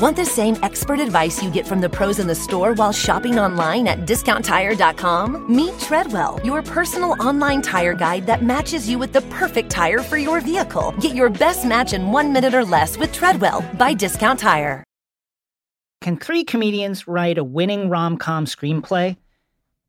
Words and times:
Want 0.00 0.16
the 0.16 0.24
same 0.24 0.56
expert 0.62 0.98
advice 0.98 1.42
you 1.42 1.50
get 1.50 1.66
from 1.66 1.82
the 1.82 1.88
pros 1.90 2.18
in 2.20 2.26
the 2.26 2.34
store 2.34 2.72
while 2.72 2.90
shopping 2.90 3.38
online 3.38 3.86
at 3.86 4.06
discounttire.com? 4.06 5.54
Meet 5.54 5.78
Treadwell, 5.78 6.40
your 6.42 6.62
personal 6.62 7.22
online 7.22 7.60
tire 7.60 7.92
guide 7.92 8.24
that 8.24 8.42
matches 8.42 8.88
you 8.88 8.98
with 8.98 9.12
the 9.12 9.20
perfect 9.22 9.68
tire 9.68 9.98
for 9.98 10.16
your 10.16 10.40
vehicle. 10.40 10.94
Get 11.00 11.14
your 11.14 11.28
best 11.28 11.66
match 11.66 11.92
in 11.92 12.12
one 12.12 12.32
minute 12.32 12.54
or 12.54 12.64
less 12.64 12.96
with 12.96 13.12
Treadwell 13.12 13.62
by 13.76 13.92
Discount 13.92 14.40
Tire. 14.40 14.82
Can 16.00 16.16
three 16.16 16.44
comedians 16.44 17.06
write 17.06 17.36
a 17.36 17.44
winning 17.44 17.90
rom 17.90 18.16
com 18.16 18.46
screenplay? 18.46 19.18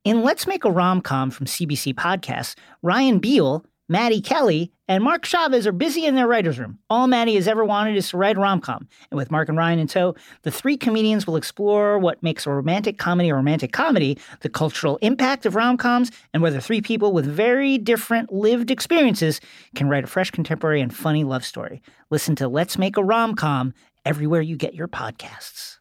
In 0.03 0.23
Let's 0.23 0.45
Make 0.45 0.65
a 0.65 0.71
Rom 0.71 0.99
Com 0.99 1.31
from 1.31 1.45
CBC 1.45 1.93
Podcasts, 1.93 2.55
Ryan 2.81 3.19
Beil, 3.19 3.63
Maddie 3.91 4.21
Kelly, 4.21 4.71
and 4.87 5.03
Mark 5.03 5.25
Chavez 5.25 5.67
are 5.67 5.73
busy 5.73 6.05
in 6.05 6.15
their 6.15 6.25
writer's 6.25 6.57
room. 6.57 6.79
All 6.89 7.07
Maddie 7.07 7.35
has 7.35 7.45
ever 7.45 7.65
wanted 7.65 7.97
is 7.97 8.07
to 8.09 8.17
write 8.17 8.37
a 8.37 8.39
rom 8.39 8.61
com. 8.61 8.87
And 9.11 9.17
with 9.17 9.29
Mark 9.29 9.49
and 9.49 9.57
Ryan 9.57 9.79
in 9.79 9.87
tow, 9.87 10.15
the 10.43 10.49
three 10.49 10.77
comedians 10.77 11.27
will 11.27 11.35
explore 11.35 11.99
what 11.99 12.23
makes 12.23 12.47
a 12.47 12.51
romantic 12.51 12.97
comedy 12.97 13.27
a 13.27 13.35
romantic 13.35 13.73
comedy, 13.73 14.17
the 14.39 14.49
cultural 14.49 14.95
impact 15.01 15.45
of 15.45 15.55
rom 15.55 15.75
coms, 15.75 16.09
and 16.33 16.41
whether 16.41 16.61
three 16.61 16.79
people 16.79 17.11
with 17.11 17.25
very 17.25 17.77
different 17.77 18.31
lived 18.31 18.71
experiences 18.71 19.41
can 19.75 19.89
write 19.89 20.05
a 20.05 20.07
fresh, 20.07 20.31
contemporary, 20.31 20.79
and 20.79 20.95
funny 20.95 21.25
love 21.25 21.43
story. 21.43 21.81
Listen 22.09 22.33
to 22.37 22.47
Let's 22.47 22.77
Make 22.77 22.95
a 22.95 23.03
Rom 23.03 23.35
Com 23.35 23.73
everywhere 24.05 24.41
you 24.41 24.55
get 24.55 24.73
your 24.73 24.87
podcasts. 24.87 25.79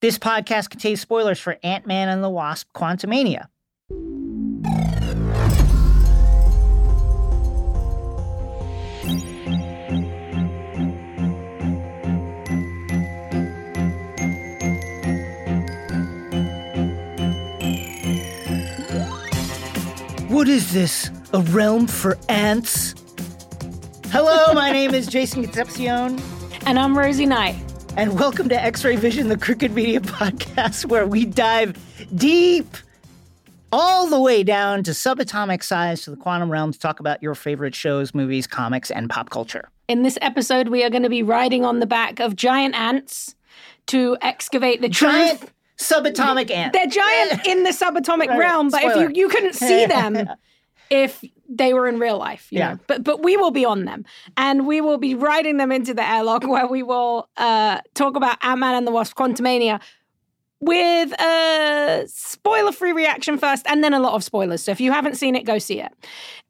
This 0.00 0.18
podcast 0.18 0.70
contains 0.70 1.02
spoilers 1.02 1.38
for 1.38 1.58
Ant 1.62 1.86
Man 1.86 2.08
and 2.08 2.24
the 2.24 2.30
Wasp 2.30 2.68
Quantumania. 2.74 3.48
What 20.34 20.48
is 20.48 20.72
this? 20.72 21.12
A 21.32 21.38
realm 21.42 21.86
for 21.86 22.18
ants? 22.28 22.92
Hello, 24.06 24.52
my 24.52 24.72
name 24.72 24.92
is 24.92 25.06
Jason 25.06 25.44
Concepcion. 25.44 26.20
And 26.66 26.76
I'm 26.76 26.98
Rosie 26.98 27.24
Knight. 27.24 27.54
And 27.96 28.18
welcome 28.18 28.48
to 28.48 28.60
X 28.60 28.84
Ray 28.84 28.96
Vision, 28.96 29.28
the 29.28 29.38
Crooked 29.38 29.72
Media 29.72 30.00
podcast, 30.00 30.86
where 30.90 31.06
we 31.06 31.24
dive 31.24 31.78
deep 32.16 32.66
all 33.70 34.08
the 34.08 34.20
way 34.20 34.42
down 34.42 34.82
to 34.82 34.90
subatomic 34.90 35.62
size 35.62 36.02
to 36.02 36.10
the 36.10 36.16
quantum 36.16 36.50
realm 36.50 36.72
to 36.72 36.80
talk 36.80 36.98
about 36.98 37.22
your 37.22 37.36
favorite 37.36 37.76
shows, 37.76 38.12
movies, 38.12 38.48
comics, 38.48 38.90
and 38.90 39.08
pop 39.08 39.30
culture. 39.30 39.68
In 39.86 40.02
this 40.02 40.18
episode, 40.20 40.66
we 40.66 40.82
are 40.82 40.90
going 40.90 41.04
to 41.04 41.08
be 41.08 41.22
riding 41.22 41.64
on 41.64 41.78
the 41.78 41.86
back 41.86 42.18
of 42.18 42.34
giant 42.34 42.74
ants 42.74 43.36
to 43.86 44.16
excavate 44.20 44.80
the 44.80 44.88
Giant 44.88 45.38
truth. 45.38 45.52
Subatomic 45.78 46.50
ant. 46.50 46.72
They're 46.72 46.86
giant 46.86 47.46
in 47.46 47.62
the 47.64 47.70
subatomic 47.70 48.28
Right, 48.28 48.38
realm, 48.38 48.70
but 48.70 48.84
if 48.84 48.96
you, 48.96 49.10
you 49.22 49.28
couldn't 49.28 49.54
see 49.54 49.86
them 49.96 50.28
if 50.90 51.22
they 51.48 51.74
were 51.74 51.86
in 51.88 51.98
real 51.98 52.18
life. 52.18 52.48
you 52.50 52.58
Yeah. 52.58 52.72
know. 52.74 52.78
But 52.86 53.04
but 53.04 53.22
we 53.22 53.36
will 53.36 53.50
be 53.50 53.64
on 53.64 53.84
them. 53.84 54.04
And 54.36 54.66
we 54.66 54.80
will 54.80 54.98
be 54.98 55.14
riding 55.14 55.56
them 55.56 55.72
into 55.72 55.94
the 55.94 56.08
airlock 56.08 56.44
where 56.46 56.66
we 56.66 56.82
will 56.82 57.28
uh, 57.36 57.80
talk 57.94 58.16
about 58.16 58.38
Ant-Man 58.42 58.74
and 58.74 58.86
the 58.86 58.92
Wasp 58.92 59.16
Quantumania 59.16 59.80
with 60.64 61.12
a 61.20 62.04
spoiler-free 62.06 62.92
reaction 62.92 63.38
first 63.38 63.66
and 63.68 63.84
then 63.84 63.92
a 63.92 64.00
lot 64.00 64.14
of 64.14 64.24
spoilers. 64.24 64.62
So 64.62 64.72
if 64.72 64.80
you 64.80 64.92
haven't 64.92 65.16
seen 65.16 65.34
it, 65.34 65.44
go 65.44 65.58
see 65.58 65.80
it. 65.80 65.92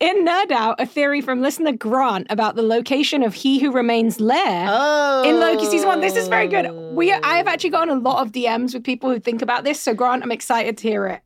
In 0.00 0.24
Nerd 0.24 0.50
Out, 0.50 0.80
a 0.80 0.86
theory 0.86 1.20
from 1.20 1.40
listener 1.40 1.72
Grant 1.72 2.26
about 2.30 2.56
the 2.56 2.62
location 2.62 3.22
of 3.22 3.34
He 3.34 3.58
Who 3.58 3.72
Remains 3.72 4.20
Lair 4.20 4.66
oh. 4.68 5.22
in 5.24 5.40
Loki 5.40 5.66
season 5.66 5.88
one. 5.88 6.00
This 6.00 6.16
is 6.16 6.28
very 6.28 6.48
good. 6.48 6.70
We 6.94 7.12
I 7.12 7.36
have 7.36 7.48
actually 7.48 7.70
gotten 7.70 7.96
a 7.96 8.00
lot 8.00 8.22
of 8.22 8.32
DMs 8.32 8.74
with 8.74 8.84
people 8.84 9.10
who 9.10 9.18
think 9.18 9.42
about 9.42 9.64
this. 9.64 9.80
So 9.80 9.94
Grant, 9.94 10.22
I'm 10.22 10.32
excited 10.32 10.78
to 10.78 10.88
hear 10.88 11.06
it. 11.06 11.20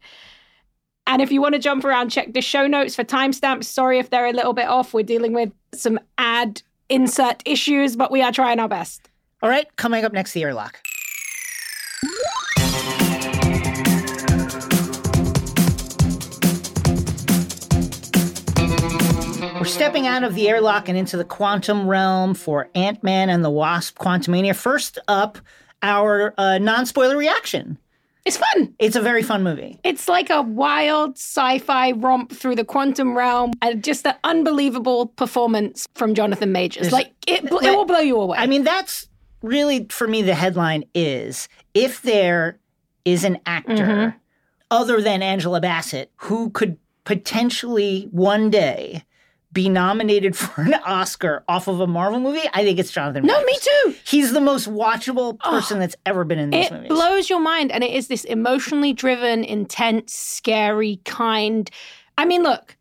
And 1.07 1.23
if 1.23 1.33
you 1.33 1.41
want 1.41 1.55
to 1.55 1.59
jump 1.59 1.85
around, 1.85 2.11
check 2.11 2.35
the 2.35 2.43
show 2.43 2.67
notes 2.67 2.95
for 2.95 3.03
timestamps. 3.03 3.65
Sorry 3.65 3.99
if 3.99 4.11
they're 4.11 4.27
a 4.27 4.33
little 4.33 4.53
bit 4.53 4.69
off. 4.69 4.93
We're 4.93 5.03
dealing 5.03 5.33
with 5.33 5.51
some 5.73 5.99
ad 6.19 6.63
insert 6.91 7.43
issues, 7.47 7.97
but 7.97 8.11
we 8.11 8.21
are 8.23 8.33
trying 8.33 8.61
our 8.61 8.69
best. 8.69 9.09
All 9.43 9.49
right, 9.49 9.67
coming 9.77 10.05
up 10.05 10.13
next, 10.13 10.33
the 10.33 10.43
airlock. 10.43 10.81
Stepping 19.69 20.07
out 20.07 20.25
of 20.25 20.35
the 20.35 20.49
airlock 20.49 20.89
and 20.89 20.99
into 20.99 21.17
the 21.17 21.25
quantum 21.25 21.87
realm 21.89 22.35
for 22.35 22.69
Ant 22.75 23.03
Man 23.03 23.31
and 23.31 23.45
the 23.45 23.51
Wasp 23.51 23.99
Quantumania. 23.99 24.55
First 24.57 24.99
up, 25.09 25.39
our 25.83 26.35
uh, 26.39 26.59
non 26.59 26.87
spoiler 26.87 27.17
reaction. 27.17 27.79
It's 28.25 28.37
fun. 28.37 28.75
It's 28.79 28.97
a 28.97 29.01
very 29.01 29.23
fun 29.23 29.43
movie. 29.43 29.79
It's 29.85 30.07
like 30.07 30.29
a 30.29 30.43
wild 30.43 31.17
sci-fi 31.17 31.93
romp 31.93 32.31
through 32.33 32.57
the 32.57 32.65
quantum 32.65 33.17
realm, 33.17 33.53
and 33.63 33.83
just 33.83 34.07
an 34.07 34.17
unbelievable 34.25 35.07
performance 35.07 35.87
from 35.95 36.15
Jonathan 36.15 36.53
Majors. 36.53 36.93
like 36.93 37.13
it, 37.27 37.49
bl- 37.49 37.59
it 37.59 37.71
will 37.71 37.87
blow 37.87 38.01
you 38.01 38.21
away. 38.21 38.37
I 38.37 38.47
mean, 38.47 38.65
that's 38.65 39.09
really 39.41 39.87
for 39.89 40.07
me 40.09 40.21
the 40.21 40.35
headline 40.35 40.85
is 40.95 41.49
if 41.73 42.03
there 42.03 42.59
is 43.05 43.25
an 43.25 43.39
actor 43.47 43.73
Mm-hmm. 43.87 44.17
other 44.71 45.01
than 45.01 45.23
Angela 45.23 45.61
Bassett 45.61 46.11
who 46.17 46.51
could 46.51 46.77
potentially 47.05 48.09
one 48.11 48.51
day 48.51 49.05
be 49.59 49.69
nominated 49.69 50.37
for 50.43 50.61
an 50.63 50.75
Oscar 50.87 51.43
off 51.49 51.67
of 51.67 51.81
a 51.81 51.87
Marvel 51.87 52.21
movie, 52.21 52.49
I 52.55 52.63
think 52.63 52.79
it's 52.79 52.93
Jonathan. 52.93 53.27
no, 53.27 53.35
Majors. 53.41 53.47
me 53.47 53.59
too. 53.61 53.95
He's 54.05 54.33
the 54.33 54.41
most 54.41 54.69
watchable 54.71 55.37
person 55.41 55.81
that's 55.81 55.97
ever 56.07 56.23
been 56.25 56.39
in 56.39 56.51
these 56.51 56.67
It 56.67 56.73
movies. 56.73 56.87
It 56.87 56.95
blows 56.95 57.29
your 57.29 57.41
mind, 57.41 57.73
and 57.73 57.83
it 57.83 57.91
is 57.91 58.07
this 58.07 58.23
emotionally 58.25 58.93
driven, 58.93 59.43
intense, 59.43 60.15
scary 60.15 61.01
kind. 61.05 61.69
I 62.17 62.25
mean, 62.25 62.45
look, 62.45 62.77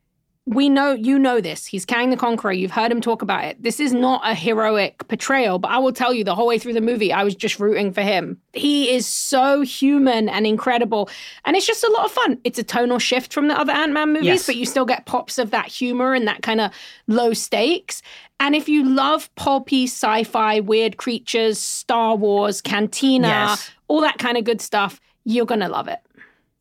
we 0.49 0.69
know 0.69 0.93
you 0.93 1.19
know 1.19 1.41
this. 1.41 1.65
He's 1.65 1.85
Kang 1.85 2.09
the 2.09 2.15
Conqueror. 2.15 2.53
You've 2.53 2.71
heard 2.71 2.89
him 2.89 3.01
talk 3.01 3.21
about 3.21 3.43
it. 3.43 3.61
This 3.61 3.81
is 3.81 3.91
not 3.93 4.21
a 4.23 4.33
heroic 4.33 5.05
portrayal, 5.09 5.59
but 5.59 5.71
I 5.71 5.77
will 5.77 5.91
tell 5.91 6.13
you, 6.13 6.23
the 6.23 6.35
whole 6.35 6.47
way 6.47 6.57
through 6.57 6.71
the 6.71 6.79
movie, 6.81 7.11
I 7.11 7.25
was 7.25 7.35
just 7.35 7.59
rooting 7.59 7.91
for 7.91 8.01
him. 8.01 8.39
He 8.53 8.89
is 8.95 9.05
so 9.05 9.61
human 9.61 10.29
and 10.29 10.47
incredible, 10.47 11.09
and 11.43 11.57
it's 11.57 11.67
just 11.67 11.83
a 11.83 11.91
lot 11.91 12.05
of 12.05 12.11
fun. 12.13 12.39
It's 12.45 12.57
a 12.57 12.63
tonal 12.63 12.97
shift 12.97 13.33
from 13.33 13.49
the 13.49 13.59
other 13.59 13.73
Ant 13.73 13.91
Man 13.91 14.13
movies, 14.13 14.25
Yes. 14.25 14.45
but 14.45 14.55
you 14.55 14.65
still 14.65 14.85
get 14.85 15.05
pops 15.05 15.37
of 15.37 15.51
that 15.51 15.67
humor 15.67 16.13
and 16.13 16.25
that 16.29 16.43
kind 16.43 16.61
of 16.61 16.71
low 17.07 17.33
stakes. 17.33 18.01
And 18.39 18.55
if 18.55 18.69
you 18.69 18.87
love 18.87 19.29
pulpy 19.35 19.83
sci-fi, 19.83 20.61
weird 20.61 20.95
creatures, 20.95 21.59
Star 21.59 22.15
Wars, 22.15 22.61
Cantina, 22.61 23.27
Yes. 23.27 23.69
all 23.89 23.99
that 23.99 24.17
kind 24.17 24.37
of 24.37 24.45
good 24.45 24.61
stuff, 24.61 25.01
you're 25.25 25.45
gonna 25.45 25.67
love 25.67 25.89
it. 25.89 25.99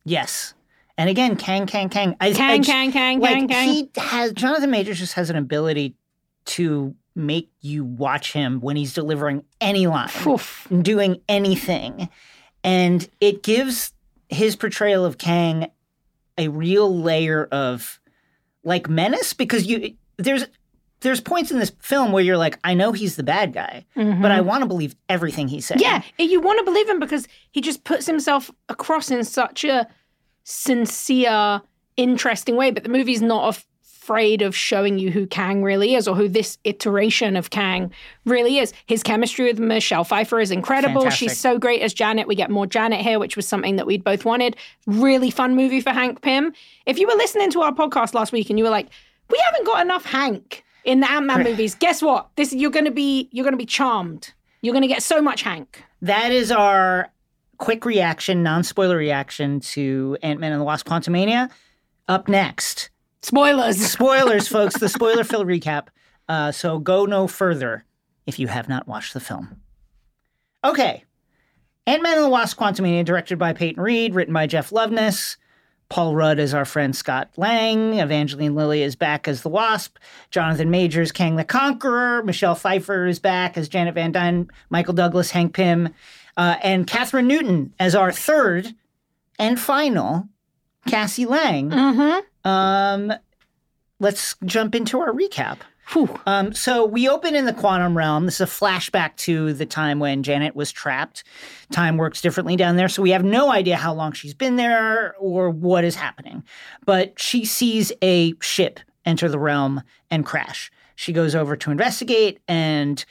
yes. 0.03 0.53
And 0.97 1.09
again, 1.09 1.35
Kang, 1.35 1.67
Kang, 1.67 1.89
Kang. 1.89 2.15
I, 2.19 2.33
Kang, 2.33 2.49
I 2.51 2.57
just- 2.57 2.69
Kang, 2.69 2.91
Kang, 2.91 3.19
like, 3.19 3.33
Kang, 3.33 3.47
Kang. 3.47 3.69
He 3.69 3.89
has 3.97 4.31
Jonathan 4.33 4.71
Majors 4.71 4.97
just 4.99 5.13
has 5.13 5.29
an 5.29 5.35
ability 5.35 5.95
to 6.45 6.95
make 7.15 7.49
you 7.61 7.83
watch 7.83 8.33
him 8.33 8.59
when 8.61 8.75
he's 8.75 8.93
delivering 8.93 9.43
any 9.59 9.87
line. 9.87 10.09
Oof. 10.25 10.67
doing 10.81 11.21
anything. 11.27 12.09
And 12.63 13.07
it 13.21 13.43
gives 13.43 13.93
his 14.29 14.55
portrayal 14.55 15.05
of 15.05 15.17
Kang 15.17 15.69
a 16.37 16.47
real 16.49 16.95
layer 17.01 17.45
of 17.51 17.99
like 18.63 18.89
menace 18.89 19.33
because 19.33 19.65
you 19.65 19.95
there's 20.17 20.45
there's 21.01 21.21
points 21.21 21.51
in 21.51 21.59
this 21.59 21.71
film 21.79 22.11
where 22.11 22.23
you're 22.23 22.37
like, 22.37 22.57
I 22.63 22.73
know 22.73 22.91
he's 22.91 23.15
the 23.15 23.23
bad 23.23 23.53
guy, 23.53 23.85
but 23.95 24.31
I 24.31 24.41
want 24.41 24.61
to 24.63 24.67
believe 24.67 24.95
everything 25.09 25.47
saying. 25.47 25.79
Mm-hmm. 25.79 26.03
Yeah, 26.17 26.25
you 26.25 26.41
want 26.41 26.57
to 26.59 26.65
believe 26.65 26.89
him 26.89 26.99
because 26.99 27.27
he 27.51 27.61
just 27.61 27.83
puts 27.83 28.05
himself 28.07 28.49
across 28.67 29.11
in 29.11 29.23
such 29.23 29.63
a 29.63 29.87
sincere, 30.47 31.61
interesting 31.97 32.55
way. 32.55 32.71
But 32.71 32.83
the 32.83 32.89
movie's 32.89 33.21
not 33.21 33.49
afraid 33.49 34.41
of 34.41 34.55
showing 34.55 34.97
you 34.97 35.11
who 35.11 35.27
Kang 35.27 35.61
really 35.61 35.93
is 35.93 36.07
or 36.07 36.15
who 36.15 36.29
this 36.29 36.57
iteration 36.63 37.35
of 37.35 37.49
Kang 37.49 37.91
really 38.25 38.57
is. 38.57 38.73
His 38.85 39.03
chemistry 39.03 39.45
with 39.45 39.59
Michelle 39.59 40.05
Pfeiffer 40.05 40.39
is 40.39 40.49
incredible. 40.49 41.01
Fantastic. 41.01 41.29
She's 41.29 41.37
so 41.37 41.59
great 41.59 41.81
as 41.81 41.93
Janet. 41.93 42.27
We 42.27 42.35
get 42.35 42.49
more 42.49 42.65
Janet 42.65 43.01
here, 43.01 43.19
which 43.19 43.35
was 43.35 43.45
something 43.45 43.75
that 43.75 43.85
we'd 43.85 44.05
both 44.05 44.23
wanted. 44.23 44.55
Really 44.85 45.29
fun 45.29 45.53
movie 45.55 45.81
for 45.81 45.89
Hank 45.89 46.21
Pym. 46.21 46.53
If 46.85 46.97
you 46.97 47.07
were 47.07 47.15
listening 47.15 47.51
to 47.51 47.61
our 47.61 47.73
podcast 47.73 48.13
last 48.13 48.31
week 48.31 48.49
and 48.49 48.57
you 48.57 48.63
were 48.63 48.71
like, 48.71 48.87
we 49.29 49.37
haven't 49.45 49.65
got 49.65 49.81
enough 49.81 50.05
Hank 50.05 50.63
in 50.85 51.01
the 51.01 51.11
Ant-Man 51.11 51.43
movies, 51.43 51.75
guess 51.75 52.01
what? 52.01 52.29
This 52.37 52.53
you're 52.53 52.71
gonna 52.71 52.91
be 52.91 53.27
you're 53.33 53.43
gonna 53.43 53.57
be 53.57 53.65
charmed. 53.65 54.33
You're 54.61 54.73
gonna 54.73 54.87
get 54.87 55.03
so 55.03 55.21
much 55.21 55.41
Hank. 55.41 55.83
That 56.01 56.31
is 56.31 56.51
our 56.51 57.09
quick 57.57 57.85
reaction, 57.85 58.43
non-spoiler 58.43 58.97
reaction 58.97 59.59
to 59.59 60.17
Ant-Man 60.21 60.51
and 60.51 60.61
the 60.61 60.65
Wasp 60.65 60.87
Quantumania. 60.87 61.49
Up 62.07 62.27
next, 62.27 62.89
Spoilers. 63.21 63.77
spoilers, 63.91 64.47
folks, 64.47 64.79
the 64.79 64.89
spoiler-filled 64.89 65.47
recap. 65.47 65.87
Uh, 66.29 66.51
so 66.51 66.79
go 66.79 67.05
no 67.05 67.27
further 67.27 67.83
if 68.25 68.39
you 68.39 68.47
have 68.47 68.69
not 68.69 68.87
watched 68.87 69.13
the 69.13 69.19
film. 69.19 69.61
Okay. 70.63 71.03
Ant-Man 71.85 72.15
and 72.15 72.23
the 72.25 72.29
Wasp 72.29 72.57
Quantumania, 72.57 73.05
directed 73.05 73.39
by 73.39 73.53
Peyton 73.53 73.81
Reed, 73.81 74.13
written 74.13 74.33
by 74.33 74.47
Jeff 74.47 74.71
Loveness. 74.71 75.37
Paul 75.89 76.15
Rudd 76.15 76.37
is 76.37 76.53
our 76.53 76.65
friend 76.65 76.93
Scott 76.93 77.29
Lang. 77.37 77.99
Evangeline 77.99 78.55
Lilly 78.55 78.81
is 78.83 78.97
back 78.97 79.27
as 79.27 79.41
the 79.41 79.49
Wasp. 79.49 79.97
Jonathan 80.31 80.69
Majors, 80.69 81.13
Kang 81.13 81.37
the 81.37 81.45
Conqueror. 81.45 82.23
Michelle 82.23 82.55
Pfeiffer 82.55 83.07
is 83.07 83.19
back 83.19 83.57
as 83.57 83.69
Janet 83.69 83.95
Van 83.95 84.11
Dyne. 84.11 84.49
Michael 84.69 84.93
Douglas, 84.93 85.31
Hank 85.31 85.53
Pym. 85.53 85.93
Uh, 86.37 86.55
and 86.63 86.87
Kathryn 86.87 87.25
Newton 87.25 87.73
as 87.79 87.95
our 87.95 88.11
third 88.11 88.73
and 89.39 89.59
final 89.59 90.29
Cassie 90.87 91.25
Lang. 91.25 91.71
Mm-hmm. 91.71 92.49
Um, 92.49 93.13
let's 93.99 94.35
jump 94.45 94.75
into 94.75 94.99
our 94.99 95.11
recap. 95.11 95.57
Um, 96.25 96.53
so 96.53 96.85
we 96.85 97.07
open 97.07 97.33
in 97.33 97.45
the 97.45 97.53
quantum 97.53 97.97
realm. 97.97 98.25
This 98.25 98.35
is 98.35 98.41
a 98.41 98.45
flashback 98.45 99.15
to 99.17 99.53
the 99.53 99.65
time 99.65 99.99
when 99.99 100.21
Janet 100.21 100.55
was 100.55 100.71
trapped. 100.71 101.23
Time 101.71 101.95
works 101.95 102.21
differently 102.21 102.57
down 102.57 102.75
there, 102.75 102.89
so 102.89 103.01
we 103.01 103.11
have 103.11 103.23
no 103.23 103.51
idea 103.51 103.77
how 103.77 103.93
long 103.93 104.11
she's 104.11 104.33
been 104.33 104.57
there 104.57 105.15
or 105.17 105.49
what 105.49 105.85
is 105.85 105.95
happening. 105.95 106.43
But 106.85 107.19
she 107.19 107.45
sees 107.45 107.93
a 108.01 108.33
ship 108.41 108.81
enter 109.05 109.29
the 109.29 109.39
realm 109.39 109.81
and 110.11 110.25
crash. 110.25 110.69
She 110.95 111.13
goes 111.13 111.33
over 111.33 111.55
to 111.55 111.71
investigate 111.71 112.41
and 112.47 113.03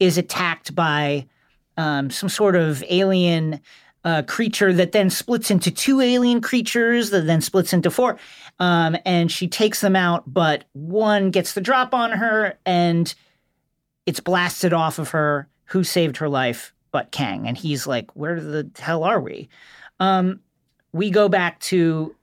is 0.00 0.18
attacked 0.18 0.74
by 0.74 1.26
um, 1.76 2.10
some 2.10 2.28
sort 2.28 2.56
of 2.56 2.84
alien 2.88 3.60
uh, 4.04 4.22
creature 4.22 4.72
that 4.72 4.92
then 4.92 5.10
splits 5.10 5.50
into 5.50 5.70
two 5.70 6.00
alien 6.00 6.40
creatures 6.40 7.10
that 7.10 7.26
then 7.26 7.40
splits 7.40 7.72
into 7.72 7.90
four. 7.90 8.18
Um, 8.60 8.96
and 9.04 9.32
she 9.32 9.48
takes 9.48 9.80
them 9.80 9.96
out, 9.96 10.24
but 10.26 10.64
one 10.72 11.30
gets 11.30 11.54
the 11.54 11.60
drop 11.60 11.94
on 11.94 12.12
her 12.12 12.58
and 12.66 13.12
it's 14.06 14.20
blasted 14.20 14.72
off 14.72 14.98
of 14.98 15.10
her. 15.10 15.48
Who 15.68 15.82
saved 15.82 16.18
her 16.18 16.28
life 16.28 16.74
but 16.92 17.10
Kang? 17.10 17.48
And 17.48 17.56
he's 17.56 17.86
like, 17.86 18.14
Where 18.14 18.38
the 18.38 18.70
hell 18.78 19.02
are 19.02 19.20
we? 19.20 19.48
Um, 19.98 20.40
we 20.92 21.10
go 21.10 21.28
back 21.28 21.58
to 21.60 22.14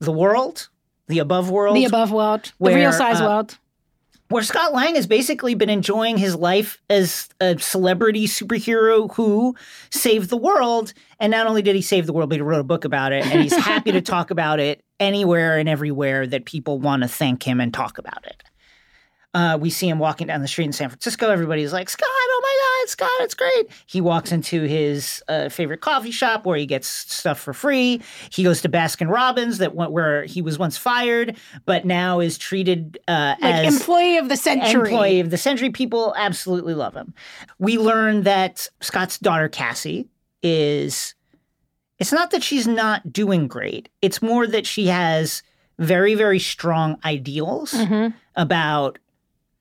the 0.00 0.12
world, 0.12 0.68
the 1.08 1.18
above 1.18 1.50
world, 1.50 1.76
The 1.76 1.86
above 1.86 2.12
world, 2.12 2.52
the 2.60 2.74
real 2.74 2.92
size 2.92 3.20
uh, 3.20 3.24
world. 3.24 3.58
Where 4.28 4.42
Scott 4.42 4.74
Lang 4.74 4.94
has 4.94 5.06
basically 5.06 5.54
been 5.54 5.70
enjoying 5.70 6.18
his 6.18 6.34
life 6.34 6.80
as 6.90 7.28
a 7.40 7.58
celebrity 7.58 8.26
superhero 8.26 9.12
who 9.14 9.56
saved 9.90 10.28
the 10.28 10.36
world. 10.36 10.92
And 11.18 11.30
not 11.30 11.46
only 11.46 11.62
did 11.62 11.74
he 11.74 11.82
save 11.82 12.06
the 12.06 12.12
world, 12.12 12.28
but 12.28 12.36
he 12.36 12.42
wrote 12.42 12.60
a 12.60 12.64
book 12.64 12.84
about 12.84 13.12
it. 13.12 13.26
And 13.26 13.42
he's 13.42 13.56
happy 13.56 13.92
to 13.92 14.00
talk 14.02 14.30
about 14.30 14.60
it 14.60 14.82
anywhere 15.00 15.58
and 15.58 15.68
everywhere 15.68 16.26
that 16.26 16.44
people 16.44 16.78
want 16.78 17.02
to 17.02 17.08
thank 17.08 17.42
him 17.42 17.60
and 17.60 17.72
talk 17.72 17.98
about 17.98 18.24
it. 18.26 18.42
Uh, 19.34 19.58
we 19.60 19.68
see 19.68 19.88
him 19.88 19.98
walking 19.98 20.26
down 20.26 20.40
the 20.40 20.48
street 20.48 20.64
in 20.64 20.72
San 20.72 20.88
Francisco. 20.88 21.30
Everybody's 21.30 21.72
like, 21.72 21.90
Scott, 21.90 22.08
oh 22.10 22.40
my 22.42 22.82
God, 22.82 22.90
Scott, 22.90 23.10
it's 23.20 23.34
great. 23.34 23.68
He 23.86 24.00
walks 24.00 24.32
into 24.32 24.62
his 24.62 25.22
uh, 25.28 25.50
favorite 25.50 25.82
coffee 25.82 26.10
shop 26.10 26.46
where 26.46 26.56
he 26.56 26.64
gets 26.64 26.88
stuff 26.88 27.38
for 27.38 27.52
free. 27.52 28.00
He 28.30 28.42
goes 28.42 28.62
to 28.62 28.68
Baskin 28.70 29.10
Robbins, 29.12 29.58
that 29.58 29.74
went 29.74 29.92
where 29.92 30.24
he 30.24 30.40
was 30.40 30.58
once 30.58 30.78
fired, 30.78 31.36
but 31.66 31.84
now 31.84 32.20
is 32.20 32.38
treated 32.38 32.98
uh, 33.06 33.34
Like 33.40 33.66
as 33.66 33.74
employee 33.80 34.16
of 34.16 34.30
the 34.30 34.36
century. 34.36 34.90
employee 34.90 35.20
of 35.20 35.30
the 35.30 35.36
century. 35.38 35.70
People 35.70 36.14
absolutely 36.16 36.74
love 36.74 36.94
him. 36.94 37.12
We 37.58 37.76
learn 37.76 38.22
that 38.22 38.66
Scott's 38.80 39.18
daughter 39.18 39.48
Cassie 39.50 40.08
is. 40.42 41.14
It's 41.98 42.12
not 42.12 42.30
that 42.30 42.42
she's 42.42 42.66
not 42.66 43.12
doing 43.12 43.46
great. 43.46 43.88
It's 44.00 44.22
more 44.22 44.46
that 44.46 44.66
she 44.66 44.86
has 44.86 45.42
very, 45.78 46.14
very 46.14 46.38
strong 46.38 46.98
ideals 47.04 47.72
Mhm. 47.72 48.14
about 48.36 48.98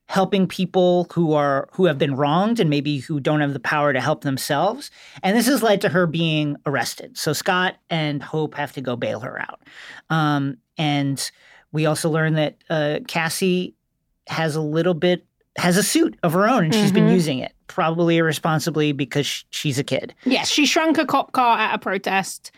helping 0.08 0.48
people 0.48 1.06
who 1.14 1.34
are 1.34 1.68
who 1.74 1.86
have 1.86 1.98
been 1.98 2.16
wronged 2.16 2.60
and 2.60 2.70
maybe 2.70 3.00
who 3.00 3.20
don't 3.20 3.42
have 3.42 3.54
the 3.54 3.60
power 3.60 3.92
to 3.94 4.00
help 4.02 4.22
themselves 4.22 4.90
and 5.22 5.36
this 5.38 5.46
has 5.48 5.62
led 5.62 5.82
to 5.82 5.90
her 5.90 6.08
being 6.08 6.56
arrested 6.66 7.18
so 7.18 7.34
scott 7.34 7.76
and 7.90 8.24
hope 8.24 8.56
have 8.56 8.72
to 8.72 8.82
go 8.82 8.96
bail 8.96 9.20
her 9.20 9.40
out 9.42 9.62
um, 10.10 10.58
and 10.78 11.30
we 11.74 11.86
also 11.86 12.10
learn 12.10 12.34
that 12.36 12.56
uh, 12.70 13.00
cassie 13.08 13.76
has 14.28 14.56
a 14.56 14.62
little 14.62 14.94
bit 14.94 15.26
has 15.58 15.76
a 15.76 15.84
suit 15.84 16.18
of 16.24 16.32
her 16.34 16.48
own 16.48 16.66
and 16.66 16.74
she's 16.74 16.92
been 16.92 17.08
Mhm. 17.08 17.14
using 17.14 17.40
it 17.40 17.52
probably 17.68 18.16
irresponsibly 18.18 18.94
because 18.94 19.44
she's 19.50 19.78
a 19.78 19.84
kid 19.84 20.14
Yes, 20.24 20.48
she 20.50 20.66
shrunk 20.66 20.98
a 20.98 21.06
cop 21.06 21.34
car 21.34 21.58
at 21.60 21.76
a 21.76 21.80
protest. 21.80 22.52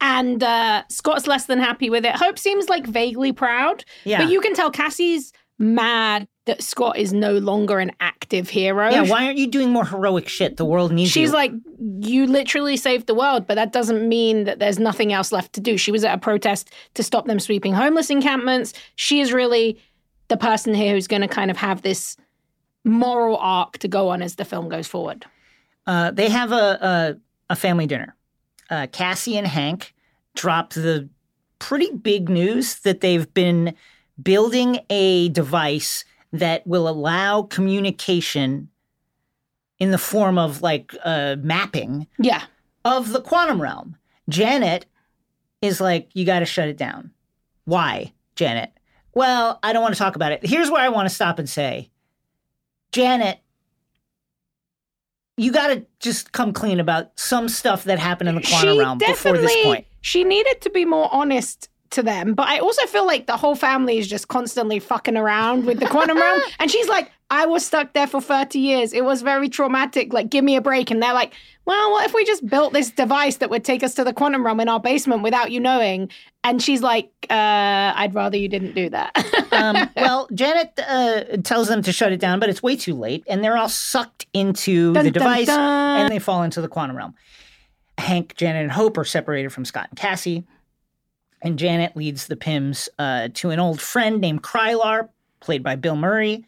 And 0.00 0.42
uh, 0.42 0.82
Scott's 0.90 1.26
less 1.26 1.46
than 1.46 1.58
happy 1.58 1.88
with 1.88 2.04
it. 2.04 2.14
Hope 2.16 2.38
seems 2.38 2.68
like 2.68 2.86
vaguely 2.86 3.32
proud, 3.32 3.84
yeah 4.04 4.18
but 4.22 4.30
you 4.30 4.40
can 4.42 4.52
tell 4.54 4.70
Cassie's 4.70 5.32
mad 5.58 6.26
that 6.46 6.62
Scott 6.62 6.96
is 6.96 7.12
no 7.12 7.34
longer 7.34 7.78
an 7.78 7.92
active 8.00 8.48
hero. 8.48 8.90
yeah 8.90 9.02
why 9.02 9.26
aren't 9.26 9.38
you 9.38 9.46
doing 9.46 9.70
more 9.70 9.84
heroic 9.84 10.28
shit 10.28 10.56
the 10.56 10.64
world 10.64 10.92
needs 10.92 11.10
She's 11.10 11.16
you 11.16 11.26
She's 11.26 11.32
like, 11.32 11.52
you 12.00 12.26
literally 12.26 12.76
saved 12.76 13.06
the 13.06 13.14
world, 13.14 13.46
but 13.46 13.54
that 13.56 13.72
doesn't 13.72 14.08
mean 14.08 14.44
that 14.44 14.58
there's 14.58 14.78
nothing 14.78 15.12
else 15.12 15.32
left 15.32 15.52
to 15.54 15.60
do. 15.60 15.76
She 15.76 15.92
was 15.92 16.04
at 16.04 16.14
a 16.14 16.18
protest 16.18 16.70
to 16.94 17.02
stop 17.02 17.26
them 17.26 17.38
sweeping 17.40 17.74
homeless 17.74 18.10
encampments. 18.10 18.72
She 18.94 19.20
is 19.20 19.32
really 19.32 19.78
the 20.28 20.36
person 20.36 20.74
here 20.74 20.94
who's 20.94 21.06
going 21.06 21.22
to 21.22 21.28
kind 21.28 21.50
of 21.50 21.56
have 21.56 21.82
this 21.82 22.16
moral 22.84 23.36
arc 23.36 23.78
to 23.78 23.88
go 23.88 24.08
on 24.08 24.22
as 24.22 24.36
the 24.36 24.44
film 24.44 24.68
goes 24.68 24.86
forward. 24.86 25.26
Uh, 25.86 26.10
they 26.10 26.28
have 26.28 26.52
a, 26.52 26.54
a, 26.54 27.16
a 27.50 27.56
family 27.56 27.86
dinner. 27.86 28.14
Uh, 28.70 28.86
Cassie 28.90 29.36
and 29.36 29.46
Hank 29.46 29.94
drop 30.34 30.72
the 30.72 31.08
pretty 31.58 31.90
big 31.92 32.28
news 32.28 32.80
that 32.80 33.00
they've 33.00 33.32
been 33.34 33.74
building 34.22 34.80
a 34.90 35.28
device 35.30 36.04
that 36.32 36.66
will 36.66 36.88
allow 36.88 37.42
communication 37.42 38.68
in 39.78 39.90
the 39.90 39.98
form 39.98 40.38
of 40.38 40.62
like 40.62 40.94
uh, 41.04 41.36
mapping 41.40 42.06
Yeah. 42.18 42.44
of 42.84 43.12
the 43.12 43.20
quantum 43.20 43.60
realm. 43.60 43.96
Janet 44.28 44.86
is 45.62 45.80
like, 45.80 46.08
you 46.14 46.24
got 46.24 46.40
to 46.40 46.44
shut 46.46 46.68
it 46.68 46.76
down. 46.76 47.10
Why, 47.64 48.12
Janet? 48.36 48.72
Well, 49.14 49.58
I 49.62 49.72
don't 49.72 49.82
want 49.82 49.94
to 49.94 49.98
talk 49.98 50.16
about 50.16 50.32
it. 50.32 50.44
Here's 50.44 50.70
where 50.70 50.82
I 50.82 50.88
want 50.88 51.08
to 51.08 51.14
stop 51.14 51.38
and 51.38 51.48
say, 51.48 51.90
Janet, 52.92 53.38
you 55.36 55.52
got 55.52 55.68
to 55.68 55.84
just 56.00 56.32
come 56.32 56.52
clean 56.52 56.80
about 56.80 57.18
some 57.18 57.48
stuff 57.48 57.84
that 57.84 57.98
happened 57.98 58.28
in 58.30 58.34
the 58.36 58.40
quantum 58.42 58.74
she 58.74 58.78
realm 58.78 58.98
before 58.98 59.36
this 59.38 59.54
point. 59.62 59.86
She 60.00 60.24
needed 60.24 60.60
to 60.62 60.70
be 60.70 60.84
more 60.84 61.08
honest 61.12 61.68
to 61.96 62.02
them, 62.02 62.34
but 62.34 62.46
I 62.48 62.58
also 62.58 62.86
feel 62.86 63.06
like 63.06 63.26
the 63.26 63.36
whole 63.36 63.54
family 63.56 63.98
is 63.98 64.06
just 64.06 64.28
constantly 64.28 64.78
fucking 64.78 65.16
around 65.16 65.66
with 65.66 65.80
the 65.80 65.86
quantum 65.86 66.16
realm. 66.18 66.40
And 66.58 66.70
she's 66.70 66.88
like, 66.88 67.10
I 67.30 67.44
was 67.46 67.66
stuck 67.66 67.92
there 67.92 68.06
for 68.06 68.20
30 68.20 68.58
years. 68.58 68.92
It 68.92 69.04
was 69.04 69.22
very 69.22 69.48
traumatic. 69.48 70.12
Like, 70.12 70.30
give 70.30 70.44
me 70.44 70.56
a 70.56 70.60
break. 70.60 70.90
And 70.90 71.02
they're 71.02 71.12
like, 71.12 71.34
well, 71.64 71.90
what 71.90 72.06
if 72.06 72.14
we 72.14 72.24
just 72.24 72.46
built 72.46 72.72
this 72.72 72.90
device 72.90 73.38
that 73.38 73.50
would 73.50 73.64
take 73.64 73.82
us 73.82 73.94
to 73.94 74.04
the 74.04 74.12
quantum 74.12 74.46
realm 74.46 74.60
in 74.60 74.68
our 74.68 74.78
basement 74.80 75.22
without 75.22 75.50
you 75.50 75.58
knowing? 75.58 76.08
And 76.44 76.62
she's 76.62 76.82
like, 76.82 77.10
uh, 77.28 77.92
I'd 77.96 78.14
rather 78.14 78.36
you 78.36 78.48
didn't 78.48 78.74
do 78.74 78.88
that. 78.90 79.12
um, 79.52 79.90
well, 79.96 80.28
Janet 80.32 80.78
uh, 80.88 81.24
tells 81.42 81.66
them 81.66 81.82
to 81.82 81.92
shut 81.92 82.12
it 82.12 82.20
down, 82.20 82.38
but 82.38 82.48
it's 82.48 82.62
way 82.62 82.76
too 82.76 82.94
late, 82.94 83.24
and 83.26 83.42
they're 83.42 83.56
all 83.56 83.68
sucked 83.68 84.26
into 84.32 84.92
Dun, 84.92 85.04
the 85.04 85.10
dun, 85.10 85.22
device, 85.22 85.46
dun. 85.46 86.00
and 86.00 86.12
they 86.12 86.20
fall 86.20 86.44
into 86.44 86.60
the 86.60 86.68
quantum 86.68 86.96
realm. 86.96 87.14
Hank, 87.98 88.36
Janet, 88.36 88.62
and 88.62 88.70
Hope 88.70 88.96
are 88.98 89.04
separated 89.04 89.50
from 89.52 89.64
Scott 89.64 89.88
and 89.90 89.98
Cassie, 89.98 90.44
and 91.46 91.60
Janet 91.60 91.96
leads 91.96 92.26
the 92.26 92.34
Pyms 92.34 92.88
uh, 92.98 93.28
to 93.34 93.50
an 93.50 93.60
old 93.60 93.80
friend 93.80 94.20
named 94.20 94.42
Krylar, 94.42 95.08
played 95.38 95.62
by 95.62 95.76
Bill 95.76 95.94
Murray, 95.94 96.44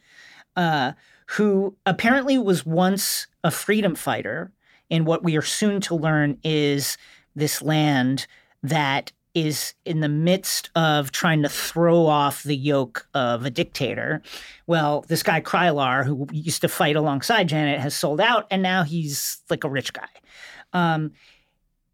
uh, 0.57 0.93
who 1.29 1.77
apparently 1.87 2.37
was 2.37 2.67
once 2.67 3.29
a 3.45 3.53
freedom 3.53 3.95
fighter 3.95 4.51
in 4.91 5.05
what 5.05 5.23
we 5.23 5.37
are 5.37 5.43
soon 5.43 5.81
to 5.83 5.95
learn 5.95 6.37
is 6.43 6.99
this 7.37 7.63
land 7.63 8.27
that 8.65 9.13
is 9.35 9.75
in 9.85 10.01
the 10.01 10.09
midst 10.09 10.71
of 10.75 11.13
trying 11.13 11.43
to 11.43 11.49
throw 11.49 12.07
off 12.07 12.43
the 12.43 12.57
yoke 12.57 13.07
of 13.15 13.45
a 13.45 13.51
dictator. 13.51 14.21
Well, 14.67 15.05
this 15.07 15.23
guy 15.23 15.41
Krylar, 15.41 16.05
who 16.05 16.27
used 16.33 16.63
to 16.63 16.69
fight 16.69 16.97
alongside 16.97 17.49
Janet, 17.49 17.79
has 17.79 17.95
sold 17.95 18.21
out, 18.21 18.49
and 18.51 18.65
now 18.65 18.83
he's 18.83 19.43
like 19.49 19.63
a 19.63 19.71
rich 19.71 19.93
guy. 19.93 20.09
Um, 20.73 21.13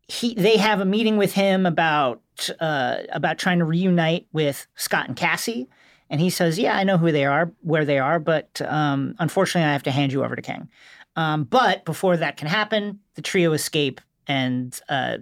he, 0.08 0.34
they 0.34 0.56
have 0.56 0.80
a 0.80 0.86
meeting 0.86 1.18
with 1.18 1.34
him 1.34 1.66
about 1.66 2.22
uh, 2.60 2.98
about 3.10 3.38
trying 3.38 3.58
to 3.58 3.64
reunite 3.64 4.26
with 4.32 4.66
Scott 4.76 5.08
and 5.08 5.16
Cassie, 5.16 5.68
and 6.10 6.20
he 6.20 6.30
says, 6.30 6.58
"Yeah, 6.58 6.76
I 6.76 6.84
know 6.84 6.98
who 6.98 7.12
they 7.12 7.24
are, 7.24 7.52
where 7.62 7.84
they 7.84 7.98
are, 7.98 8.18
but 8.18 8.60
um, 8.62 9.14
unfortunately, 9.18 9.68
I 9.68 9.72
have 9.72 9.82
to 9.84 9.90
hand 9.90 10.12
you 10.12 10.24
over 10.24 10.36
to 10.36 10.42
King." 10.42 10.68
Um, 11.16 11.44
but 11.44 11.84
before 11.84 12.16
that 12.16 12.36
can 12.36 12.48
happen, 12.48 13.00
the 13.14 13.22
trio 13.22 13.52
escape 13.52 14.00
and 14.26 14.78
uh, 14.88 15.18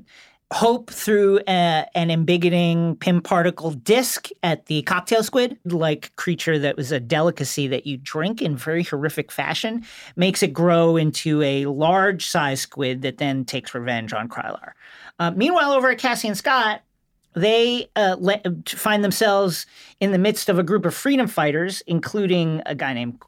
Hope 0.53 0.91
through 0.91 1.41
a, 1.49 1.87
an 1.95 2.11
embiggening 2.11 3.01
Pym 3.01 3.23
particle 3.23 3.71
disc 3.71 4.29
at 4.43 4.67
the 4.67 4.83
cocktail 4.83 5.23
squid, 5.23 5.59
like 5.65 6.15
creature 6.17 6.59
that 6.59 6.77
was 6.77 6.93
a 6.93 7.01
delicacy 7.01 7.67
that 7.69 7.87
you 7.87 7.97
drink 7.97 8.43
in 8.43 8.55
very 8.55 8.83
horrific 8.83 9.33
fashion, 9.33 9.83
makes 10.15 10.43
it 10.43 10.53
grow 10.53 10.99
into 10.99 11.41
a 11.41 11.65
large 11.65 12.27
size 12.27 12.61
squid 12.61 13.01
that 13.01 13.17
then 13.17 13.47
takes 13.47 13.75
revenge 13.75 14.13
on 14.13 14.29
Krylar. 14.29 14.73
Uh, 15.19 15.31
meanwhile, 15.31 15.73
over 15.73 15.91
at 15.91 15.97
Cassie 15.97 16.29
and 16.29 16.37
Scott, 16.37 16.83
they 17.35 17.89
uh, 17.97 18.17
le- 18.19 18.41
find 18.67 19.03
themselves 19.05 19.67
in 20.01 20.13
the 20.13 20.19
midst 20.19 20.49
of 20.49 20.59
a 20.59 20.63
group 20.63 20.85
of 20.85 20.95
freedom 20.95 21.27
fighters, 21.27 21.83
including 21.87 22.61
a 22.67 22.75
guy 22.75 22.93
named 22.93 23.19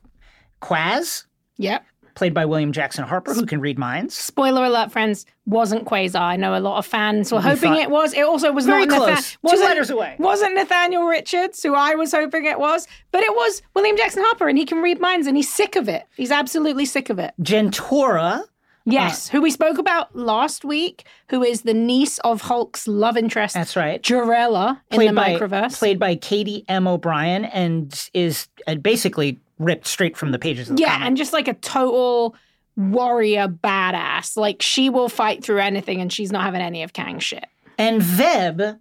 Quaz, 0.61 1.27
yep. 1.57 1.85
played 2.15 2.33
by 2.33 2.45
William 2.45 2.73
Jackson 2.73 3.05
Harper, 3.05 3.35
who 3.35 3.45
can 3.45 3.61
read 3.61 3.79
minds. 3.79 4.15
Spoiler 4.15 4.65
alert, 4.65 4.91
friends, 4.93 5.27
wasn't 5.47 5.85
Quasar. 5.85 6.21
I 6.21 6.37
know 6.37 6.57
a 6.57 6.61
lot 6.61 6.79
of 6.79 6.87
fans 6.87 7.31
were 7.33 7.39
We 7.39 7.43
hoping 7.45 7.73
thought- 7.73 7.79
it 7.83 7.91
was. 7.91 8.15
It 8.15 8.25
also 8.25 8.53
was 8.53 8.67
Very 8.67 8.87
not 8.87 8.97
close. 8.97 9.09
Nathan- 9.09 9.23
Two 9.25 9.39
wasn't- 9.43 9.69
letters 9.69 9.91
away. 9.91 10.17
Wasn't 10.19 10.55
Nathaniel 10.55 11.05
Richards, 11.05 11.63
who 11.63 11.75
I 11.75 11.95
was 11.95 12.13
hoping 12.13 12.45
it 12.47 12.59
was, 12.59 12.87
but 13.13 13.23
it 13.23 13.35
was 13.35 13.63
William 13.75 13.97
Jackson 13.97 14.23
Harper, 14.25 14.49
and 14.49 14.57
he 14.57 14.65
can 14.65 14.79
read 14.81 15.01
minds, 15.01 15.27
and 15.27 15.37
he's 15.37 15.53
sick 15.53 15.77
of 15.77 15.89
it. 15.89 16.07
He's 16.17 16.31
absolutely 16.31 16.87
sick 16.87 17.11
of 17.11 17.19
it. 17.19 17.35
Gentora, 17.43 18.45
Yes, 18.87 19.29
who 19.29 19.41
we 19.41 19.51
spoke 19.51 19.79
about 19.79 20.15
last 20.15 20.65
week, 20.65 21.05
who 21.31 21.43
is 21.43 21.63
the 21.63 21.73
niece 21.73 22.19
of 22.19 22.43
Hulk's 22.43 22.87
love 22.87 23.17
interest, 23.17 23.55
that's 23.55 23.77
right. 23.77 24.03
Jarella, 24.03 24.81
in 24.91 25.01
the 25.01 25.13
by, 25.13 25.35
microverse. 25.35 25.79
played 25.79 25.99
by 25.99 26.17
Katy 26.17 26.65
M. 26.69 26.87
O'Brian 26.87 27.47
and 27.47 28.11
is 28.13 28.47
uh, 28.67 28.75
basically 28.75 29.41
ripped 29.59 29.87
straight 29.87 30.17
from 30.17 30.33
the 30.33 30.39
pages 30.39 30.69
of 30.69 30.77
the 30.77 30.83
yeah, 30.83 30.95
comic. 30.95 31.07
and 31.07 31.17
just 31.17 31.33
like 31.33 31.49
a 31.49 31.55
total 31.55 32.37
warrior 32.77 33.49
badass. 33.49 34.37
Like 34.37 34.61
she 34.61 34.91
will 34.91 35.09
fight 35.09 35.43
through 35.43 35.61
anything, 35.61 36.01
and 36.01 36.13
she's 36.13 36.31
not 36.31 36.43
having 36.43 36.61
any 36.61 36.83
of 36.83 36.93
Kang's 36.93 37.25
shit. 37.25 37.47
and 37.79 38.03
Veb, 38.03 38.79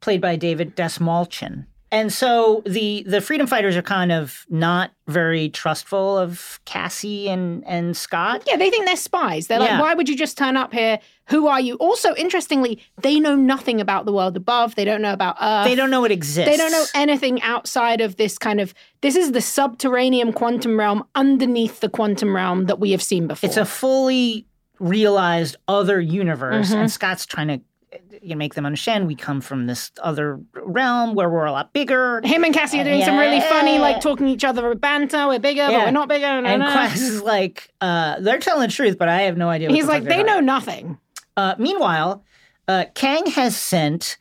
played 0.00 0.20
by 0.20 0.36
David 0.36 0.76
Dastmalchian. 0.76 1.66
And 1.92 2.12
so 2.12 2.62
the 2.66 3.02
the 3.04 3.20
freedom 3.20 3.48
fighters 3.48 3.76
are 3.76 3.82
kind 3.82 4.12
of 4.12 4.46
not 4.48 4.92
very 5.08 5.48
trustful 5.48 6.16
of 6.18 6.60
Cassie 6.64 7.28
and 7.28 7.64
and 7.66 7.96
Scott. 7.96 8.44
Yeah, 8.46 8.56
they 8.56 8.70
think 8.70 8.86
they're 8.86 8.94
spies. 8.96 9.48
They're 9.48 9.58
like, 9.58 9.80
why 9.80 9.94
would 9.94 10.08
you 10.08 10.16
just 10.16 10.38
turn 10.38 10.56
up 10.56 10.72
here? 10.72 11.00
Who 11.30 11.48
are 11.48 11.60
you? 11.60 11.74
Also, 11.76 12.14
interestingly, 12.14 12.80
they 13.02 13.18
know 13.18 13.34
nothing 13.34 13.80
about 13.80 14.04
the 14.04 14.12
world 14.12 14.36
above. 14.36 14.76
They 14.76 14.84
don't 14.84 15.02
know 15.02 15.12
about 15.12 15.36
Earth. 15.40 15.66
They 15.66 15.74
don't 15.74 15.90
know 15.90 16.04
it 16.04 16.12
exists. 16.12 16.48
They 16.48 16.56
don't 16.56 16.70
know 16.72 16.84
anything 16.94 17.42
outside 17.42 18.00
of 18.00 18.16
this 18.16 18.38
kind 18.38 18.60
of. 18.60 18.72
This 19.00 19.16
is 19.16 19.32
the 19.32 19.40
subterranean 19.40 20.32
quantum 20.32 20.78
realm 20.78 21.04
underneath 21.16 21.80
the 21.80 21.88
quantum 21.88 22.34
realm 22.36 22.66
that 22.66 22.78
we 22.78 22.92
have 22.92 23.02
seen 23.02 23.26
before. 23.26 23.48
It's 23.48 23.56
a 23.56 23.64
fully 23.64 24.46
realized 24.78 25.56
other 25.68 26.00
universe, 26.00 26.70
Mhm. 26.70 26.76
and 26.76 26.90
Scott's 26.92 27.26
trying 27.26 27.48
to 27.48 27.60
you 28.22 28.30
know, 28.30 28.36
make 28.36 28.54
them 28.54 28.66
understand 28.66 29.06
we 29.06 29.14
come 29.14 29.40
from 29.40 29.66
this 29.66 29.90
other 30.02 30.40
realm 30.54 31.14
where 31.14 31.28
we're 31.28 31.44
a 31.44 31.52
lot 31.52 31.72
bigger. 31.72 32.20
Him 32.24 32.44
and 32.44 32.52
Cassie 32.54 32.80
are 32.80 32.84
doing 32.84 33.04
some 33.04 33.16
really 33.18 33.40
funny, 33.40 33.78
like 33.78 34.00
talking 34.00 34.28
each 34.28 34.44
other 34.44 34.70
a 34.70 34.74
banter. 34.76 35.26
We're 35.28 35.38
bigger, 35.38 35.66
but 35.66 35.84
we're 35.84 35.90
not 35.90 36.08
bigger. 36.08 36.40
No, 36.40 36.48
And 36.48 36.60
no. 36.62 36.70
Quest 36.72 37.02
is 37.02 37.22
like, 37.22 37.70
uh, 37.80 38.20
they're 38.20 38.38
telling 38.38 38.68
the 38.68 38.72
truth, 38.74 38.98
but 38.98 39.08
I 39.08 39.22
have 39.22 39.36
no 39.36 39.48
idea. 39.48 39.68
What 39.68 39.74
He's 39.76 39.86
the 39.86 39.92
like, 39.92 40.04
they 40.04 40.22
know 40.22 40.34
talking 40.34 40.46
nothing. 40.46 40.98
Uh, 41.36 41.54
meanwhile, 41.58 42.24
uh, 42.68 42.84
Kang 42.94 43.26
has 43.26 43.56
sent 43.56 44.16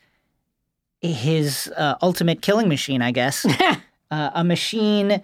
his 1.02 1.72
uh, 1.78 1.96
ultimate 2.02 2.42
killing 2.42 2.68
machine, 2.68 3.02
I 3.02 3.12
guess, 3.12 3.46
uh, 4.12 4.30
a 4.34 4.44
machine. 4.44 5.22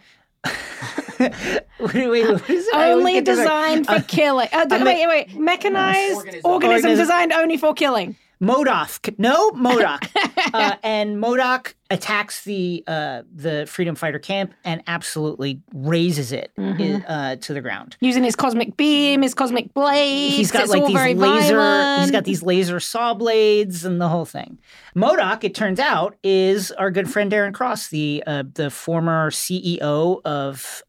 wait, 1.19 1.31
wait, 1.79 2.07
wait, 2.09 2.29
what 2.29 2.49
is 2.49 2.67
it? 2.67 2.75
Only 2.75 3.13
get 3.13 3.27
right. 3.27 3.35
designed 3.35 3.87
for 3.87 3.99
killing. 4.07 4.47
Uh, 4.51 4.65
d- 4.65 4.75
I'm 4.75 4.85
wait, 4.85 5.07
wait, 5.07 5.35
mechanized 5.35 6.15
organism, 6.15 6.41
Organism. 6.45 6.95
designed 6.97 7.31
only 7.33 7.57
for 7.57 7.73
killing. 7.73 8.15
MODOK. 8.41 9.17
No, 9.17 9.51
MODOK. 9.51 10.09
uh, 10.53 10.75
and 10.83 11.17
MODOK 11.17 11.73
attacks 11.91 12.43
the 12.43 12.83
uh, 12.87 13.21
the 13.33 13.65
freedom 13.67 13.95
fighter 13.95 14.17
camp 14.19 14.53
and 14.63 14.81
absolutely 14.87 15.61
razes 15.73 16.31
it 16.31 16.51
Mm-hmm. 16.57 17.05
uh, 17.07 17.35
to 17.37 17.53
the 17.53 17.61
ground. 17.61 17.95
Using 18.01 18.23
his 18.23 18.35
cosmic 18.35 18.75
beam, 18.75 19.21
his 19.21 19.33
cosmic 19.33 19.73
blade. 19.73 20.31
He's 20.33 20.51
got 20.51 20.63
it's 20.63 20.71
like 20.71 20.85
these 20.85 20.95
laser. 20.95 21.55
violent. 21.55 22.01
He's 22.01 22.11
got 22.11 22.23
these 22.23 22.43
laser 22.43 22.79
saw 22.79 23.13
blades 23.13 23.85
and 23.85 24.01
the 24.01 24.07
whole 24.09 24.25
thing. 24.25 24.57
MODOK, 24.95 25.43
it 25.43 25.55
turns 25.55 25.79
out, 25.79 26.15
is 26.23 26.71
our 26.71 26.89
good 26.91 27.09
friend 27.09 27.31
Darren 27.31 27.53
Cross, 27.53 27.89
the 27.89 28.23
uh, 28.25 28.43
the 28.53 28.69
former 28.69 29.29
CEO 29.31 30.21
of. 30.25 30.83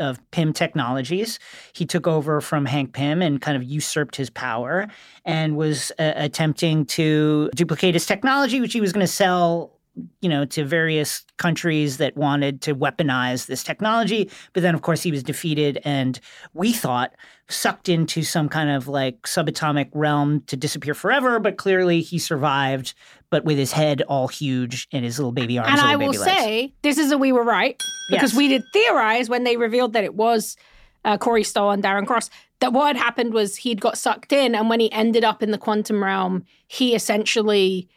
Of 0.00 0.18
Pym 0.30 0.52
Technologies. 0.52 1.38
He 1.72 1.86
took 1.86 2.06
over 2.06 2.40
from 2.40 2.66
Hank 2.66 2.92
Pym 2.92 3.22
and 3.22 3.40
kind 3.40 3.56
of 3.56 3.62
usurped 3.62 4.16
his 4.16 4.30
power 4.30 4.88
and 5.24 5.56
was 5.56 5.92
uh, 5.98 6.12
attempting 6.16 6.86
to 6.86 7.50
duplicate 7.54 7.94
his 7.94 8.06
technology, 8.06 8.60
which 8.60 8.72
he 8.72 8.80
was 8.80 8.92
going 8.92 9.06
to 9.06 9.12
sell 9.12 9.76
you 10.20 10.28
know, 10.28 10.44
to 10.44 10.64
various 10.64 11.24
countries 11.36 11.96
that 11.98 12.16
wanted 12.16 12.62
to 12.62 12.74
weaponize 12.74 13.46
this 13.46 13.62
technology. 13.62 14.30
But 14.52 14.62
then, 14.62 14.74
of 14.74 14.82
course, 14.82 15.02
he 15.02 15.10
was 15.10 15.22
defeated 15.22 15.80
and 15.84 16.18
we 16.54 16.72
thought 16.72 17.14
sucked 17.48 17.88
into 17.88 18.22
some 18.22 18.48
kind 18.48 18.70
of 18.70 18.86
like 18.86 19.22
subatomic 19.22 19.90
realm 19.92 20.42
to 20.42 20.56
disappear 20.56 20.94
forever. 20.94 21.40
But 21.40 21.56
clearly 21.56 22.00
he 22.00 22.18
survived, 22.18 22.94
but 23.30 23.44
with 23.44 23.56
his 23.58 23.72
head 23.72 24.02
all 24.02 24.28
huge 24.28 24.88
and 24.92 25.04
his 25.04 25.18
little 25.18 25.32
baby 25.32 25.58
arms. 25.58 25.70
and 25.70 25.80
I 25.80 25.96
will 25.96 26.08
legs. 26.08 26.22
say, 26.22 26.72
this 26.82 26.98
is 26.98 27.10
a 27.12 27.18
we 27.18 27.32
were 27.32 27.44
right 27.44 27.80
because 28.10 28.32
Yes. 28.32 28.36
we 28.38 28.48
did 28.48 28.62
theorize 28.72 29.28
when 29.28 29.44
they 29.44 29.56
revealed 29.56 29.92
that 29.92 30.04
it 30.04 30.14
was 30.14 30.56
uh, 31.04 31.16
Corey 31.16 31.44
Stoll 31.44 31.70
and 31.70 31.82
Darren 31.82 32.06
Cross 32.06 32.28
that 32.60 32.72
what 32.74 32.88
had 32.88 32.96
happened 32.96 33.32
was 33.32 33.56
he'd 33.56 33.80
got 33.80 33.96
sucked 33.96 34.32
in, 34.34 34.54
and 34.54 34.68
when 34.68 34.80
he 34.80 34.92
ended 34.92 35.24
up 35.24 35.42
in 35.42 35.50
the 35.50 35.56
quantum 35.56 36.04
realm, 36.04 36.44
he 36.68 36.94
essentially 36.94 37.88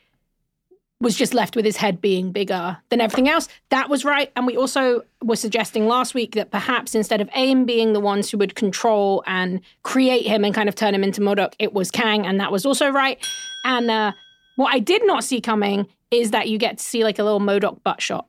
was 1.02 1.18
just 1.18 1.34
left 1.34 1.58
with 1.58 1.66
his 1.66 1.76
head 1.76 2.00
being 2.00 2.32
bigger 2.32 2.78
than 2.88 3.02
everything 3.02 3.28
else. 3.28 3.50
That 3.72 3.90
was 3.90 4.06
right. 4.06 4.32
And 4.38 4.48
we 4.48 4.56
also 4.56 5.02
were 5.22 5.36
suggesting 5.36 5.86
last 5.86 6.14
week 6.14 6.36
that 6.36 6.50
perhaps 6.50 6.96
instead 6.96 7.20
of 7.20 7.30
AIM 7.36 7.66
being 7.66 7.92
the 7.92 8.00
ones 8.00 8.30
who 8.32 8.38
would 8.38 8.56
control 8.56 9.22
and 9.28 9.60
create 9.82 10.26
him 10.26 10.46
and 10.46 10.56
kind 10.56 10.70
of 10.70 10.76
turn 10.76 10.96
him 10.96 11.04
into 11.04 11.20
MODOK, 11.20 11.56
it 11.60 11.74
was 11.74 11.92
Kang, 11.92 12.26
and 12.26 12.40
that 12.40 12.54
was 12.54 12.66
also 12.66 12.90
right. 12.90 13.22
And 13.66 13.92
uh, 13.92 14.14
what 14.56 14.74
I 14.74 14.80
did 14.80 15.06
not 15.06 15.24
see 15.24 15.42
coming 15.42 15.88
is 16.12 16.32
that 16.32 16.48
you 16.50 16.58
get 16.58 16.78
to 16.78 16.84
see 16.84 17.04
like 17.04 17.20
a 17.20 17.24
little 17.24 17.40
MODOK 17.40 17.82
butt 17.84 18.02
shot. 18.02 18.28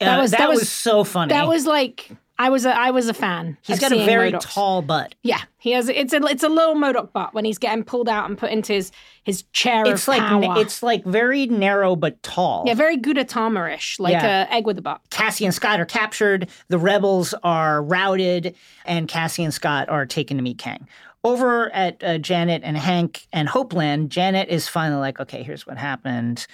that 0.00 0.18
Uh, 0.18 0.22
was- 0.22 0.30
that, 0.32 0.38
that 0.38 0.48
was, 0.48 0.60
was- 0.60 0.68
so 0.70 1.04
funny. 1.04 1.30
That 1.32 1.48
was 1.48 1.66
like 1.66 2.10
I 2.40 2.50
was 2.50 2.64
a 2.66 2.70
I 2.72 2.92
was 2.92 3.08
a 3.08 3.14
fan. 3.14 3.58
He's 3.62 3.80
got 3.80 3.90
a 3.90 4.04
very 4.04 4.30
tall 4.30 4.80
butt. 4.80 5.16
Yeah, 5.24 5.40
he 5.58 5.72
has. 5.72 5.88
It's 5.88 6.12
a 6.12 6.18
it's 6.24 6.44
a 6.44 6.48
little 6.48 6.76
MODOK 6.76 7.12
butt 7.12 7.34
when 7.34 7.44
he's 7.44 7.58
getting 7.58 7.82
pulled 7.82 8.08
out 8.08 8.28
and 8.30 8.38
put 8.38 8.52
into 8.52 8.72
his 8.74 8.92
his 9.24 9.42
chair 9.52 9.82
It's 9.86 10.04
of 10.04 10.08
like 10.08 10.20
power. 10.22 10.54
it's 10.60 10.80
like 10.80 11.04
very 11.04 11.46
narrow 11.48 11.96
but 11.96 12.22
tall. 12.22 12.62
yeah, 12.64 12.74
very 12.74 12.96
Gudetama-ish, 12.96 13.98
like 13.98 14.12
Yeah. 14.12 14.46
a 14.48 14.54
egg 14.54 14.66
with 14.66 14.78
a 14.78 14.82
butt. 14.82 15.00
Cassie 15.10 15.46
and 15.46 15.54
Scott 15.54 15.80
are 15.80 15.84
captured, 15.84 16.48
the 16.68 16.78
rebels 16.78 17.34
are 17.42 17.82
routed, 17.82 18.54
and 18.84 19.08
Cassie 19.08 19.42
and 19.42 19.52
Scott 19.52 19.88
are 19.88 20.06
taken 20.06 20.36
to 20.36 20.42
meet 20.44 20.58
Kang. 20.58 20.86
Over 21.24 21.74
at 21.74 22.02
uh, 22.02 22.18
Janet 22.18 22.62
and 22.64 22.76
Hank 22.76 23.26
and 23.32 23.48
Hopeland, 23.48 24.08
Janet 24.08 24.48
is 24.48 24.68
finally 24.68 25.00
like, 25.00 25.18
okay, 25.20 25.42
here's 25.42 25.66
what 25.66 25.76
happened. 25.76 26.46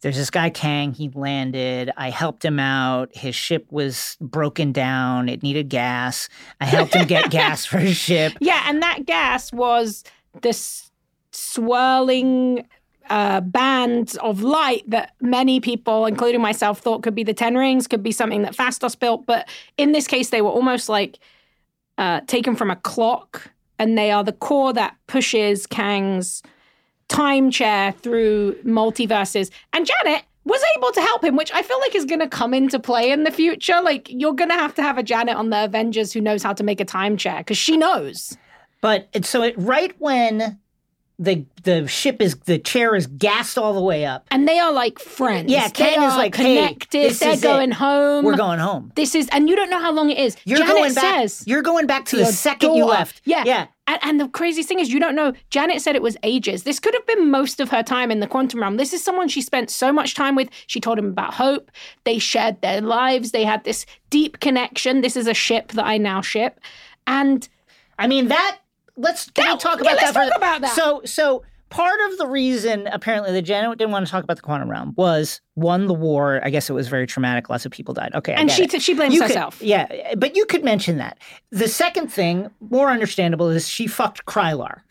There's 0.00 0.16
this 0.16 0.30
guy, 0.30 0.50
Kang. 0.50 0.94
He 0.94 1.08
landed. 1.10 1.90
I 1.96 2.10
helped 2.10 2.44
him 2.44 2.60
out. 2.60 3.14
His 3.14 3.34
ship 3.34 3.66
was 3.70 4.16
broken 4.20 4.70
down. 4.70 5.28
It 5.28 5.42
needed 5.42 5.68
gas. 5.68 6.28
I 6.60 6.66
helped 6.66 6.94
him 6.94 7.06
get 7.06 7.30
gas 7.30 7.66
for 7.66 7.78
his 7.78 7.96
ship. 7.96 8.34
Yeah, 8.40 8.62
and 8.66 8.80
that 8.82 9.06
gas 9.06 9.52
was 9.52 10.04
this 10.40 10.90
swirling 11.32 12.66
uh, 13.10 13.40
band 13.40 14.16
of 14.22 14.42
light 14.42 14.88
that 14.88 15.14
many 15.20 15.60
people, 15.60 16.06
including 16.06 16.40
myself, 16.40 16.78
thought 16.78 17.02
could 17.02 17.14
be 17.14 17.24
the 17.24 17.34
Ten 17.34 17.56
Rings, 17.56 17.88
could 17.88 18.02
be 18.02 18.12
something 18.12 18.42
that 18.42 18.54
Phastos 18.54 18.98
built. 18.98 19.26
But 19.26 19.48
in 19.76 19.92
this 19.92 20.06
case, 20.06 20.30
they 20.30 20.42
were 20.42 20.50
almost 20.50 20.88
like 20.88 21.18
uh, 21.96 22.20
taken 22.26 22.54
from 22.54 22.70
a 22.70 22.76
clock, 22.76 23.50
and 23.78 23.96
they 23.96 24.10
are 24.10 24.24
the 24.24 24.32
core 24.32 24.72
that 24.72 24.96
pushes 25.06 25.66
Kang's 25.66 26.42
time 27.08 27.50
chair 27.50 27.92
through 27.92 28.54
multiverses. 28.64 29.50
And 29.72 29.86
Janet 29.86 30.24
was 30.44 30.62
able 30.76 30.92
to 30.92 31.00
help 31.00 31.24
him, 31.24 31.36
which 31.36 31.52
I 31.52 31.62
feel 31.62 31.78
like 31.80 31.94
is 31.94 32.04
going 32.04 32.20
to 32.20 32.28
come 32.28 32.54
into 32.54 32.78
play 32.78 33.10
in 33.10 33.24
the 33.24 33.30
future. 33.30 33.80
Like, 33.82 34.08
you're 34.10 34.34
going 34.34 34.50
to 34.50 34.56
have 34.56 34.74
to 34.76 34.82
have 34.82 34.98
a 34.98 35.02
Janet 35.02 35.36
on 35.36 35.50
the 35.50 35.64
Avengers 35.64 36.12
who 36.12 36.20
knows 36.20 36.42
how 36.42 36.52
to 36.54 36.64
make 36.64 36.80
a 36.80 36.84
time 36.84 37.16
chair 37.16 37.38
because 37.38 37.58
she 37.58 37.76
knows. 37.76 38.36
But 38.80 39.08
so 39.24 39.42
it 39.42 39.54
right 39.58 39.94
when 39.98 40.58
the 41.18 41.44
the 41.64 41.86
ship 41.88 42.22
is 42.22 42.36
the 42.44 42.58
chair 42.58 42.94
is 42.94 43.06
gassed 43.08 43.58
all 43.58 43.74
the 43.74 43.82
way 43.82 44.06
up, 44.06 44.24
And 44.30 44.46
they 44.46 44.58
are 44.60 44.72
like 44.72 44.98
friends. 45.00 45.50
Yeah, 45.50 45.68
Kang 45.68 46.00
is 46.02 46.14
like, 46.14 46.34
hey, 46.36 46.56
connected. 46.56 47.02
this 47.10 47.18
They're 47.18 47.32
is 47.32 47.42
it. 47.42 47.46
going 47.46 47.72
home. 47.72 48.24
we're 48.24 48.36
going 48.36 48.60
home. 48.60 48.92
This 48.94 49.14
is, 49.16 49.28
and 49.32 49.48
you 49.48 49.56
don't 49.56 49.68
know 49.68 49.80
how 49.80 49.90
long 49.92 50.10
it 50.10 50.18
is. 50.18 50.36
You're 50.44 50.58
Janet 50.58 50.74
going 50.74 50.94
back. 50.94 51.18
says 51.20 51.44
you're 51.46 51.62
going 51.62 51.86
back 51.86 52.04
to 52.06 52.16
the 52.16 52.26
second 52.26 52.74
you 52.74 52.84
left. 52.84 53.20
Yeah. 53.24 53.42
yeah. 53.44 53.66
And, 53.88 53.98
and 54.02 54.20
the 54.20 54.28
craziest 54.28 54.68
thing 54.68 54.78
is, 54.78 54.92
you 54.92 55.00
don't 55.00 55.16
know. 55.16 55.32
Janet 55.50 55.80
said 55.82 55.96
it 55.96 56.02
was 56.02 56.16
ages. 56.22 56.62
This 56.62 56.78
could 56.78 56.94
have 56.94 57.06
been 57.06 57.30
most 57.30 57.58
of 57.58 57.70
her 57.70 57.82
time 57.82 58.10
in 58.12 58.20
the 58.20 58.26
quantum 58.28 58.60
realm. 58.60 58.76
This 58.76 58.92
is 58.92 59.02
someone 59.02 59.28
she 59.28 59.42
spent 59.42 59.70
so 59.70 59.92
much 59.92 60.14
time 60.14 60.36
with. 60.36 60.48
She 60.68 60.78
told 60.80 60.98
him 60.98 61.06
about 61.06 61.34
hope. 61.34 61.70
They 62.04 62.18
shared 62.18 62.60
their 62.60 62.80
lives. 62.80 63.32
They 63.32 63.44
had 63.44 63.64
this 63.64 63.86
deep 64.10 64.38
connection. 64.40 65.00
This 65.00 65.16
is 65.16 65.26
a 65.26 65.34
ship 65.34 65.72
that 65.72 65.84
I 65.86 65.98
now 65.98 66.20
ship. 66.20 66.60
And 67.08 67.48
I 67.98 68.06
mean 68.06 68.28
that. 68.28 68.58
Let's 68.98 69.30
can 69.30 69.44
we 69.46 69.52
That- 69.52 69.60
talk 69.60 69.76
yeah, 69.82 69.92
about 69.92 70.02
let's 70.02 70.12
that? 70.12 70.24
for 70.24 70.28
talk 70.30 70.36
about 70.36 70.60
that. 70.62 70.74
So 70.76 71.00
so 71.04 71.42
part 71.70 71.98
of 72.10 72.16
the 72.18 72.26
reason 72.26 72.86
apparently 72.86 73.30
the 73.32 73.42
Janet 73.42 73.78
didn't 73.78 73.90
want 73.92 74.06
to 74.06 74.10
talk 74.10 74.24
about 74.24 74.36
the 74.36 74.42
quantum 74.42 74.70
realm 74.70 74.94
was 74.96 75.40
won 75.54 75.86
the 75.86 75.94
war. 75.94 76.40
I 76.42 76.50
guess 76.50 76.68
it 76.70 76.72
was 76.72 76.88
very 76.88 77.06
traumatic. 77.06 77.48
Lots 77.50 77.66
of 77.66 77.72
people 77.72 77.92
died. 77.94 78.12
Okay, 78.14 78.34
I 78.34 78.40
and 78.40 78.50
she 78.50 78.66
t- 78.66 78.78
she 78.78 78.94
blames 78.94 79.14
You 79.14 79.20
could- 79.20 79.28
herself. 79.30 79.60
yeah, 79.62 80.14
but 80.16 80.34
you 80.34 80.44
could 80.46 80.64
mention 80.64 80.96
that. 80.98 81.18
The 81.50 81.68
second 81.68 82.08
thing, 82.08 82.48
more 82.60 82.90
understandable, 82.90 83.48
is 83.50 83.68
she 83.68 83.86
fucked 83.86 84.24
Krylar. 84.26 84.80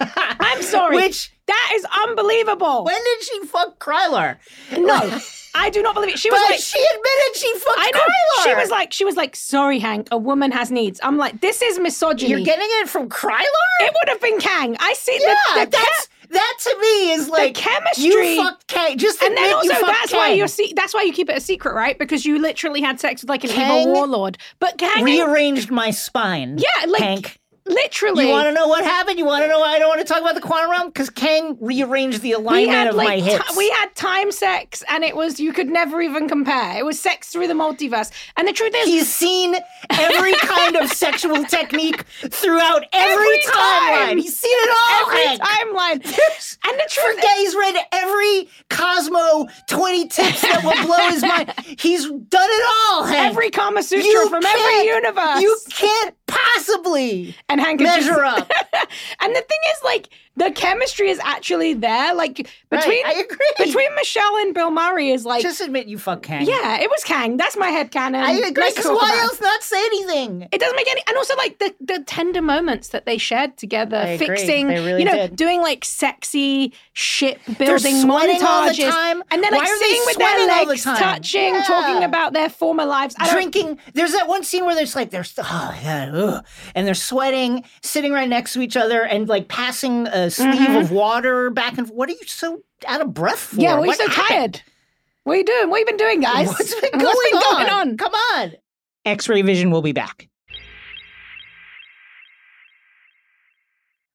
I'm 0.00 0.62
sorry. 0.62 0.96
Which 0.96 1.32
that 1.46 1.72
is 1.74 1.86
unbelievable. 2.08 2.84
when 2.84 2.94
did 3.02 3.22
she 3.22 3.40
fuck 3.46 3.78
Krylar? 3.78 4.36
no, 4.78 5.18
I 5.54 5.70
do 5.70 5.82
not 5.82 5.94
believe 5.94 6.10
it. 6.10 6.18
She 6.18 6.30
was 6.30 6.40
But 6.40 6.50
like, 6.52 6.60
she 6.60 6.78
admitted 6.78 7.36
she 7.36 7.52
fucked 7.58 7.78
I 7.78 7.90
know. 7.92 8.00
Krylar. 8.00 8.44
She 8.44 8.54
was 8.62 8.70
like, 8.70 8.92
she 8.92 9.04
was 9.04 9.16
like, 9.16 9.36
sorry, 9.36 9.78
Hank, 9.78 10.08
a 10.10 10.16
woman 10.18 10.50
has 10.52 10.70
needs. 10.70 11.00
I'm 11.02 11.16
like, 11.18 11.40
this 11.40 11.60
is 11.62 11.78
misogyny. 11.78 12.30
You're 12.30 12.40
getting 12.40 12.68
it 12.80 12.88
from 12.88 13.08
Krylar? 13.08 13.42
it 13.80 13.92
would 13.92 14.08
have 14.08 14.20
been 14.20 14.38
Kang. 14.38 14.76
I 14.80 14.94
see 14.94 15.18
yeah, 15.20 15.34
the, 15.54 15.64
the 15.66 15.70
that's 15.72 16.08
that 16.30 16.56
to 16.62 16.78
me 16.80 17.12
is 17.12 17.28
like 17.28 17.54
chemistry- 17.54 18.04
You 18.04 18.42
fucked 18.42 18.66
Kang. 18.66 18.96
Just 18.96 19.20
and 19.22 19.36
then 19.36 19.50
you 19.50 19.54
also 19.72 19.86
that's 19.86 20.12
why 20.14 20.32
you're 20.32 20.48
se- 20.48 20.72
that's 20.74 20.94
why 20.94 21.02
you 21.02 21.12
keep 21.12 21.28
it 21.28 21.36
a 21.36 21.40
secret, 21.40 21.74
right? 21.74 21.98
Because 21.98 22.24
you 22.24 22.38
literally 22.38 22.80
had 22.80 22.98
sex 23.00 23.20
with 23.22 23.28
like 23.28 23.44
an 23.44 23.50
Kang 23.50 23.80
evil 23.82 23.92
warlord. 23.92 24.38
But 24.58 24.78
Kang, 24.78 25.04
rearranged 25.04 25.70
my 25.70 25.90
spine. 25.90 26.56
yeah, 26.58 26.86
like 26.86 27.02
Hank. 27.02 27.38
Literally, 27.66 28.26
You 28.26 28.30
want 28.32 28.48
to 28.48 28.52
know 28.52 28.66
what 28.68 28.84
happened? 28.84 29.18
You 29.18 29.24
want 29.24 29.44
to 29.44 29.48
know 29.48 29.60
why 29.60 29.74
I 29.74 29.78
don't 29.78 29.88
want 29.88 30.00
to 30.00 30.06
talk 30.06 30.20
about 30.20 30.34
the 30.34 30.40
quantum 30.40 30.70
realm? 30.70 30.88
Because 30.88 31.10
Kang 31.10 31.56
rearranged 31.60 32.20
the 32.22 32.32
alignment 32.32 32.70
had 32.70 32.86
of 32.88 32.94
like 32.96 33.08
my 33.08 33.18
hips. 33.18 33.56
we 33.56 33.68
had 33.70 33.94
time 33.94 34.32
sex, 34.32 34.82
and 34.88 35.04
it 35.04 35.16
was 35.16 35.38
you 35.40 35.52
could 35.52 35.68
never 35.68 36.00
even 36.00 36.28
compare. 36.28 36.78
It 36.78 36.84
was 36.84 36.98
sex 36.98 37.28
through 37.30 37.46
the 37.48 37.54
multiverse, 37.54 38.10
and 38.36 38.46
the 38.48 38.52
truth 38.52 38.72
is, 38.76 38.86
He's 38.86 39.12
seen 39.12 39.56
every 39.90 40.34
kind 40.34 40.76
of 40.76 40.90
sexual 40.90 41.44
technique 41.44 42.02
throughout 42.28 42.84
every, 42.92 43.12
Every 43.12 43.38
timeline. 43.40 44.06
time. 44.06 44.18
He's 44.18 44.36
seen 44.38 44.50
it 44.54 44.76
all. 44.76 45.10
every 45.10 45.38
timeline, 45.38 46.04
and 46.68 46.78
the 46.80 46.88
truth 46.88 47.14
Forget 47.16 47.36
he's 47.38 47.54
read 47.54 47.76
every 47.92 48.48
Cosmo 48.70 49.46
20 49.68 50.08
tips 50.08 50.40
that 50.42 50.62
will 50.64 50.86
blow 50.86 51.08
his 51.10 51.22
mind. 51.22 51.52
He's 51.78 52.06
done 52.08 52.48
it 52.50 52.64
all, 52.88 53.04
Hank. 53.04 53.30
every 53.32 53.50
Kama 53.50 53.82
Sutra 53.82 54.04
You 54.04 54.28
from 54.28 54.44
every 54.44 54.86
universe. 54.86 55.40
You 55.42 55.58
can't 55.70 56.14
possibly 56.32 57.34
and 57.48 57.60
Hank 57.60 57.80
measure 57.80 58.24
up. 58.24 58.50
and 59.20 59.34
the 59.34 59.40
thing 59.40 59.58
is, 59.70 59.82
like, 59.84 60.08
the 60.36 60.50
chemistry 60.52 61.10
is 61.10 61.18
actually 61.22 61.74
there. 61.74 62.14
Like 62.14 62.48
between 62.70 63.04
I 63.06 63.12
agree. 63.12 63.66
between 63.66 63.94
Michelle 63.96 64.36
and 64.38 64.54
Bill 64.54 64.70
Murray 64.70 65.10
is 65.10 65.24
like, 65.26 65.42
Just 65.42 65.60
admit 65.60 65.86
you 65.88 65.98
fuck 65.98 66.22
Kang. 66.22 66.46
yeah, 66.46 66.80
it 66.80 66.90
was 66.90 67.04
Kang. 67.04 67.36
That's 67.36 67.56
my 67.56 67.68
head 67.68 67.90
canon. 67.90 68.22
I 68.22 68.32
agree. 68.32 68.70
Because 68.70 68.86
why 68.86 69.18
else 69.22 69.40
not 69.40 69.62
say 69.62 69.78
anything? 69.86 70.48
It 70.50 70.58
doesn't 70.58 70.76
make 70.76 70.88
any, 70.90 71.02
and 71.06 71.16
also 71.16 71.36
like 71.36 71.58
the 71.58 71.74
the 71.80 72.02
tender 72.06 72.40
moments 72.42 72.88
that 72.88 73.04
they 73.06 73.18
shared 73.18 73.56
together, 73.58 73.96
I 73.98 74.16
fixing, 74.18 74.68
really 74.68 75.00
you 75.00 75.04
know, 75.04 75.12
did. 75.28 75.36
doing 75.36 75.60
like 75.60 75.84
sexy 75.84 76.72
ship 76.94 77.38
building 77.58 77.96
montages, 77.96 78.42
all 78.42 78.66
the 78.68 78.74
time. 78.90 79.22
and 79.30 79.42
then 79.42 79.52
like 79.52 79.62
Why 79.62 79.78
sitting 79.80 80.02
with 80.06 80.16
their 80.16 80.28
all 80.28 80.64
the 80.64 80.70
legs 80.70 80.84
touching, 80.84 81.54
Yeah. 81.54 81.62
talking 81.66 82.04
about 82.04 82.32
their 82.32 82.48
former 82.48 82.84
lives. 82.86 83.14
I 83.18 83.30
drinking. 83.32 83.78
There's 83.94 84.12
that 84.12 84.28
one 84.28 84.44
scene 84.44 84.64
where 84.64 84.74
there's 84.74 84.96
like 84.96 85.10
there's 85.10 85.34
oh 85.38 85.78
yeah, 85.82 86.10
ugh, 86.12 86.44
and 86.74 86.86
they're 86.86 86.94
sweating, 86.94 87.64
sitting 87.82 88.12
right 88.12 88.28
next 88.28 88.54
to 88.54 88.60
each 88.62 88.76
other, 88.76 89.02
and 89.02 89.28
like 89.28 89.48
passing 89.48 90.06
a 90.22 90.30
sleeve 90.30 90.54
Mm-hmm. 90.54 90.76
of 90.76 90.90
water 90.90 91.50
back 91.50 91.76
and. 91.78 91.88
What 91.88 92.08
are 92.08 92.12
you 92.12 92.18
so 92.26 92.62
out 92.86 93.00
of 93.00 93.12
breath 93.12 93.38
for? 93.38 93.60
Yeah, 93.60 93.78
we're 93.78 93.88
What 93.88 93.98
so 93.98 94.08
happened? 94.08 94.54
tired. 94.54 94.62
What 95.24 95.34
are 95.34 95.36
you 95.36 95.44
doing? 95.44 95.70
What 95.70 95.78
have 95.80 95.88
you 95.88 95.96
been 95.96 95.96
doing, 95.96 96.20
guys? 96.20 96.48
What's 96.48 96.74
been 96.80 96.90
going, 96.92 97.04
What's 97.04 97.30
been 97.30 97.38
on? 97.38 97.56
going 97.66 97.68
on? 97.70 97.96
Come 97.96 98.12
on. 98.14 98.52
X-ray 99.04 99.42
vision 99.42 99.70
will 99.70 99.82
be 99.82 99.92
back. 99.92 100.28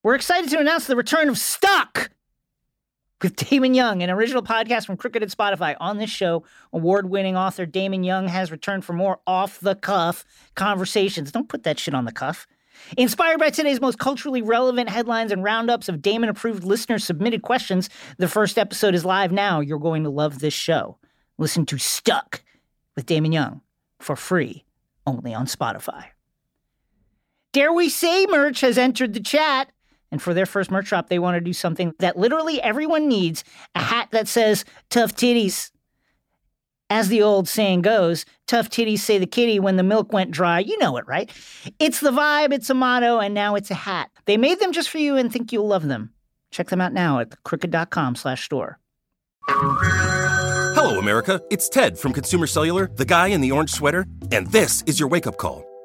We're 0.03 0.15
excited 0.15 0.49
to 0.51 0.59
announce 0.59 0.87
the 0.87 0.95
return 0.95 1.27
of 1.29 1.37
Stuck 1.37 2.11
with 3.21 3.35
Damon 3.35 3.73
Young, 3.73 4.03
an 4.03 4.09
original 4.09 4.41
podcast 4.43 4.85
from 4.85 4.95
Crooked 4.95 5.21
and 5.23 5.31
Spotify. 5.31 5.75
On 5.79 5.97
this 5.97 6.09
show, 6.09 6.43
award-winning 6.71 7.35
author 7.35 7.65
Damon 7.65 8.03
Young 8.03 8.27
has 8.27 8.51
returned 8.51 8.85
for 8.85 8.93
more 8.93 9.19
off-the-cuff 9.27 10.23
conversations. 10.55 11.31
Don't 11.31 11.49
put 11.49 11.63
that 11.63 11.79
shit 11.79 11.93
on 11.93 12.05
the 12.05 12.11
cuff. 12.11 12.47
Inspired 12.95 13.39
by 13.39 13.49
today's 13.49 13.81
most 13.81 13.99
culturally 13.99 14.41
relevant 14.41 14.89
headlines 14.89 15.31
and 15.31 15.43
roundups 15.43 15.89
of 15.89 16.01
Damon 16.01 16.29
approved 16.29 16.63
listener 16.63 16.99
submitted 16.99 17.41
questions, 17.41 17.89
the 18.17 18.29
first 18.29 18.57
episode 18.57 18.95
is 18.95 19.03
live 19.03 19.31
now. 19.31 19.59
You're 19.59 19.79
going 19.79 20.03
to 20.03 20.09
love 20.09 20.39
this 20.39 20.53
show. 20.53 20.97
Listen 21.37 21.65
to 21.65 21.77
Stuck 21.77 22.43
with 22.95 23.05
Damon 23.05 23.31
Young 23.31 23.61
for 23.99 24.15
free 24.15 24.63
only 25.05 25.33
on 25.33 25.47
Spotify. 25.47 26.05
Dare 27.51 27.73
We 27.73 27.89
Say 27.89 28.25
merch 28.27 28.61
has 28.61 28.77
entered 28.77 29.13
the 29.13 29.19
chat. 29.19 29.71
And 30.09 30.21
for 30.21 30.33
their 30.33 30.45
first 30.45 30.71
merch 30.71 30.87
drop, 30.87 31.09
they 31.09 31.19
want 31.19 31.35
to 31.35 31.41
do 31.41 31.51
something 31.51 31.93
that 31.99 32.17
literally 32.17 32.61
everyone 32.61 33.09
needs 33.09 33.43
a 33.75 33.81
hat 33.81 34.07
that 34.11 34.29
says 34.29 34.63
tough 34.89 35.13
titties. 35.13 35.71
As 36.89 37.09
the 37.09 37.21
old 37.21 37.49
saying 37.49 37.81
goes, 37.81 38.25
tough 38.47 38.69
titties 38.69 38.99
say 38.99 39.17
the 39.17 39.27
kitty 39.27 39.59
when 39.59 39.75
the 39.75 39.83
milk 39.83 40.13
went 40.13 40.31
dry. 40.31 40.59
You 40.59 40.77
know 40.77 40.95
it, 40.97 41.05
right? 41.05 41.29
It's 41.79 41.99
the 41.99 42.11
vibe, 42.11 42.53
it's 42.53 42.69
a 42.69 42.73
motto, 42.73 43.19
and 43.19 43.33
now 43.33 43.55
it's 43.55 43.69
a 43.69 43.75
hat. 43.75 44.09
They 44.25 44.37
made 44.37 44.59
them 44.59 44.71
just 44.71 44.89
for 44.89 44.97
you 44.97 45.17
and 45.17 45.31
think 45.31 45.51
you'll 45.51 45.67
love 45.67 45.87
them. 45.87 46.13
Check 46.51 46.69
them 46.69 46.79
out 46.79 46.93
now 46.93 47.19
at 47.19 47.43
crooked.com 47.43 48.15
slash 48.15 48.45
store. 48.45 48.79
Hello, 49.49 50.97
America. 50.97 51.41
It's 51.49 51.67
Ted 51.67 51.97
from 51.97 52.13
Consumer 52.13 52.47
Cellular, 52.47 52.89
the 52.95 53.05
guy 53.05 53.27
in 53.27 53.41
the 53.41 53.51
orange 53.51 53.71
sweater, 53.71 54.05
and 54.31 54.47
this 54.47 54.81
is 54.83 54.97
your 54.97 55.09
wake 55.09 55.27
up 55.27 55.37
call. 55.37 55.66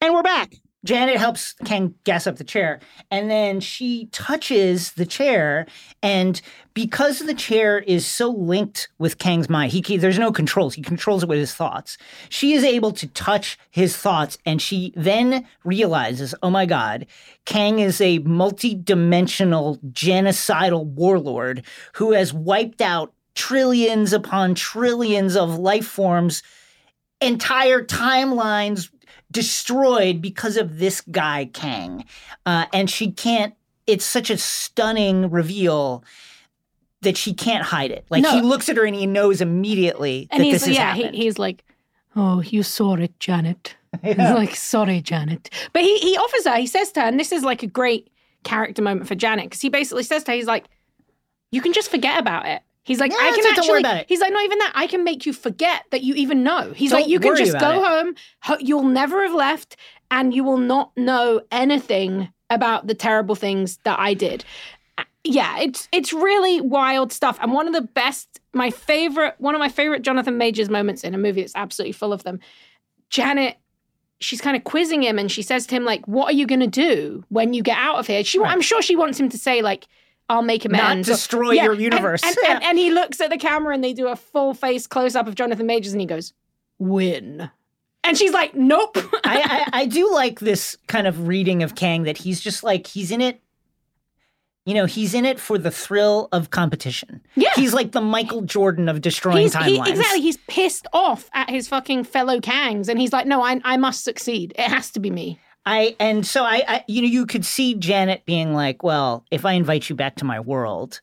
And 0.00 0.14
we're 0.14 0.22
back. 0.22 0.54
Janet 0.84 1.16
helps 1.16 1.54
Ken 1.64 1.92
gas 2.04 2.28
up 2.28 2.36
the 2.36 2.44
chair, 2.44 2.78
and 3.10 3.28
then 3.28 3.58
she 3.58 4.06
touches 4.12 4.92
the 4.92 5.04
chair, 5.04 5.66
and 6.04 6.40
because 6.72 7.18
the 7.18 7.34
chair 7.34 7.80
is 7.80 8.06
so 8.06 8.30
linked 8.30 8.88
with 9.00 9.18
Kang's 9.18 9.50
mind, 9.50 9.72
he 9.72 9.96
there's 9.96 10.20
no 10.20 10.30
controls. 10.30 10.74
He 10.74 10.82
controls 10.82 11.24
it 11.24 11.28
with 11.28 11.40
his 11.40 11.52
thoughts. 11.52 11.98
She 12.28 12.52
is 12.52 12.62
able 12.62 12.92
to 12.92 13.08
touch 13.08 13.58
his 13.70 13.96
thoughts, 13.96 14.38
and 14.46 14.62
she 14.62 14.92
then 14.94 15.44
realizes, 15.64 16.32
oh 16.44 16.50
my 16.50 16.64
god, 16.64 17.06
Kang 17.44 17.80
is 17.80 18.00
a 18.00 18.20
multi-dimensional 18.20 19.78
genocidal 19.90 20.86
warlord 20.86 21.64
who 21.94 22.12
has 22.12 22.32
wiped 22.32 22.80
out 22.80 23.12
trillions 23.34 24.12
upon 24.12 24.54
trillions 24.54 25.34
of 25.34 25.58
life 25.58 25.86
forms 25.86 26.44
entire 27.20 27.82
timelines 27.82 28.90
destroyed 29.30 30.20
because 30.20 30.56
of 30.56 30.78
this 30.78 31.00
guy 31.00 31.50
Kang, 31.52 32.04
uh, 32.46 32.66
and 32.72 32.88
she 32.90 33.10
can't. 33.10 33.54
It's 33.86 34.04
such 34.04 34.30
a 34.30 34.36
stunning 34.38 35.30
reveal 35.30 36.04
that 37.02 37.16
she 37.16 37.32
can't 37.32 37.64
hide 37.64 37.90
it. 37.90 38.04
Like 38.10 38.22
No. 38.22 38.32
he 38.32 38.42
looks 38.42 38.68
at 38.68 38.76
her 38.76 38.84
and 38.84 38.94
he 38.94 39.06
knows 39.06 39.40
immediately 39.40 40.28
and 40.30 40.40
that 40.40 40.44
he's 40.44 40.54
this 40.54 40.68
is 40.68 40.76
yeah, 40.76 40.94
he, 40.94 41.08
he's 41.08 41.38
like, 41.38 41.64
oh, 42.16 42.40
you 42.42 42.62
saw 42.62 42.94
it, 42.96 43.18
Janet. 43.20 43.76
He's 44.02 44.18
like, 44.18 44.54
sorry, 44.54 45.00
Janet. 45.00 45.48
But 45.72 45.80
he 45.82 45.96
he 45.98 46.14
offers 46.18 46.44
her. 46.46 46.56
He 46.58 46.66
says 46.66 46.92
to 46.92 47.00
her, 47.00 47.06
and 47.06 47.18
this 47.18 47.32
is 47.32 47.42
like 47.42 47.62
a 47.62 47.66
great 47.66 48.10
character 48.44 48.82
moment 48.82 49.08
for 49.08 49.14
Janet 49.14 49.46
because 49.46 49.62
he 49.62 49.70
basically 49.70 50.02
says 50.02 50.24
to 50.24 50.32
her, 50.32 50.36
he's 50.36 50.46
like, 50.46 50.66
you 51.52 51.62
can 51.62 51.72
just 51.72 51.90
forget 51.90 52.18
about 52.20 52.46
it. 52.46 52.60
He's 52.88 52.98
like, 53.00 53.12
Yeah, 53.12 53.18
I 53.20 53.30
can 53.30 53.44
don't 53.44 53.52
actually. 53.58 53.68
worry 53.70 53.80
about 53.80 53.96
it. 53.98 54.06
He's 54.08 54.20
like, 54.20 54.32
not 54.32 54.42
even 54.44 54.58
that. 54.58 54.72
I 54.74 54.86
can 54.88 55.04
make 55.04 55.24
you 55.26 55.32
forget 55.32 55.84
that 55.90 56.02
you 56.02 56.14
even 56.14 56.42
know. 56.42 56.72
He's 56.74 56.90
Don't 56.90 57.02
like, 57.02 57.08
you 57.08 57.20
can 57.20 57.36
just 57.36 57.56
go 57.58 57.70
it. 57.82 57.86
home. 57.86 58.14
You'll 58.60 58.82
never 58.84 59.22
have 59.22 59.34
left, 59.34 59.76
and 60.10 60.34
you 60.34 60.42
will 60.42 60.56
not 60.58 60.90
know 60.96 61.40
anything 61.52 62.32
about 62.50 62.86
the 62.86 62.94
terrible 62.94 63.34
things 63.34 63.78
that 63.84 63.98
I 64.00 64.14
did. 64.14 64.44
Uh, 64.96 65.04
Yeah, 65.22 65.58
it's 65.60 65.86
it's 65.92 66.12
really 66.12 66.60
wild 66.62 67.12
stuff. 67.12 67.38
And 67.42 67.52
one 67.52 67.66
of 67.68 67.74
the 67.74 67.82
best, 67.82 68.40
my 68.54 68.70
favorite, 68.70 69.34
one 69.38 69.54
of 69.54 69.58
my 69.58 69.68
favorite 69.68 70.00
Jonathan 70.02 70.38
Majors 70.38 70.70
moments 70.70 71.04
in 71.04 71.14
a 71.14 71.18
movie 71.18 71.42
that's 71.42 71.52
absolutely 71.54 71.92
full 71.92 72.12
of 72.14 72.22
them. 72.24 72.40
Janet 73.10 73.56
she's 74.20 74.40
kind 74.40 74.56
of 74.56 74.64
quizzing 74.64 75.00
him 75.02 75.16
and 75.16 75.30
she 75.30 75.42
says 75.42 75.64
to 75.64 75.76
him 75.76 75.84
like 75.84 76.04
what 76.08 76.26
are 76.28 76.32
you 76.36 76.44
going 76.44 76.58
to 76.58 76.66
do 76.66 77.24
when 77.28 77.54
you 77.54 77.62
get 77.62 77.78
out 77.78 77.98
of 78.00 78.06
here 78.08 78.24
she 78.24 78.36
Right. 78.40 78.50
i'm 78.50 78.60
sure 78.60 78.82
she 78.82 78.96
wants 78.96 79.18
him 79.20 79.28
to 79.28 79.38
say 79.38 79.62
like 79.62 79.86
i'll 80.28 80.42
make 80.42 80.64
Not 80.64 80.80
amends 80.80 81.08
or- 81.08 81.12
destroy 81.12 81.50
Yeah, 81.52 81.64
your 81.64 81.74
universe. 81.74 82.22
and, 82.22 82.36
and, 82.48 82.62
and 82.62 82.78
he 82.78 82.90
looks 82.98 83.20
at 83.20 83.30
the 83.30 83.38
camera 83.38 83.74
and 83.74 83.82
they 83.82 83.92
do 83.92 84.08
a 84.08 84.16
full 84.16 84.54
face 84.54 84.86
close 84.86 85.14
up 85.14 85.26
of 85.26 85.34
jonathan 85.34 85.66
majors 85.66 85.92
and 85.92 86.00
he 86.00 86.06
goes 86.06 86.32
win 86.78 87.50
and 88.04 88.16
she's 88.16 88.32
like 88.32 88.54
nope 88.54 88.96
I, 89.24 89.66
I, 89.72 89.80
I 89.80 89.86
do 89.86 90.12
like 90.12 90.40
this 90.40 90.76
kind 90.86 91.06
of 91.06 91.26
reading 91.28 91.62
of 91.62 91.74
Kang 91.74 92.04
that 92.04 92.16
he's 92.18 92.40
just 92.40 92.62
like 92.62 92.86
he's 92.86 93.10
in 93.10 93.20
it. 93.20 93.40
You 94.64 94.74
know, 94.74 94.84
he's 94.84 95.14
in 95.14 95.24
it 95.24 95.40
for 95.40 95.56
the 95.56 95.70
thrill 95.70 96.28
of 96.30 96.50
competition. 96.50 97.22
Yeah. 97.36 97.48
he's 97.56 97.72
like 97.72 97.92
the 97.92 98.02
Michael 98.02 98.42
Jordan 98.42 98.90
of 98.90 99.00
destroying 99.00 99.38
He's, 99.44 99.54
he, 99.54 99.78
timelines. 99.78 99.88
exactly. 99.88 100.20
He's 100.20 100.36
pissed 100.46 100.86
off 100.92 101.30
at 101.32 101.48
his 101.48 101.66
fucking 101.68 102.04
fellow 102.04 102.38
Kangs, 102.38 102.88
and 102.88 103.00
he's 103.00 103.10
like, 103.10 103.26
"No, 103.26 103.40
I, 103.42 103.60
I 103.64 103.78
must 103.78 104.04
succeed. 104.04 104.52
It 104.58 104.68
has 104.68 104.90
to 104.90 105.00
be 105.00 105.10
me." 105.10 105.38
I 105.66 105.96
and 106.00 106.26
so 106.26 106.44
I, 106.44 106.62
I, 106.66 106.84
you 106.88 107.02
know, 107.02 107.08
you 107.08 107.26
could 107.26 107.44
see 107.44 107.74
Janet 107.74 108.24
being 108.24 108.54
like, 108.54 108.82
"Well, 108.82 109.24
if 109.30 109.44
I 109.44 109.52
invite 109.52 109.88
you 109.88 109.96
back 109.96 110.16
to 110.16 110.24
my 110.24 110.40
world, 110.40 111.00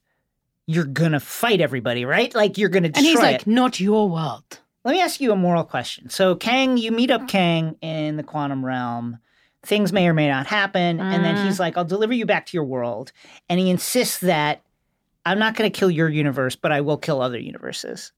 you're 0.65 0.85
gonna 0.85 1.19
fight 1.19 1.61
everybody, 1.61 2.05
right? 2.05 2.33
Like 2.33 2.57
you're 2.57 2.69
gonna 2.69 2.91
And 2.93 3.05
he's 3.05 3.19
like, 3.19 3.41
it." 3.41 3.47
"Not 3.47 3.79
your 3.79 4.09
world." 4.09 4.59
Let 4.83 4.91
me 4.93 5.01
ask 5.01 5.19
you 5.19 5.31
a 5.31 5.35
moral 5.35 5.63
question. 5.63 6.09
So, 6.09 6.35
Kang, 6.35 6.77
you 6.77 6.91
meet 6.91 7.09
up 7.09 7.27
Kang 7.27 7.75
in 7.81 8.17
the 8.17 8.23
quantum 8.23 8.63
realm. 8.63 9.17
Things 9.63 9.91
may 9.91 10.07
or 10.07 10.13
may 10.13 10.27
not 10.27 10.45
happen. 10.45 10.99
And 10.99 11.25
then 11.25 11.35
Mm. 11.35 11.43
he's 11.43 11.59
like, 11.59 11.75
I'll 11.75 11.83
deliver 11.83 12.13
you 12.13 12.27
back 12.27 12.45
to 12.45 12.55
your 12.55 12.65
world. 12.65 13.11
And 13.49 13.59
he 13.59 13.71
insists 13.71 14.19
that 14.19 14.61
I'm 15.25 15.39
not 15.39 15.55
going 15.55 15.71
to 15.71 15.75
kill 15.75 15.89
your 15.89 16.07
universe, 16.07 16.55
but 16.55 16.71
I 16.71 16.81
will 16.81 16.97
kill 16.99 17.19
other 17.19 17.39
universes. 17.39 18.11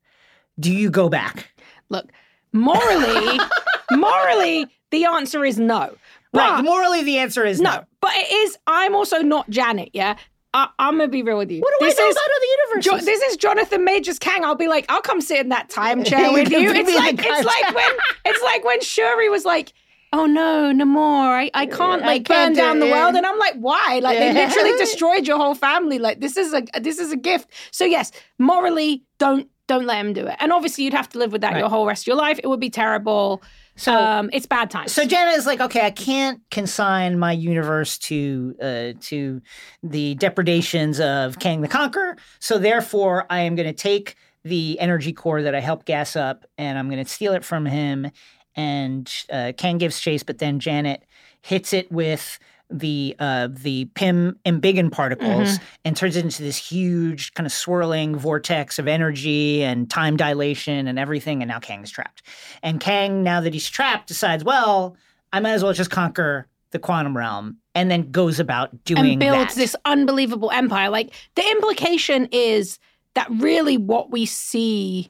Do 0.60 0.74
you 0.74 0.90
go 0.90 1.08
back? 1.08 1.52
Look, 1.88 2.12
morally, 2.52 3.40
morally, 3.92 4.68
the 4.92 5.06
answer 5.06 5.46
is 5.46 5.58
no. 5.58 5.96
Right. 6.34 6.58
But- 6.58 6.64
Morally, 6.66 7.04
the 7.04 7.18
answer 7.20 7.46
is 7.46 7.60
no. 7.62 7.72
no, 7.72 7.84
but 8.02 8.12
it 8.16 8.32
is. 8.32 8.58
I'm 8.68 8.96
also 8.96 9.20
not 9.22 9.50
Janet. 9.50 9.90
Yeah, 9.94 10.18
I, 10.54 10.70
I'm 10.80 10.98
gonna 10.98 11.08
be 11.10 11.24
real 11.24 11.38
with 11.38 11.52
you. 11.52 11.62
What 11.62 11.74
do 11.80 11.86
this 11.86 11.98
I 12.00 12.04
know 12.04 12.10
is, 12.10 12.16
about 12.16 12.24
other 12.24 12.82
Jo- 12.82 13.06
this 13.06 13.22
is 13.22 13.38
Jonathan 13.38 13.84
Majors 13.84 14.20
Kang. 14.20 14.44
I'll 14.44 14.56
be 14.56 14.68
like, 14.68 14.86
I'll 14.90 15.02
come 15.02 15.22
sit 15.22 15.40
in 15.40 15.50
that 15.50 15.70
time 15.70 16.04
chair 16.10 16.32
with 16.34 16.52
you. 16.52 16.72
It's 16.72 16.94
like 16.96 17.16
it's 17.18 17.46
like 17.46 17.76
when 17.76 17.92
it's 18.26 18.44
like 18.44 18.64
when 18.66 18.82
Shuri 18.82 19.30
was 19.30 19.46
like, 19.46 19.74
"Oh 20.14 20.26
no, 20.26 20.72
no 20.72 20.86
more. 20.86 21.02
I, 21.28 21.50
I 21.54 21.66
can't 21.66 22.04
I 22.04 22.06
like 22.08 22.26
can't 22.26 22.50
burn 22.50 22.54
do 22.54 22.60
down 22.62 22.78
it, 22.78 22.80
the 22.82 22.88
yeah. 22.88 23.04
world." 23.04 23.16
And 23.16 23.26
I'm 23.26 23.38
like, 23.40 23.56
"Why? 23.56 24.00
Like 24.04 24.18
they 24.20 24.34
literally 24.34 24.78
destroyed 24.78 25.28
your 25.28 25.38
whole 25.38 25.56
family. 25.56 25.98
Like 26.00 26.20
this 26.20 26.38
is 26.38 26.54
a 26.54 26.64
this 26.80 27.00
is 27.00 27.12
a 27.12 27.18
gift." 27.18 27.50
So 27.72 27.86
yes, 27.86 28.12
morally, 28.38 29.04
don't 29.18 29.48
don't 29.68 29.86
let 29.86 29.98
him 30.06 30.14
do 30.14 30.26
it. 30.28 30.36
And 30.40 30.52
obviously, 30.54 30.84
you'd 30.86 30.94
have 30.94 31.10
to 31.10 31.18
live 31.20 31.32
with 31.32 31.42
that 31.42 31.54
Right. 31.54 31.60
your 31.60 31.70
whole 31.70 31.86
rest 31.86 32.04
of 32.04 32.08
your 32.08 32.16
life. 32.16 32.40
It 32.44 32.48
would 32.48 32.60
be 32.60 32.70
terrible. 32.70 33.42
So- 33.78 33.94
um, 33.94 34.30
it's 34.34 34.46
bad 34.46 34.70
times. 34.70 34.92
So 34.92 35.06
Janet 35.06 35.36
is 35.36 35.46
like, 35.46 35.62
okay, 35.62 35.86
I 35.86 35.92
can't 35.92 36.42
consign 36.52 37.18
my 37.18 37.32
universe 37.32 37.98
to 38.00 38.56
uh, 38.62 38.94
to 39.02 39.42
the 39.84 40.16
depredations 40.16 41.00
of 41.00 41.40
Kang 41.40 41.62
the 41.62 41.68
Conqueror. 41.68 42.18
So 42.40 42.58
therefore, 42.58 43.26
I 43.30 43.42
am 43.42 43.56
going 43.56 43.68
to 43.68 43.74
take 43.74 44.16
the 44.44 44.80
energy 44.80 45.14
core 45.14 45.42
that 45.42 45.56
I 45.56 45.60
helped 45.60 45.86
gas 45.86 46.16
up, 46.16 46.46
and 46.58 46.78
I'm 46.78 46.90
going 46.90 47.04
to 47.04 47.10
steal 47.10 47.34
it 47.34 47.46
from 47.46 47.66
him. 47.66 48.12
And 48.56 49.12
uh, 49.32 49.54
Kang 49.56 49.78
gives 49.78 50.00
chase, 50.00 50.24
but 50.24 50.40
then 50.40 50.60
Janet 50.60 51.04
hits 51.42 51.74
it 51.74 51.92
with 51.92 52.40
the 52.70 53.16
uh, 53.20 53.48
the 53.52 53.86
Pym 53.96 54.38
embiggen 54.46 54.92
particles 54.92 55.58
and 55.86 55.96
turns 55.96 56.16
it 56.16 56.26
into 56.26 56.44
this 56.44 56.58
huge 56.58 57.34
kind 57.34 57.46
of 57.46 57.54
swirling 57.54 58.16
vortex 58.16 58.78
of 58.78 58.88
energy 58.88 59.64
and 59.64 59.90
time 59.90 60.18
dilation 60.18 60.88
and 60.88 61.00
everything. 61.00 61.42
And 61.42 61.50
now 61.50 61.60
Kang's 61.60 61.92
trapped. 61.92 62.24
And 62.62 62.80
Kang, 62.80 63.24
now 63.24 63.42
that 63.42 63.54
he's 63.54 63.70
trapped, 63.70 64.08
decides, 64.08 64.44
well, 64.44 64.98
I 65.32 65.40
might 65.40 65.52
as 65.52 65.64
well 65.64 65.74
just 65.74 65.92
conquer 65.92 66.48
the 66.72 66.80
quantum 66.80 67.16
realm, 67.16 67.58
and 67.74 67.90
then 67.90 68.12
goes 68.12 68.40
about 68.40 68.84
doing 68.84 69.12
and 69.12 69.20
builds 69.20 69.56
that. 69.56 69.62
this 69.62 69.76
unbelievable 69.86 70.52
empire. 70.52 70.90
Like 70.90 71.14
the 71.36 71.50
implication 71.50 72.28
is 72.32 72.78
that 73.14 73.28
really 73.32 73.78
what 73.78 74.12
we 74.12 74.26
see 74.26 75.10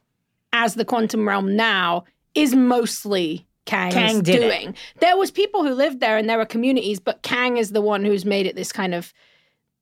as 0.54 0.76
the 0.76 0.86
quantum 0.86 1.28
realm 1.28 1.56
now 1.56 2.04
is 2.36 2.56
mostly 2.56 3.48
Kang's 3.68 3.94
Kang 3.94 4.22
did 4.22 4.36
it. 4.36 4.40
doing. 4.42 4.76
There 5.00 5.16
was 5.18 5.30
people 5.30 5.64
who 5.64 5.74
lived 5.74 6.00
there 6.00 6.18
and 6.18 6.28
there 6.28 6.38
were 6.40 6.46
communities, 6.46 7.00
but 7.00 7.22
Kang 7.22 7.58
is 7.58 7.72
the 7.72 7.82
one 7.82 8.04
who's 8.04 8.26
made 8.26 8.46
it 8.48 8.56
this 8.56 8.72
kind 8.72 8.96
of 8.96 9.14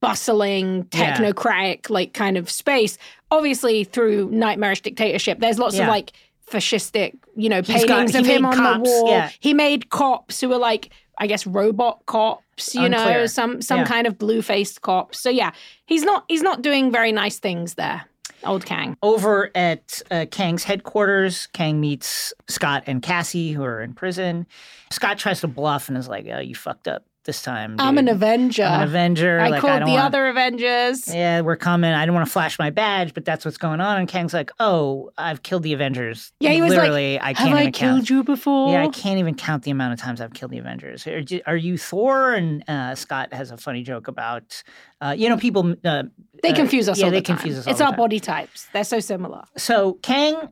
bustling, 0.00 0.86
Yeah. 0.92 1.16
technocratic, 1.16 1.88
like 1.90 2.12
kind 2.12 2.36
of 2.36 2.50
space. 2.50 2.98
Obviously, 3.30 3.84
through 3.84 4.30
nightmarish 4.30 4.82
dictatorship, 4.82 5.40
there's 5.40 5.58
lots 5.58 5.76
Yeah. 5.76 5.84
of 5.84 5.88
like 5.88 6.12
fascistic, 6.50 7.14
you 7.34 7.48
know, 7.48 7.62
He's 7.62 7.84
got- 7.84 8.06
paintings 8.06 8.14
of 8.14 8.26
him 8.26 8.44
on 8.44 8.54
cops, 8.56 8.82
the 8.84 9.02
wall. 9.02 9.10
yeah. 9.10 9.30
He 9.40 9.54
made 9.54 9.88
cops 9.90 10.40
who 10.40 10.48
were 10.48 10.58
like, 10.58 10.90
I 11.18 11.26
guess, 11.26 11.46
robot 11.46 12.04
cops. 12.06 12.74
You 12.74 12.88
know, 12.88 13.26
some 13.26 13.60
some 13.60 13.80
Yeah. 13.80 13.84
kind 13.86 14.06
of 14.06 14.16
blue 14.18 14.40
faced 14.42 14.80
cops. 14.82 15.20
So 15.20 15.28
yeah, 15.30 15.50
he's 15.86 16.04
not 16.04 16.24
he's 16.28 16.42
not 16.42 16.62
doing 16.62 16.90
very 16.90 17.12
nice 17.12 17.38
things 17.38 17.74
there. 17.74 18.04
Old 18.46 18.64
Kang. 18.64 18.96
Over 19.02 19.50
at 19.54 20.02
uh, 20.10 20.26
Kang's 20.30 20.64
headquarters, 20.64 21.48
Kang 21.52 21.80
meets 21.80 22.32
Scott 22.48 22.84
and 22.86 23.02
Cassie, 23.02 23.52
who 23.52 23.62
are 23.64 23.80
in 23.80 23.94
prison. 23.94 24.46
Scott 24.90 25.18
tries 25.18 25.40
to 25.40 25.48
bluff 25.48 25.88
and 25.88 25.98
is 25.98 26.08
like, 26.08 26.26
"Oh, 26.32 26.38
you 26.38 26.54
fucked 26.54 26.88
up 26.88 27.04
this 27.26 27.42
time. 27.42 27.76
I'm 27.78 27.98
an. 27.98 28.08
Avenger. 28.08 28.62
I'm 28.64 28.80
an 28.82 28.88
Avenger. 28.88 29.38
I 29.40 29.48
like, 29.48 29.60
called 29.60 29.72
I 29.74 29.78
the 29.80 29.90
wanna- 29.90 30.02
other 30.04 30.28
Avengers. 30.28 31.12
Yeah, 31.14 31.42
we're 31.42 31.56
coming. 31.56 31.92
I 31.92 32.06
don't 32.06 32.14
want 32.14 32.26
to 32.26 32.32
flash 32.32 32.58
my 32.58 32.70
badge, 32.70 33.12
but 33.12 33.24
that's 33.26 33.44
what's 33.44 33.58
going 33.58 33.80
on." 33.82 33.98
And 33.98 34.08
Kang's 34.08 34.32
like, 34.32 34.50
"Oh, 34.58 35.10
I've 35.18 35.42
killed 35.42 35.62
the 35.64 35.74
Avengers. 35.74 36.32
Yeah, 36.40 36.50
he 36.52 36.62
was 36.62 36.70
like, 36.70 36.78
literally. 36.80 37.18
I 37.20 37.28
Have 37.28 37.36
can't 37.36 37.54
I 37.54 37.60
even 37.60 37.72
killed 37.72 37.96
count. 37.98 38.10
you 38.10 38.24
before? 38.24 38.72
Yeah, 38.72 38.84
I 38.84 38.88
can't 38.88 39.18
even 39.18 39.34
count 39.34 39.64
the 39.64 39.70
amount 39.70 39.92
of 39.92 39.98
times 40.00 40.20
I've 40.22 40.32
killed 40.32 40.52
the 40.52 40.58
Avengers. 40.58 41.06
Are, 41.06 41.18
you- 41.18 41.42
are 41.46 41.56
you 41.56 41.76
Thor? 41.76 42.32
And 42.32 42.64
uh, 42.68 42.94
Scott 42.94 43.34
has 43.34 43.50
a 43.50 43.56
funny 43.58 43.82
joke 43.82 44.08
about, 44.08 44.62
uh, 45.02 45.14
you 45.18 45.28
know, 45.28 45.36
people. 45.36 45.74
Uh, 45.84 46.04
They 46.42 46.50
uh, 46.52 46.54
confuse 46.54 46.88
us 46.88 46.98
yeah, 46.98 47.06
all 47.06 47.10
they 47.10 47.18
the 47.18 47.24
confuse 47.24 47.58
us 47.58 47.66
all 47.66 47.72
it's 47.72 47.80
our 47.80 47.94
body 47.96 48.20
types. 48.20 48.68
They're 48.72 48.84
so 48.84 49.00
similar. 49.00 49.44
So 49.56 49.94
Kang 50.02 50.48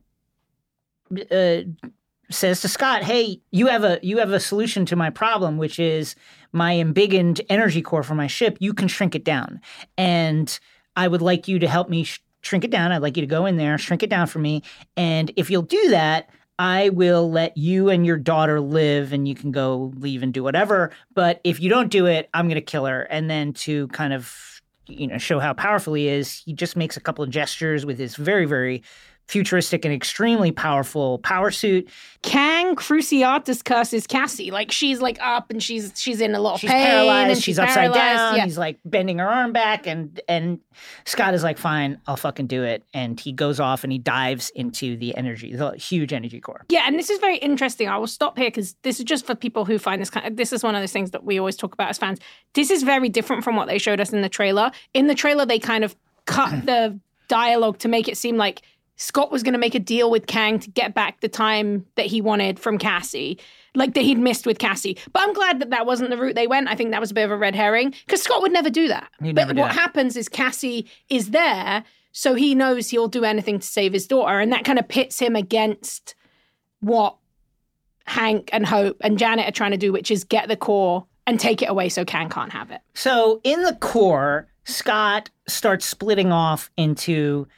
uh, 1.30 1.56
says 2.30 2.60
to 2.62 2.68
Scott, 2.68 3.02
"Hey, 3.02 3.40
you 3.50 3.66
have 3.66 3.84
a 3.84 3.98
you 4.02 4.18
have 4.18 4.30
a 4.32 4.40
solution 4.40 4.86
to 4.86 4.96
my 4.96 5.10
problem, 5.10 5.58
which 5.58 5.78
is 5.78 6.16
my 6.54 6.74
embiggened 6.74 7.40
energy 7.50 7.82
core 7.82 8.02
for 8.02 8.14
my 8.14 8.26
ship. 8.26 8.56
You 8.60 8.72
can 8.72 8.88
shrink 8.88 9.14
it 9.14 9.24
down, 9.24 9.60
and 9.98 10.58
I 10.96 11.08
would 11.08 11.22
like 11.22 11.48
you 11.48 11.58
to 11.58 11.68
help 11.68 11.88
me 11.88 12.04
sh- 12.04 12.22
shrink 12.40 12.64
it 12.64 12.70
down. 12.70 12.92
I'd 12.92 13.02
like 13.02 13.16
you 13.16 13.22
to 13.22 13.26
go 13.26 13.46
in 13.46 13.56
there, 13.56 13.76
shrink 13.76 14.02
it 14.02 14.10
down 14.10 14.26
for 14.26 14.38
me, 14.38 14.62
and 14.96 15.30
if 15.36 15.50
you'll 15.50 15.62
do 15.62 15.90
that." 15.90 16.30
I 16.56 16.90
will 16.90 17.30
let 17.32 17.56
you 17.56 17.88
and 17.88 18.06
your 18.06 18.16
daughter 18.16 18.60
live 18.60 19.12
and 19.12 19.26
you 19.26 19.34
can 19.34 19.50
go 19.50 19.92
leave 19.96 20.22
and 20.22 20.32
do 20.32 20.44
whatever. 20.44 20.92
But 21.12 21.40
if 21.42 21.58
you 21.58 21.68
don't 21.68 21.90
do 21.90 22.06
it, 22.06 22.30
I'm 22.32 22.46
going 22.46 22.54
to 22.54 22.60
kill 22.60 22.86
her. 22.86 23.02
And 23.02 23.28
then 23.28 23.54
to 23.54 23.88
kind 23.88 24.12
of, 24.12 24.62
you 24.86 25.08
know, 25.08 25.18
show 25.18 25.40
how 25.40 25.52
powerful 25.52 25.94
he 25.94 26.06
is, 26.06 26.42
he 26.44 26.52
just 26.52 26.76
makes 26.76 26.96
a 26.96 27.00
couple 27.00 27.24
of 27.24 27.30
gestures 27.30 27.84
with 27.84 27.98
his 27.98 28.14
very, 28.14 28.44
very 28.44 28.84
futuristic 29.26 29.84
and 29.84 29.94
extremely 29.94 30.52
powerful 30.52 31.18
power 31.20 31.50
suit. 31.50 31.88
Kang 32.22 32.74
Cruciatus 32.76 33.64
curses 33.64 34.06
Cassie. 34.06 34.50
Like 34.50 34.70
she's 34.70 35.00
like 35.00 35.18
up 35.20 35.50
and 35.50 35.62
she's 35.62 35.92
she's 35.96 36.20
in 36.20 36.34
a 36.34 36.40
lot 36.40 36.54
of 36.54 36.60
She's 36.60 36.70
pain 36.70 36.86
paralyzed. 36.86 37.28
and 37.28 37.36
She's, 37.36 37.44
she's, 37.44 37.58
upside 37.58 37.74
paralyzed. 37.92 37.96
down. 38.18 38.36
Yeah. 38.36 38.44
He's 38.44 38.58
like 38.58 38.78
bending 38.84 39.18
her 39.18 39.28
arm 39.28 39.52
back, 39.52 39.86
and 39.86 40.20
and 40.28 40.60
Scott 41.04 41.34
is 41.34 41.42
like, 41.42 41.58
"Fine, 41.58 42.00
I'll 42.06 42.16
fucking 42.16 42.46
do 42.46 42.62
it." 42.64 42.82
And 42.94 43.18
he 43.18 43.32
goes 43.32 43.60
off 43.60 43.82
and 43.84 43.92
he 43.92 43.98
dives 43.98 44.50
into 44.50 44.96
the 44.96 45.16
energy, 45.16 45.54
the 45.54 45.72
huge 45.72 46.12
energy 46.12 46.40
core. 46.40 46.64
Yeah, 46.68 46.84
and 46.86 46.98
this 46.98 47.10
is 47.10 47.18
very 47.18 47.38
interesting. 47.38 47.88
I 47.88 47.96
will 47.98 48.06
stop 48.06 48.36
here 48.38 48.48
because 48.48 48.74
this 48.82 48.98
is 48.98 49.04
just 49.04 49.26
for 49.26 49.34
people 49.34 49.64
who 49.64 49.78
find 49.78 50.00
this 50.00 50.10
kind 50.10 50.26
of, 50.26 50.36
this 50.36 50.52
is 50.52 50.62
one 50.62 50.74
of 50.74 50.82
those 50.82 50.92
things 50.92 51.10
that 51.12 51.24
we 51.24 51.38
always 51.38 51.56
talk 51.56 51.72
about 51.74 51.88
as 51.90 51.98
fans. 51.98 52.18
This 52.54 52.70
is 52.70 52.82
very 52.82 53.08
different 53.08 53.44
from 53.44 53.56
what 53.56 53.68
they 53.68 53.78
showed 53.78 54.00
us 54.00 54.12
in 54.12 54.22
the 54.22 54.28
trailer. 54.28 54.70
In 54.94 55.06
the 55.06 55.14
trailer, 55.14 55.44
they 55.46 55.58
kind 55.58 55.84
of 55.84 55.94
cut 56.26 56.50
the 56.66 56.98
dialogue 57.28 57.78
to 57.78 57.88
make 57.88 58.06
it 58.08 58.16
seem 58.16 58.36
like 58.36 58.62
Scott 58.96 59.32
was 59.32 59.42
going 59.42 59.54
to 59.54 59.58
make 59.58 59.74
a 59.74 59.80
deal 59.80 60.10
with 60.10 60.26
Kang 60.26 60.58
to 60.60 60.70
get 60.70 60.94
back 60.94 61.20
the 61.20 61.28
time 61.28 61.84
that 61.96 62.06
he 62.06 62.20
wanted 62.20 62.60
from 62.60 62.78
Cassie, 62.78 63.38
like 63.74 63.94
that 63.94 64.02
he'd 64.02 64.18
missed 64.18 64.46
with 64.46 64.58
Cassie. 64.58 64.96
But 65.12 65.22
I'm 65.22 65.32
glad 65.32 65.60
that 65.60 65.70
that 65.70 65.86
wasn't 65.86 66.10
the 66.10 66.16
route 66.16 66.36
they 66.36 66.46
went. 66.46 66.68
I 66.68 66.76
think 66.76 66.92
that 66.92 67.00
was 67.00 67.10
a 67.10 67.14
bit 67.14 67.24
of 67.24 67.30
a 67.30 67.36
red 67.36 67.54
herring 67.54 67.94
because 68.06 68.22
Scott 68.22 68.42
would 68.42 68.52
never 68.52 68.70
do 68.70 68.88
that. 68.88 69.10
He'd 69.20 69.34
but 69.34 69.48
do 69.48 69.60
what 69.60 69.68
that. 69.68 69.74
happens 69.74 70.16
is 70.16 70.28
Cassie 70.28 70.88
is 71.08 71.30
there, 71.30 71.84
so 72.12 72.34
he 72.34 72.54
knows 72.54 72.90
he'll 72.90 73.08
do 73.08 73.24
anything 73.24 73.58
to 73.58 73.66
save 73.66 73.92
his 73.92 74.06
daughter, 74.06 74.38
and 74.38 74.52
that 74.52 74.64
kind 74.64 74.78
of 74.78 74.86
pits 74.86 75.18
him 75.18 75.34
against 75.34 76.14
what 76.80 77.16
Hank 78.06 78.50
and 78.52 78.66
Hope 78.66 78.98
and 79.00 79.18
Janet 79.18 79.48
are 79.48 79.52
trying 79.52 79.72
to 79.72 79.76
do, 79.76 79.92
which 79.92 80.10
is 80.10 80.22
get 80.22 80.48
the 80.48 80.56
core 80.56 81.06
and 81.26 81.40
take 81.40 81.62
it 81.62 81.68
away 81.68 81.88
so 81.88 82.04
Kang 82.04 82.28
can't 82.28 82.52
have 82.52 82.70
it. 82.70 82.80
So 82.94 83.40
in 83.44 83.62
the 83.62 83.74
core, 83.74 84.46
Scott 84.64 85.30
starts 85.48 85.86
splitting 85.86 86.30
off 86.30 86.70
into 86.76 87.48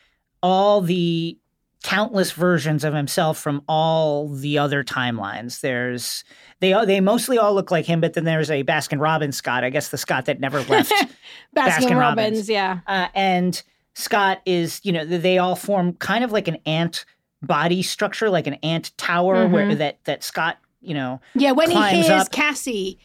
all 0.47 0.81
the 0.81 1.37
countless 1.83 2.33
versions 2.33 2.85
of 2.85 2.95
himself 2.95 3.37
from 3.39 3.63
all 3.69 4.29
the 4.29 4.59
other 4.59 4.85
timelines. 4.85 5.61
There's 5.61 6.23
they 6.61 6.73
they 6.85 7.01
mostly 7.01 7.37
all 7.39 7.53
look 7.55 7.71
like 7.71 7.85
him, 7.85 8.01
but 8.01 8.15
then 8.15 8.25
there's 8.25 8.51
a 8.51 8.63
Baskin 8.65 9.01
Robbins 9.01 9.37
Scott. 9.37 9.65
I 9.65 9.71
guess 9.71 9.89
the 9.89 9.99
Scott 9.99 10.27
that 10.27 10.39
never 10.41 10.61
left. 10.69 10.93
Baskin, 10.93 11.09
Baskin-Robbins. 11.57 12.49
Yeah. 12.49 12.79
uh, 12.87 13.09
and 13.15 13.61
Scott 13.95 14.41
is, 14.47 14.81
you 14.85 14.93
know, 14.93 15.05
they 15.05 15.39
all 15.39 15.57
form 15.57 15.95
kind 15.95 16.23
of 16.23 16.31
like 16.33 16.49
an 16.49 16.59
ant 16.67 17.05
body 17.43 17.83
structure, 17.83 18.31
like 18.31 18.47
an 18.47 18.55
ant 18.63 18.97
tower, 18.97 19.49
where 19.49 19.67
Mhm. 19.67 19.79
that 19.79 19.99
that 20.05 20.23
Scott 20.25 20.59
you 20.81 20.95
know, 20.95 21.21
Yeah, 21.35 21.51
when 21.53 21.69
he 21.71 21.83
hears 21.89 22.09
up. 22.09 22.31
Cassie, 22.31 22.99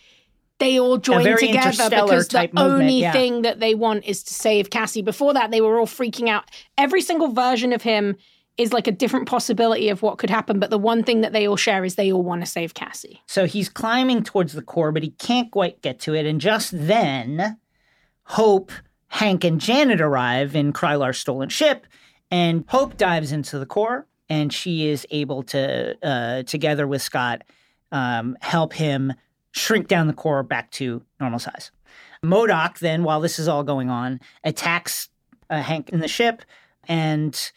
they 0.61 0.79
all 0.79 0.97
join 0.97 1.25
together 1.25 1.89
because 1.89 2.27
the 2.27 2.39
movement, 2.39 2.59
only 2.59 3.01
yeah. 3.01 3.11
thing 3.11 3.41
that 3.41 3.59
they 3.59 3.75
want 3.75 4.05
is 4.05 4.23
to 4.23 4.33
save 4.33 4.69
Cassie. 4.69 5.01
Before 5.01 5.33
that, 5.33 5.51
they 5.51 5.59
were 5.59 5.79
all 5.79 5.87
freaking 5.87 6.29
out. 6.29 6.45
Every 6.77 7.01
single 7.01 7.29
version 7.29 7.73
of 7.73 7.81
him 7.81 8.15
is 8.57 8.71
like 8.71 8.85
a 8.85 8.91
different 8.91 9.27
possibility 9.27 9.89
of 9.89 10.03
what 10.03 10.19
could 10.19 10.29
happen, 10.29 10.59
but 10.59 10.69
the 10.69 10.77
one 10.77 11.03
thing 11.03 11.21
that 11.21 11.33
they 11.33 11.47
all 11.47 11.55
share 11.55 11.83
is 11.83 11.95
they 11.95 12.11
all 12.11 12.21
want 12.21 12.41
to 12.41 12.45
save 12.45 12.75
Cassie. 12.75 13.21
So 13.25 13.47
he's 13.47 13.69
climbing 13.69 14.23
towards 14.23 14.53
the 14.53 14.61
core, 14.61 14.91
but 14.91 15.01
he 15.01 15.09
can't 15.11 15.49
quite 15.51 15.81
get 15.81 15.99
to 16.01 16.13
it. 16.13 16.27
And 16.27 16.39
just 16.39 16.71
then, 16.71 17.57
Hope, 18.25 18.71
Hank, 19.07 19.43
and 19.43 19.59
Janet 19.59 19.99
arrive 19.99 20.55
in 20.55 20.73
Krylar's 20.73 21.17
stolen 21.17 21.49
ship, 21.49 21.87
and 22.29 22.63
Hope 22.67 22.97
dives 22.97 23.31
into 23.31 23.57
the 23.57 23.65
core, 23.65 24.05
and 24.29 24.53
she 24.53 24.87
is 24.87 25.07
able 25.09 25.41
to, 25.43 25.97
uh, 26.05 26.43
together 26.43 26.85
with 26.85 27.01
Scott, 27.01 27.41
um, 27.91 28.37
help 28.41 28.73
him 28.73 29.13
shrink 29.51 29.87
down 29.87 30.07
the 30.07 30.13
core 30.13 30.43
back 30.43 30.71
to 30.71 31.01
normal 31.19 31.39
size. 31.39 31.71
MODOK 32.23 32.79
then, 32.79 33.03
while 33.03 33.19
this 33.19 33.39
is 33.39 33.47
all 33.47 33.63
going 33.63 33.89
on, 33.89 34.19
attacks 34.43 35.09
uh, 35.49 35.61
Hank 35.61 35.89
in 35.89 35.99
the 35.99 36.07
ship 36.07 36.43
and 36.87 37.51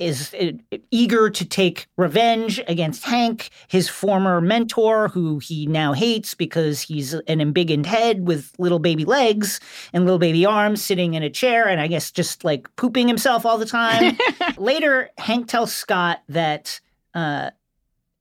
is 0.00 0.34
uh, 0.34 0.52
eager 0.90 1.30
to 1.30 1.44
take 1.44 1.86
revenge 1.96 2.60
against 2.66 3.04
Hank, 3.04 3.50
his 3.68 3.88
former 3.88 4.40
mentor, 4.40 5.08
who 5.08 5.38
he 5.38 5.66
now 5.66 5.92
hates 5.92 6.34
because 6.34 6.80
he's 6.80 7.12
an 7.12 7.40
embiggened 7.40 7.86
head 7.86 8.26
with 8.26 8.52
little 8.58 8.78
baby 8.78 9.04
legs 9.04 9.60
and 9.92 10.04
little 10.04 10.18
baby 10.18 10.46
arms 10.46 10.82
sitting 10.82 11.14
in 11.14 11.22
a 11.22 11.30
chair 11.30 11.68
and 11.68 11.80
I 11.80 11.86
guess 11.86 12.10
just 12.10 12.44
like 12.44 12.74
pooping 12.76 13.06
himself 13.06 13.44
all 13.44 13.58
the 13.58 13.66
time. 13.66 14.16
Later, 14.56 15.10
Hank 15.18 15.48
tells 15.48 15.72
Scott 15.72 16.22
that 16.28 16.80
uh, 17.14 17.50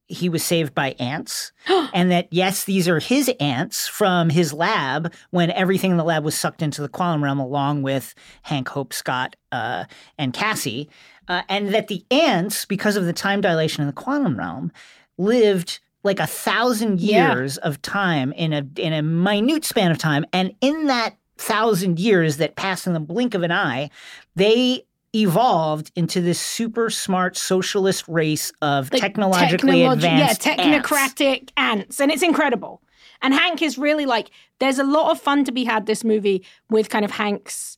he 0.10 0.28
was 0.28 0.44
saved 0.44 0.74
by 0.76 0.90
ants 1.00 1.52
and 1.94 2.12
that 2.12 2.28
yes 2.32 2.64
these 2.66 2.88
are 2.88 3.00
his 3.00 3.32
ants 3.40 3.88
from 3.88 4.30
his 4.30 4.52
lab 4.54 5.14
when 5.30 5.52
everything 5.52 5.92
in 5.92 5.98
the 5.98 6.04
lab 6.04 6.24
was 6.26 6.36
sucked 6.36 6.62
into 6.62 6.82
the 6.82 6.90
quantum 6.90 7.24
realm 7.24 7.40
along 7.40 7.82
with 7.84 8.14
hank 8.42 8.68
hope 8.70 8.92
scott 8.92 9.36
uh, 9.52 9.86
and 10.18 10.34
cassie 10.34 10.90
uh, 11.28 11.44
and 11.48 11.74
that 11.74 11.88
the 11.88 12.04
ants 12.12 12.66
because 12.66 12.96
of 12.96 13.06
the 13.06 13.14
time 13.14 13.40
dilation 13.40 13.82
in 13.82 13.88
the 13.88 13.94
quantum 13.94 14.38
realm 14.38 14.72
lived 15.18 15.80
like 16.04 16.20
a 16.20 16.28
thousand 16.28 17.00
Yeah. 17.02 17.34
years 17.36 17.58
of 17.58 17.82
time 17.82 18.32
in 18.34 18.52
a 18.54 18.66
in 18.78 18.94
a 18.94 19.02
minute 19.02 19.64
span 19.66 19.92
of 19.92 19.98
time 19.98 20.26
and 20.34 20.54
in 20.62 20.88
that 20.88 21.16
thousand 21.38 22.00
years 22.00 22.38
that 22.38 22.56
passed 22.56 22.86
in 22.88 22.94
the 22.94 23.00
blink 23.00 23.34
of 23.34 23.44
an 23.44 23.52
eye 23.52 23.90
they 24.36 24.84
evolved 25.16 25.92
into 25.96 26.22
this 26.22 26.40
super 26.40 26.90
smart 26.90 27.36
socialist 27.38 28.08
race 28.08 28.52
of 28.62 28.92
Like 28.92 29.02
technologically 29.02 29.80
technologi- 29.82 29.94
advanced 29.94 30.46
yeah, 30.46 30.54
ants. 30.54 30.90
technocratic 30.90 31.50
ants. 31.58 32.00
and 32.00 32.12
it's 32.12 32.24
incredible. 32.24 32.82
And 33.22 33.34
Hank 33.34 33.62
is 33.62 33.78
really 33.78 34.06
like 34.06 34.30
there's 34.60 34.80
a 34.80 34.84
lot 34.84 35.12
of 35.12 35.20
fun 35.20 35.44
to 35.46 35.52
be 35.52 35.66
had 35.66 35.86
this 35.88 36.04
movie 36.04 36.46
with 36.70 36.90
kind 36.90 37.04
of 37.04 37.12
Hank's 37.12 37.78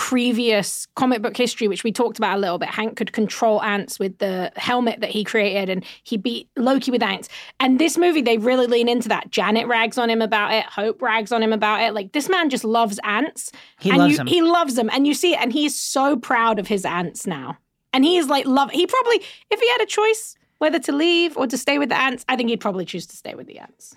previous 0.00 0.86
comic 0.94 1.20
book 1.20 1.36
history, 1.36 1.68
which 1.68 1.84
we 1.84 1.92
talked 1.92 2.16
about 2.16 2.38
a 2.38 2.40
little 2.40 2.56
bit. 2.56 2.70
Hank 2.70 2.96
could 2.96 3.12
control 3.12 3.62
ants 3.62 3.98
with 3.98 4.16
the 4.16 4.50
helmet 4.56 5.02
that 5.02 5.10
he 5.10 5.24
created, 5.24 5.68
and 5.68 5.84
he 6.04 6.16
beat 6.16 6.48
Loki 6.56 6.90
with 6.90 7.02
ants. 7.02 7.28
And 7.60 7.78
this 7.78 7.98
movie, 7.98 8.22
they 8.22 8.38
really 8.38 8.66
lean 8.66 8.88
into 8.88 9.10
that. 9.10 9.30
Janet 9.30 9.66
rags 9.66 9.98
on 9.98 10.08
him 10.08 10.22
about 10.22 10.54
it. 10.54 10.64
Hope 10.64 11.02
rags 11.02 11.32
on 11.32 11.42
him 11.42 11.52
about 11.52 11.82
it. 11.82 11.92
Like 11.92 12.12
this 12.12 12.30
man 12.30 12.48
just 12.48 12.64
loves 12.64 12.98
ants. 13.04 13.52
He 13.78 13.90
and 13.90 13.98
loves 13.98 14.12
you, 14.12 14.16
them. 14.16 14.26
He 14.26 14.40
loves 14.40 14.74
them, 14.74 14.88
and 14.90 15.06
you 15.06 15.12
see 15.12 15.34
it, 15.34 15.40
and 15.42 15.52
he's 15.52 15.78
so 15.78 16.16
proud 16.16 16.58
of 16.58 16.66
his 16.66 16.86
ants 16.86 17.26
now. 17.26 17.58
And 17.92 18.02
he 18.02 18.16
is 18.16 18.26
like 18.26 18.46
love. 18.46 18.70
He 18.70 18.86
probably, 18.86 19.20
if 19.50 19.60
he 19.60 19.68
had 19.68 19.82
a 19.82 19.86
choice 19.86 20.34
whether 20.60 20.78
to 20.78 20.92
leave 20.92 21.36
or 21.36 21.46
to 21.46 21.58
stay 21.58 21.78
with 21.78 21.90
the 21.90 21.98
ants, 21.98 22.24
I 22.26 22.36
think 22.36 22.48
he'd 22.48 22.60
probably 22.60 22.86
choose 22.86 23.06
to 23.08 23.16
stay 23.16 23.34
with 23.34 23.48
the 23.48 23.58
ants. 23.58 23.96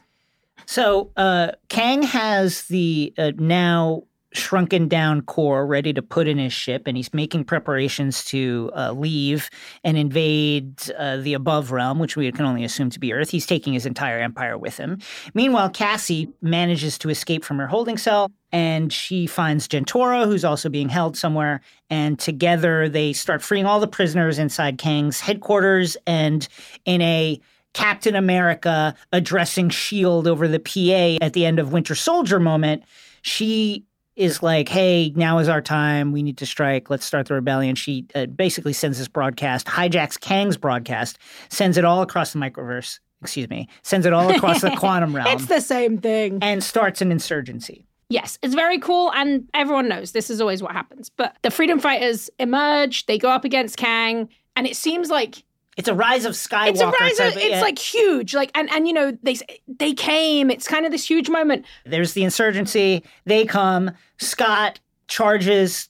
So 0.66 1.12
uh, 1.16 1.52
Kang 1.70 2.04
has 2.04 2.64
the 2.64 3.14
uh, 3.18 3.32
now 3.38 4.04
shrunken 4.34 4.88
down 4.88 5.22
core 5.22 5.66
ready 5.66 5.94
to 5.94 6.02
put 6.02 6.28
in 6.28 6.38
his 6.38 6.54
ship, 6.54 6.84
and 6.86 6.98
he's 6.98 7.14
making 7.14 7.46
preparations 7.46 8.24
to 8.26 8.72
uh, 8.76 8.92
leave 8.92 9.50
and 9.84 9.98
invade 9.98 10.82
uh, 10.98 11.18
the 11.18 11.34
above 11.34 11.72
realm, 11.72 12.00
which 12.00 12.16
we 12.16 12.32
can 12.32 12.46
only 12.46 12.64
assume 12.64 12.90
to 12.90 13.00
be 13.00 13.14
Earth. 13.14 13.30
He's 13.30 13.46
taking 13.46 13.74
his 13.74 13.86
entire 13.86 14.20
empire 14.20 14.58
with 14.58 14.78
him. 14.78 15.00
Meanwhile, 15.34 15.70
Cassie 15.70 16.30
manages 16.42 16.98
to 17.00 17.10
escape 17.10 17.44
from 17.44 17.58
her 17.60 17.68
holding 17.68 17.98
cell. 17.98 18.32
And 18.52 18.94
she 18.94 19.26
finds 19.26 19.68
Gentora, 19.68 20.26
who's 20.26 20.46
also 20.46 20.70
being 20.70 20.88
held 20.88 21.18
somewhere. 21.18 21.62
And 21.90 22.20
together 22.20 22.88
they 22.88 23.12
start 23.12 23.42
freeing 23.42 23.66
all 23.66 23.80
the 23.80 23.88
prisoners 23.88 24.38
inside 24.38 24.78
Kang's 24.78 25.20
headquarters. 25.20 25.98
And 26.06 26.48
in 26.86 27.02
a 27.02 27.42
Captain 27.74 28.16
America 28.16 28.96
addressing 29.12 29.68
S.H.I.E.L.D. 29.68 30.30
over 30.30 30.48
the 30.48 30.60
PA 30.60 31.26
at 31.26 31.34
the 31.34 31.46
end 31.46 31.58
of 31.58 31.74
Winter 31.74 31.96
Soldier 31.96 32.40
moment, 32.40 32.84
she 33.24 33.84
is 34.16 34.44
like, 34.44 34.70
hey, 34.70 35.12
now 35.16 35.40
is 35.40 35.50
our 35.50 35.62
time. 35.62 36.12
We 36.12 36.22
need 36.24 36.38
to 36.38 36.46
strike. 36.46 36.90
Let's 36.90 37.06
start 37.06 37.28
the 37.28 37.34
rebellion. 37.34 37.76
She 37.76 38.06
uh, 38.16 38.28
basically 38.28 38.74
sends 38.74 38.98
this 39.00 39.08
broadcast, 39.08 39.68
hijacks 39.68 40.20
Kang's 40.20 40.58
broadcast, 40.58 41.18
sends 41.50 41.78
it 41.78 41.86
all 41.86 42.02
across 42.02 42.34
the 42.34 42.40
microverse, 42.40 43.00
excuse 43.22 43.50
me, 43.50 43.68
sends 43.82 44.06
it 44.06 44.14
all 44.14 44.30
across 44.36 44.62
the 44.62 44.70
quantum 44.78 45.16
realm, 45.16 45.28
It's 45.28 45.48
the 45.48 45.62
same 45.62 45.98
thing. 45.98 46.40
and 46.42 46.64
starts 46.64 47.02
an 47.02 47.12
insurgency. 47.12 47.86
Yes, 48.10 48.38
it's 48.44 48.54
very 48.54 48.78
cool, 48.78 49.12
and 49.14 49.50
everyone 49.56 49.88
knows 49.90 50.12
this 50.12 50.30
is 50.30 50.40
always 50.40 50.62
what 50.62 50.74
happens. 50.74 51.10
But 51.10 51.36
the 51.42 51.50
freedom 51.50 51.80
fighters 51.80 52.30
emerge, 52.38 53.08
they 53.08 53.18
go 53.18 53.30
up 53.30 53.44
against 53.46 53.78
Kang, 53.78 54.30
and 54.56 54.68
it 54.68 54.76
seems 54.76 55.10
like 55.10 55.44
It's 55.78 55.88
a 55.88 55.94
rise 55.94 56.26
of 56.26 56.34
Skywalker. 56.34 56.70
it's 56.70 56.82
a 56.82 56.88
rise. 56.88 57.20
Of, 57.20 57.38
it's 57.38 57.46
yeah. 57.50 57.62
like 57.62 57.80
huge, 57.80 58.34
like 58.34 58.52
and 58.56 58.70
and 58.72 58.88
you 58.88 58.94
know 58.94 59.18
they 59.24 59.38
they 59.68 59.94
came. 59.94 60.50
It's 60.52 60.68
kind 60.68 60.86
of 60.86 60.92
this 60.92 61.10
huge 61.10 61.30
moment. 61.30 61.66
There's 61.86 62.14
the 62.14 62.24
insurgency. 62.24 63.04
They 63.26 63.46
come. 63.46 63.92
Scott 64.20 64.80
charges 65.08 65.90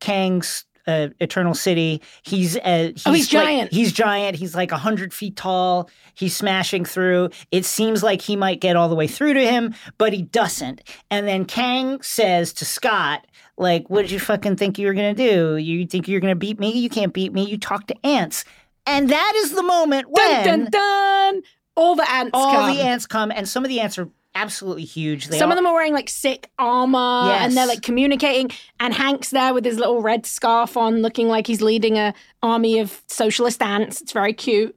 Kang's 0.00 0.64
uh, 0.86 1.08
Eternal 1.20 1.54
City. 1.54 2.00
He's, 2.22 2.56
uh, 2.56 2.90
he's 2.94 3.06
Oh, 3.06 3.12
he's 3.12 3.32
like- 3.32 3.44
giant. 3.44 3.72
He's 3.72 3.92
giant. 3.92 4.36
He's 4.36 4.54
like 4.54 4.70
hundred 4.70 5.12
feet 5.12 5.36
tall. 5.36 5.88
He's 6.14 6.34
smashing 6.36 6.84
through. 6.84 7.30
It 7.52 7.64
seems 7.64 8.02
like 8.02 8.22
he 8.22 8.34
might 8.36 8.60
get 8.60 8.76
all 8.76 8.88
the 8.88 8.94
way 8.94 9.06
through 9.06 9.34
to 9.34 9.44
him, 9.44 9.74
but 9.98 10.12
he 10.12 10.22
doesn't. 10.22 10.82
And 11.10 11.28
then 11.28 11.44
Kang 11.44 12.00
says 12.02 12.52
to 12.54 12.64
Scott, 12.64 13.26
"Like, 13.56 13.88
what 13.88 14.02
did 14.02 14.10
you 14.10 14.18
fucking 14.18 14.56
think 14.56 14.78
you 14.78 14.86
were 14.86 14.94
gonna 14.94 15.14
do? 15.14 15.56
You 15.58 15.86
think 15.86 16.08
you're 16.08 16.20
gonna 16.20 16.34
beat 16.34 16.58
me? 16.58 16.72
You 16.72 16.88
can't 16.88 17.12
beat 17.12 17.32
me. 17.32 17.44
You 17.48 17.58
talk 17.58 17.86
to 17.88 18.06
ants." 18.06 18.44
And 18.86 19.08
that 19.08 19.32
is 19.36 19.52
the 19.52 19.62
moment 19.62 20.08
when 20.10 20.44
Dun 20.44 20.60
dun 20.64 20.70
dun! 20.70 21.42
All 21.76 21.94
the 21.94 22.10
ants 22.10 22.30
all 22.34 22.52
come. 22.52 22.74
the 22.74 22.82
ants 22.82 23.06
come, 23.06 23.30
and 23.30 23.48
some 23.48 23.64
of 23.64 23.68
the 23.68 23.80
ants 23.80 23.98
are 23.98 24.08
absolutely 24.34 24.84
huge. 24.84 25.28
They 25.28 25.38
Some 25.38 25.50
of 25.50 25.56
them 25.56 25.66
are 25.66 25.74
wearing 25.74 25.92
like 25.92 26.08
sick 26.08 26.50
armor 26.58 26.98
and 26.98 27.56
they're 27.56 27.66
like 27.66 27.82
communicating. 27.82 28.50
And 28.78 28.94
Hank's 28.94 29.30
there 29.30 29.52
with 29.54 29.64
his 29.64 29.78
little 29.78 30.02
red 30.02 30.26
scarf 30.26 30.76
on, 30.76 31.02
looking 31.02 31.28
like 31.28 31.46
he's 31.46 31.62
leading 31.62 31.98
a 31.98 32.14
army 32.42 32.78
of 32.78 33.02
socialist 33.08 33.62
ants. 33.62 34.00
It's 34.00 34.12
very 34.12 34.32
cute. 34.32 34.76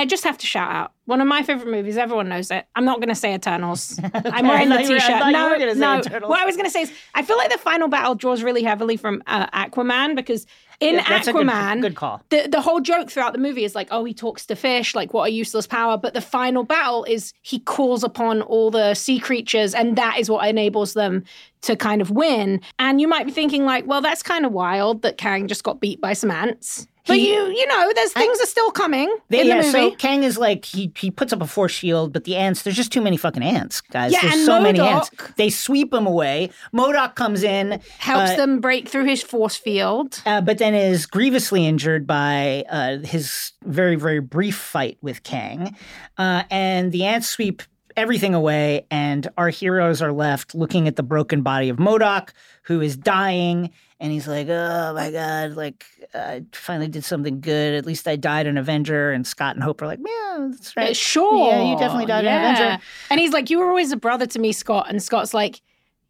I 0.00 0.04
just 0.06 0.24
have 0.24 0.38
to 0.38 0.46
shout 0.46 0.70
out 0.70 0.92
one 1.06 1.20
of 1.20 1.26
my 1.26 1.42
favorite 1.42 1.70
movies. 1.70 1.96
Everyone 1.98 2.28
knows 2.28 2.50
it. 2.50 2.66
I'm 2.74 2.84
not 2.84 2.98
going 2.98 3.08
to 3.10 3.14
say 3.14 3.34
Eternals. 3.34 3.98
I'm 4.14 4.46
wearing 4.46 4.68
the 4.68 4.76
thought 4.76 4.84
you 4.84 4.90
were- 4.90 4.96
I 4.96 4.98
t-shirt. 4.98 5.32
no, 5.32 5.48
were 5.50 5.58
say 5.74 5.78
no. 5.78 5.98
Eternals. 5.98 6.28
What 6.30 6.40
I 6.40 6.44
was 6.46 6.56
going 6.56 6.64
to 6.66 6.70
say 6.70 6.82
is, 6.82 6.92
I 7.14 7.22
feel 7.22 7.36
like 7.36 7.50
the 7.50 7.58
final 7.58 7.88
battle 7.88 8.14
draws 8.14 8.42
really 8.42 8.62
heavily 8.62 8.96
from 8.96 9.22
uh, 9.26 9.46
Aquaman 9.48 10.16
because 10.16 10.46
in 10.80 10.96
Yeah, 10.96 11.08
that's 11.08 11.28
a 11.28 11.32
good- 11.32 11.46
Aquaman, 11.46 11.80
good 11.82 11.94
call. 11.94 12.20
the 12.30 12.48
the 12.48 12.60
whole 12.60 12.80
joke 12.80 13.08
throughout 13.10 13.32
the 13.32 13.38
movie 13.38 13.64
is 13.64 13.74
like, 13.76 13.88
oh, 13.92 14.04
he 14.04 14.12
talks 14.14 14.44
to 14.46 14.56
fish, 14.56 14.94
like 14.94 15.14
what 15.14 15.28
a 15.28 15.30
useless 15.30 15.66
power. 15.66 15.96
But 15.96 16.14
the 16.14 16.20
final 16.20 16.64
battle 16.64 17.04
is 17.04 17.32
he 17.42 17.60
calls 17.60 18.02
upon 18.02 18.42
all 18.42 18.70
the 18.72 18.94
sea 18.94 19.20
creatures, 19.20 19.74
and 19.74 19.96
that 19.96 20.18
is 20.18 20.28
what 20.28 20.48
enables 20.48 20.94
them 20.94 21.22
to 21.64 21.76
kind 21.76 22.00
of 22.00 22.10
win. 22.10 22.60
And 22.78 23.00
you 23.00 23.08
might 23.08 23.26
be 23.26 23.32
thinking 23.32 23.64
like, 23.64 23.86
well, 23.86 24.00
that's 24.00 24.22
kind 24.22 24.46
of 24.46 24.52
wild 24.52 25.02
that 25.02 25.18
Kang 25.18 25.48
just 25.48 25.64
got 25.64 25.80
beat 25.80 26.00
by 26.00 26.12
some 26.12 26.30
ants. 26.30 26.86
But 27.06 27.18
He- 27.18 27.34
you 27.34 27.46
you 27.48 27.66
know, 27.66 27.92
there's 27.94 28.14
things 28.14 28.40
are 28.40 28.46
still 28.46 28.70
coming 28.70 29.14
They, 29.28 29.40
in 29.42 29.48
the 29.48 29.56
yeah, 29.56 29.60
movie. 29.60 29.70
so 29.72 29.90
Kang 29.96 30.22
is 30.22 30.38
like 30.38 30.64
he 30.64 30.90
he 30.96 31.10
puts 31.10 31.34
up 31.34 31.42
a 31.42 31.46
force 31.46 31.72
shield, 31.72 32.14
but 32.14 32.24
the 32.24 32.34
ants 32.34 32.62
there's 32.62 32.76
just 32.76 32.92
too 32.92 33.02
many 33.02 33.18
fucking 33.18 33.42
ants, 33.42 33.82
guys. 33.82 34.10
Yeah, 34.10 34.20
there's 34.22 34.34
and 34.36 34.44
so 34.46 34.58
many 34.58 34.80
ants. 34.80 35.10
They 35.36 35.50
sweep 35.50 35.92
him 35.92 36.06
away. 36.06 36.48
MODOK 36.72 37.14
comes 37.14 37.42
in, 37.42 37.78
Helps 37.98 38.30
uh, 38.30 38.36
them 38.36 38.58
break 38.58 38.88
through 38.88 39.04
his 39.04 39.22
force 39.22 39.54
field. 39.54 40.22
uh, 40.24 40.40
but 40.40 40.56
then 40.56 40.72
is 40.74 41.04
grievously 41.04 41.66
injured 41.66 42.06
by 42.06 42.64
uh, 42.70 42.96
his 43.00 43.52
very 43.64 43.96
very 43.96 44.20
brief 44.20 44.56
fight 44.56 44.96
with 45.02 45.22
Kang, 45.24 45.76
uh, 46.16 46.44
and 46.50 46.90
the 46.90 47.04
ants 47.04 47.28
sweep 47.28 47.62
everything 47.96 48.34
away, 48.34 48.86
and 48.90 49.28
our 49.36 49.48
heroes 49.48 50.02
are 50.02 50.12
left 50.12 50.54
looking 50.54 50.88
at 50.88 50.96
the 50.96 51.02
broken 51.02 51.42
body 51.42 51.68
of 51.68 51.78
MODOK, 51.78 52.30
who 52.62 52.80
is 52.80 52.96
dying. 52.96 53.70
And 54.00 54.12
he's 54.12 54.28
like, 54.28 54.48
"Oh 54.48 54.92
my 54.94 55.10
god! 55.10 55.52
Like 55.52 55.86
I 56.12 56.42
finally 56.52 56.88
did 56.88 57.04
something 57.04 57.40
good. 57.40 57.74
At 57.74 57.86
least 57.86 58.06
I 58.06 58.16
died 58.16 58.46
an 58.46 58.58
Avenger." 58.58 59.12
And 59.12 59.26
Scott 59.26 59.54
and 59.54 59.62
Hope 59.62 59.80
are 59.80 59.86
like, 59.86 60.00
"Yeah, 60.04 60.48
that's 60.50 60.76
right. 60.76 60.96
Sure. 60.96 61.48
Yeah, 61.48 61.70
you 61.70 61.78
definitely 61.78 62.06
died 62.06 62.24
yeah. 62.24 62.48
an 62.48 62.54
Avenger." 62.54 62.82
And 63.10 63.20
he's 63.20 63.32
like, 63.32 63.50
You 63.50 63.58
were 63.58 63.68
always 63.68 63.92
a 63.92 63.96
brother 63.96 64.26
to 64.26 64.38
me, 64.38 64.52
Scott. 64.52 64.86
And 64.88 65.02
Scott's 65.02 65.32
like, 65.32 65.60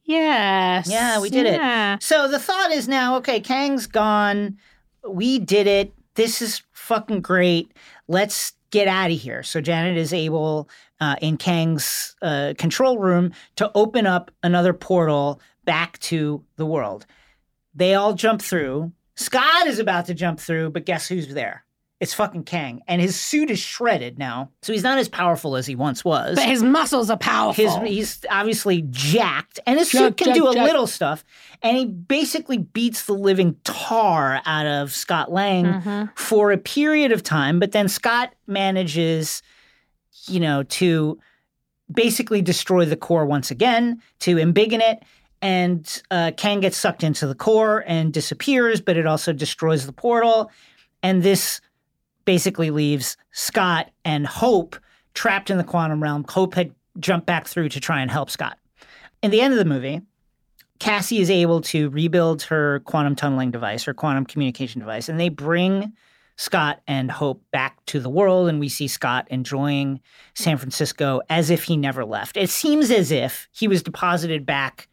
Yes. 0.05 0.89
Yeah, 0.91 1.21
we 1.21 1.31
did 1.31 1.47
yeah. 1.47 1.95
it. 1.95 2.03
So 2.03 2.29
the 2.29 2.39
thought 2.39 2.71
is 2.71 2.89
now, 2.89 3.17
okay, 3.17 3.41
Kang's 3.41 3.87
gone. 3.87 4.59
We 5.09 5.39
did 5.39 5.67
it. 5.67 5.93
This 6.15 6.43
is 6.43 6.63
fucking 6.73 7.23
great. 7.23 7.73
Let's 8.07 8.53
get 8.71 8.87
out 8.87 9.11
of 9.11 9.19
here. 9.19 9.43
So 9.43 9.61
Janet 9.61 9.97
is 9.97 10.13
able 10.13 10.69
uh, 11.01 11.17
in 11.21 11.37
Kang's 11.37 12.15
uh, 12.23 12.55
control 12.59 12.99
room 12.99 13.33
to 13.57 13.71
open 13.75 14.07
up 14.07 14.31
another 14.43 14.73
portal 14.73 15.41
back 15.65 15.99
to 16.01 16.45
the 16.57 16.67
world. 16.67 17.07
They 17.75 17.95
all 17.95 18.15
jump 18.15 18.41
through. 18.43 18.93
Scott 19.17 19.67
is 19.67 19.79
about 19.79 20.07
to 20.07 20.15
jump 20.15 20.41
through, 20.41 20.71
but 20.71 20.87
guess 20.87 21.09
who's 21.09 21.33
there? 21.35 21.65
It's 22.01 22.13
fucking 22.13 22.43
Kang, 22.43 22.83
and 22.89 23.01
his 23.01 23.19
suit 23.19 23.51
is 23.51 23.59
shredded 23.61 24.19
now, 24.19 24.51
so 24.63 24.73
he's 24.73 24.83
not 24.83 24.99
as 24.99 25.09
powerful 25.09 25.57
as 25.57 25.65
he 25.67 25.75
once 25.77 26.05
was. 26.05 26.35
But 26.35 26.45
his 26.49 26.63
muscles 26.63 27.09
are 27.09 27.17
powerful. 27.17 27.81
His, 27.81 27.89
he's 27.89 28.27
obviously 28.29 28.85
jacked, 28.91 29.61
and 29.65 29.79
his 29.79 29.91
Jack, 29.91 29.99
suit 30.01 30.17
can 30.19 30.27
jack, 30.27 30.35
do 30.35 30.49
a 30.49 30.55
jack. 30.55 30.65
little 30.67 30.87
stuff. 30.89 31.25
And 31.63 31.77
he 31.77 31.87
basically 31.87 32.59
beats 32.59 33.07
the 33.07 33.15
living 33.15 33.57
tar 33.65 34.43
out 34.45 34.67
of 34.67 34.93
Scott 34.93 35.33
Lang 35.33 35.65
Mm-hmm. 35.65 36.05
for 36.17 36.51
a 36.53 36.59
period 36.59 37.13
of 37.13 37.23
time. 37.23 37.59
But 37.61 37.73
then 37.73 37.89
Scott 37.89 38.35
manages, 38.47 39.41
you 40.29 40.41
know, 40.41 40.63
to 40.65 41.19
basically 41.93 42.43
destroy 42.43 42.85
the 42.85 42.97
core 42.97 43.27
once 43.27 43.51
again, 43.51 44.01
to 44.21 44.37
embiggen 44.37 44.81
it. 44.81 45.03
And 45.43 46.03
uh, 46.11 46.33
Kang 46.37 46.61
gets 46.61 46.77
sucked 46.77 47.03
into 47.03 47.27
the 47.27 47.35
core 47.35 47.85
and 47.87 48.13
disappears, 48.13 48.81
but 48.81 48.97
it 48.97 49.07
also 49.07 49.33
destroys 49.33 49.85
the 49.85 49.93
portal. 49.93 50.51
And 51.03 51.23
this 51.23 51.61
basically 52.25 52.71
leaves 52.71 53.17
Scott 53.33 53.91
and 54.05 54.27
Hope 54.27 54.77
trapped 55.13 55.51
in 55.51 55.59
the 55.59 55.65
quantum 55.65 56.03
realm. 56.03 56.25
Hope 56.29 56.55
had 56.55 56.75
jumped 56.99 57.27
back 57.27 57.47
through 57.47 57.69
to 57.71 57.81
try 57.81 58.01
and 58.01 58.11
help 58.11 58.31
Scott. 58.31 58.59
In 59.23 59.31
the 59.31 59.41
end 59.41 59.53
of 59.53 59.59
the 59.59 59.65
movie, 59.65 60.01
Cassie 60.79 61.21
is 61.21 61.31
able 61.31 61.61
to 61.63 61.91
rebuild 61.91 62.43
her 62.43 62.81
quantum 62.81 63.15
tunneling 63.15 63.51
device, 63.51 63.85
her 63.85 63.95
quantum 63.95 64.27
communication 64.27 64.81
device, 64.81 65.09
and 65.09 65.21
they 65.21 65.29
bring 65.29 65.93
Scott 66.37 66.81
and 66.87 67.11
Hope 67.11 67.43
back 67.51 67.85
to 67.87 68.01
the 68.01 68.11
world, 68.11 68.49
and 68.49 68.59
we 68.61 68.69
see 68.69 68.89
Scott 68.89 69.27
enjoying 69.31 70.01
San 70.35 70.57
Francisco 70.57 71.21
as 71.31 71.51
if 71.51 71.65
he 71.65 71.77
never 71.77 72.05
left. 72.05 72.37
It 72.37 72.51
seems 72.51 72.91
as 72.91 73.11
if 73.11 73.49
he 73.53 73.69
was 73.69 73.83
deposited 73.83 74.45
back 74.45 74.89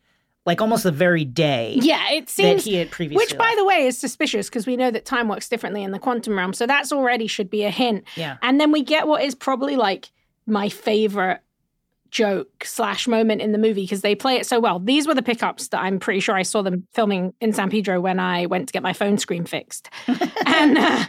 like 0.45 0.59
almost 0.59 0.83
the 0.83 0.91
very 0.91 1.23
day 1.23 1.77
yeah, 1.81 2.11
it 2.11 2.21
that 2.21 2.29
seems. 2.29 2.63
he 2.63 2.75
had 2.75 2.89
previously 2.89 3.23
Which, 3.23 3.37
by 3.37 3.53
the 3.57 3.63
way, 3.63 3.85
is 3.85 3.97
suspicious 3.97 4.49
because 4.49 4.65
we 4.65 4.75
know 4.75 4.89
that 4.89 5.05
time 5.05 5.27
works 5.27 5.47
differently 5.47 5.83
in 5.83 5.91
the 5.91 5.99
quantum 5.99 6.37
realm. 6.37 6.53
So 6.53 6.65
that's 6.65 6.91
already 6.91 7.27
should 7.27 7.49
be 7.49 7.63
a 7.63 7.69
hint. 7.69 8.05
Yeah. 8.15 8.37
And 8.41 8.59
then 8.59 8.71
we 8.71 8.81
get 8.81 9.07
what 9.07 9.23
is 9.23 9.35
probably 9.35 9.75
like 9.75 10.11
my 10.47 10.69
favorite 10.69 11.41
joke 12.09 12.65
slash 12.65 13.07
moment 13.07 13.41
in 13.41 13.51
the 13.51 13.57
movie 13.57 13.83
because 13.83 14.01
they 14.01 14.15
play 14.15 14.35
it 14.35 14.45
so 14.45 14.59
well. 14.59 14.79
These 14.79 15.07
were 15.07 15.13
the 15.13 15.21
pickups 15.21 15.69
that 15.69 15.81
I'm 15.81 15.99
pretty 15.99 16.19
sure 16.19 16.35
I 16.35 16.43
saw 16.43 16.61
them 16.61 16.87
filming 16.91 17.33
in 17.39 17.53
San 17.53 17.69
Pedro 17.69 18.01
when 18.01 18.19
I 18.19 18.47
went 18.47 18.67
to 18.67 18.73
get 18.73 18.83
my 18.83 18.93
phone 18.93 19.17
screen 19.17 19.45
fixed. 19.45 19.89
and 20.45 20.77
uh, 20.77 21.05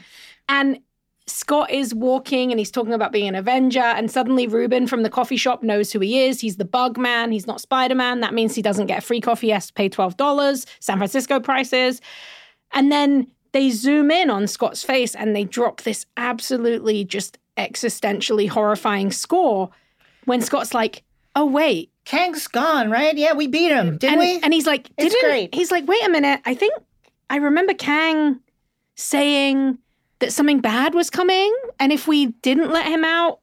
and 0.48 0.78
Scott 1.26 1.70
is 1.70 1.94
walking 1.94 2.50
and 2.50 2.59
he's 2.59 2.70
talking 2.70 2.92
about 2.92 3.12
being 3.12 3.28
an 3.28 3.35
Avenger, 3.35 3.81
and 3.81 4.11
suddenly 4.11 4.46
Ruben 4.46 4.87
from 4.87 5.02
the 5.02 5.11
coffee 5.11 5.37
shop 5.37 5.62
knows 5.62 5.92
who 5.92 6.00
he 6.00 6.22
is. 6.22 6.40
He's 6.40 6.57
the 6.57 6.64
Bug 6.64 6.98
Man. 6.98 7.33
He's 7.33 7.46
not 7.46 7.61
Spider 7.61 7.94
Man. 7.94 8.20
That 8.20 8.35
means 8.35 8.55
he 8.55 8.62
doesn't 8.62 8.87
get 8.87 8.98
a 8.98 9.02
free 9.02 9.20
coffee. 9.20 9.48
He 9.48 9.52
has 9.52 9.68
to 9.68 9.72
pay 9.72 9.88
twelve 9.88 10.16
dollars. 10.16 10.66
San 10.81 10.98
Francisco 10.98 11.40
prices, 11.40 12.00
and 12.72 12.90
then 12.90 13.26
they 13.52 13.70
zoom 13.70 14.11
in 14.11 14.31
on 14.31 14.46
Scott's 14.46 14.83
face 14.83 15.14
and 15.14 15.37
they 15.37 15.44
drop 15.44 15.83
this 15.83 16.07
absolutely 16.16 17.05
just 17.05 17.38
existentially 17.59 18.48
horrifying 18.48 19.12
score 19.12 19.70
when 20.24 20.40
Scott's 20.40 20.72
like, 20.72 21.02
"Oh 21.37 21.44
wait, 21.46 21.92
Kang's 22.05 22.48
gone, 22.48 22.90
right? 22.90 23.16
Yeah, 23.16 23.35
we 23.35 23.46
beat 23.46 23.70
him, 23.70 23.98
didn't 23.98 24.14
and, 24.14 24.20
we? 24.20 24.40
And 24.42 24.52
he's 24.52 24.66
like, 24.66 24.90
It's 24.98 25.14
didn't, 25.14 25.31
great. 25.31 25.55
He's 25.55 25.70
like, 25.70 25.87
wait 25.87 26.05
a 26.05 26.11
minute. 26.11 26.40
I 26.44 26.55
think 26.55 26.74
I 27.31 27.37
remember 27.37 27.74
Kang 27.74 28.40
saying 28.94 29.78
that 30.22 30.32
something 30.32 30.61
bad 30.61 30.94
was 30.94 31.11
coming. 31.11 31.54
And 31.78 31.92
if 31.92 32.08
we 32.08 32.26
didn't 32.42 32.70
let 32.72 32.87
him 32.87 33.04
out, 33.04 33.40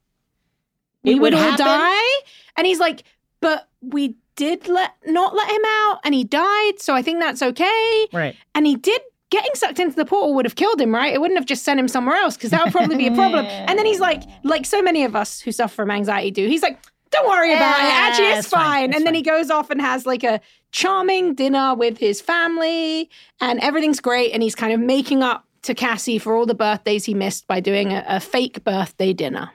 we 1.04 1.12
It 1.12 1.14
would, 1.20 1.32
would 1.34 1.42
all 1.42 1.56
die. 1.56 2.20
And 2.56 2.66
he's 2.66 2.80
like, 2.80 3.04
but 3.40 3.68
we 3.80 4.16
did 4.36 4.68
let 4.68 4.92
not 5.06 5.34
let 5.34 5.48
him 5.50 5.62
out 5.66 6.00
and 6.04 6.14
he 6.14 6.24
died. 6.24 6.72
So 6.78 6.94
I 6.94 7.02
think 7.02 7.20
that's 7.20 7.42
okay. 7.42 8.06
right. 8.12 8.34
And 8.54 8.66
he 8.66 8.74
did 8.76 9.00
getting 9.30 9.50
sucked 9.54 9.78
into 9.78 9.94
the 9.94 10.04
portal 10.04 10.34
would 10.34 10.44
have 10.44 10.56
killed 10.56 10.80
him, 10.80 10.92
right? 10.94 11.12
It 11.14 11.20
wouldn't 11.20 11.38
have 11.38 11.46
just 11.46 11.62
sent 11.62 11.78
him 11.78 11.86
somewhere 11.88 12.16
else 12.16 12.36
because 12.36 12.50
that 12.50 12.64
would 12.64 12.72
probably 12.72 12.96
be 12.96 13.06
a 13.06 13.14
problem. 13.14 13.46
And 13.68 13.78
then 13.78 13.86
he's 13.86 14.00
like, 14.00 14.22
like 14.42 14.66
so 14.66 14.82
many 14.82 15.04
of 15.04 15.14
us 15.14 15.40
who 15.40 15.52
suffer 15.52 15.74
from 15.76 15.90
anxiety 15.90 16.30
do, 16.32 16.48
he's 16.48 16.62
like, 16.62 16.80
don't 17.10 17.28
worry 17.28 17.54
about 17.54 17.78
it. 17.78 17.84
Eh, 17.84 17.90
Actually, 17.92 18.26
it's, 18.26 18.38
it's 18.40 18.48
fine. 18.48 18.64
fine. 18.64 18.84
It's 18.90 18.96
And 18.96 19.06
then 19.06 19.12
fine. 19.14 19.14
he 19.14 19.22
goes 19.22 19.50
off 19.50 19.70
and 19.70 19.80
has 19.80 20.04
like 20.06 20.24
a 20.24 20.40
charming 20.72 21.34
dinner 21.34 21.74
with 21.74 21.98
his 21.98 22.20
family 22.20 23.08
and 23.40 23.60
everything's 23.60 24.00
great. 24.00 24.32
And 24.32 24.42
he's 24.42 24.54
kind 24.54 24.72
of 24.72 24.80
making 24.80 25.22
up 25.22 25.44
to 25.62 25.74
Cassie 25.74 26.18
for 26.18 26.34
all 26.34 26.46
the 26.46 26.54
birthdays 26.54 27.04
he 27.04 27.14
missed 27.14 27.46
by 27.46 27.60
doing 27.60 27.92
a, 27.92 28.04
a 28.08 28.20
fake 28.20 28.64
birthday 28.64 29.12
dinner. 29.12 29.50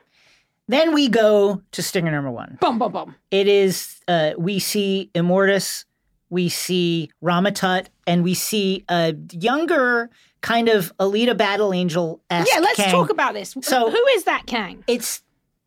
Then 0.68 0.94
we 0.94 1.10
go 1.10 1.62
to 1.72 1.82
stinger 1.84 2.12
number 2.12 2.32
one. 2.32 2.58
Bum, 2.60 2.80
bum, 2.80 2.92
bum. 2.92 3.16
It 3.32 3.48
is 3.48 4.00
uh, 4.08 4.32
we 4.38 4.60
see 4.60 5.12
Immortus, 5.14 5.86
we 6.30 6.50
see 6.50 7.12
Ramatut, 7.24 7.88
and 8.08 8.24
we 8.24 8.34
see 8.34 8.84
a 8.90 9.16
younger 9.32 10.10
kind 10.42 10.70
of 10.70 10.96
Alita 10.98 11.38
Battle 11.38 11.74
Angel. 11.74 12.22
Yeah, 12.32 12.44
let's 12.62 12.84
talk 12.92 13.10
about 13.12 13.34
this. 13.34 13.56
So- 13.62 13.90
who 13.92 14.06
is 14.14 14.24
that 14.24 14.44
Kang? 14.48 14.84
It's 14.88 15.22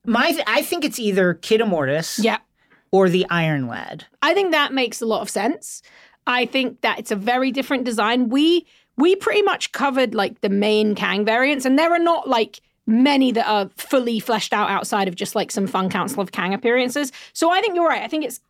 my. 0.04 0.36
I 0.46 0.62
think 0.62 0.84
it's 0.84 0.98
either 0.98 1.34
Kid 1.34 1.60
Immortus 1.60 2.22
Yeah. 2.22 2.38
or 2.90 3.08
the 3.08 3.24
Iron 3.30 3.68
Lad. 3.68 4.04
I 4.22 4.34
think 4.34 4.50
that 4.50 4.72
makes 4.72 5.00
a 5.00 5.06
lot 5.06 5.20
of 5.22 5.30
sense. 5.30 5.82
I 6.26 6.44
think 6.44 6.80
that 6.82 6.98
it's 6.98 7.10
a 7.10 7.16
very 7.16 7.50
different 7.52 7.84
design. 7.84 8.28
We 8.28 8.66
we 8.98 9.16
pretty 9.16 9.42
much 9.42 9.72
covered 9.72 10.14
like 10.14 10.40
the 10.42 10.48
main 10.50 10.94
Kang 10.94 11.24
variants, 11.24 11.64
and 11.64 11.78
there 11.78 11.92
are 11.92 11.98
not 11.98 12.28
like 12.28 12.60
many 12.86 13.32
that 13.32 13.46
are 13.48 13.70
fully 13.76 14.18
fleshed 14.18 14.52
out 14.52 14.70
outside 14.70 15.08
of 15.08 15.14
just 15.14 15.34
like 15.34 15.50
some 15.50 15.66
fun 15.66 15.88
Council 15.88 16.20
of 16.20 16.32
Kang 16.32 16.52
appearances. 16.52 17.12
So 17.32 17.50
I 17.50 17.60
think 17.60 17.74
you're 17.74 17.88
right. 17.88 18.02
I 18.02 18.08
think 18.08 18.24
it's 18.24 18.40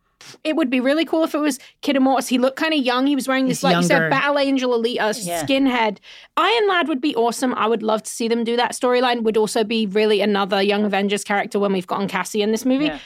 it 0.43 0.57
would 0.57 0.69
be 0.69 0.81
really 0.81 1.05
cool 1.05 1.23
if 1.23 1.33
it 1.33 1.37
was 1.39 1.59
Kid 1.81 1.95
Immortus. 1.95 2.27
He 2.27 2.37
looked 2.37 2.57
kind 2.57 2.73
of 2.73 2.79
young. 2.81 3.07
He 3.07 3.15
was 3.15 3.25
wearing 3.25 3.47
this, 3.47 3.59
He's 3.59 3.63
like 3.63 3.77
you 3.77 3.83
said. 3.83 4.09
Battle 4.09 4.37
Angel 4.37 4.73
Elite 4.75 4.99
uh, 4.99 5.13
Yeah. 5.17 5.45
skinhead. 5.45 5.99
Iron 6.35 6.67
Lad 6.67 6.89
would 6.89 6.99
be 6.99 7.15
awesome. 7.15 7.53
I 7.55 7.67
would 7.67 7.81
love 7.83 8.03
to 8.03 8.09
see 8.09 8.27
them 8.27 8.43
do 8.43 8.57
that 8.57 8.73
storyline. 8.73 9.23
Would 9.23 9.37
also 9.37 9.63
be 9.63 9.85
really 9.85 10.19
another 10.19 10.61
Young 10.61 10.83
Avengers 10.83 11.23
character 11.23 11.57
when 11.57 11.71
we've 11.71 11.87
gotten 11.87 12.09
Cassie 12.09 12.41
in 12.41 12.51
this 12.51 12.65
movie. 12.65 12.85
Yeah. 12.85 12.99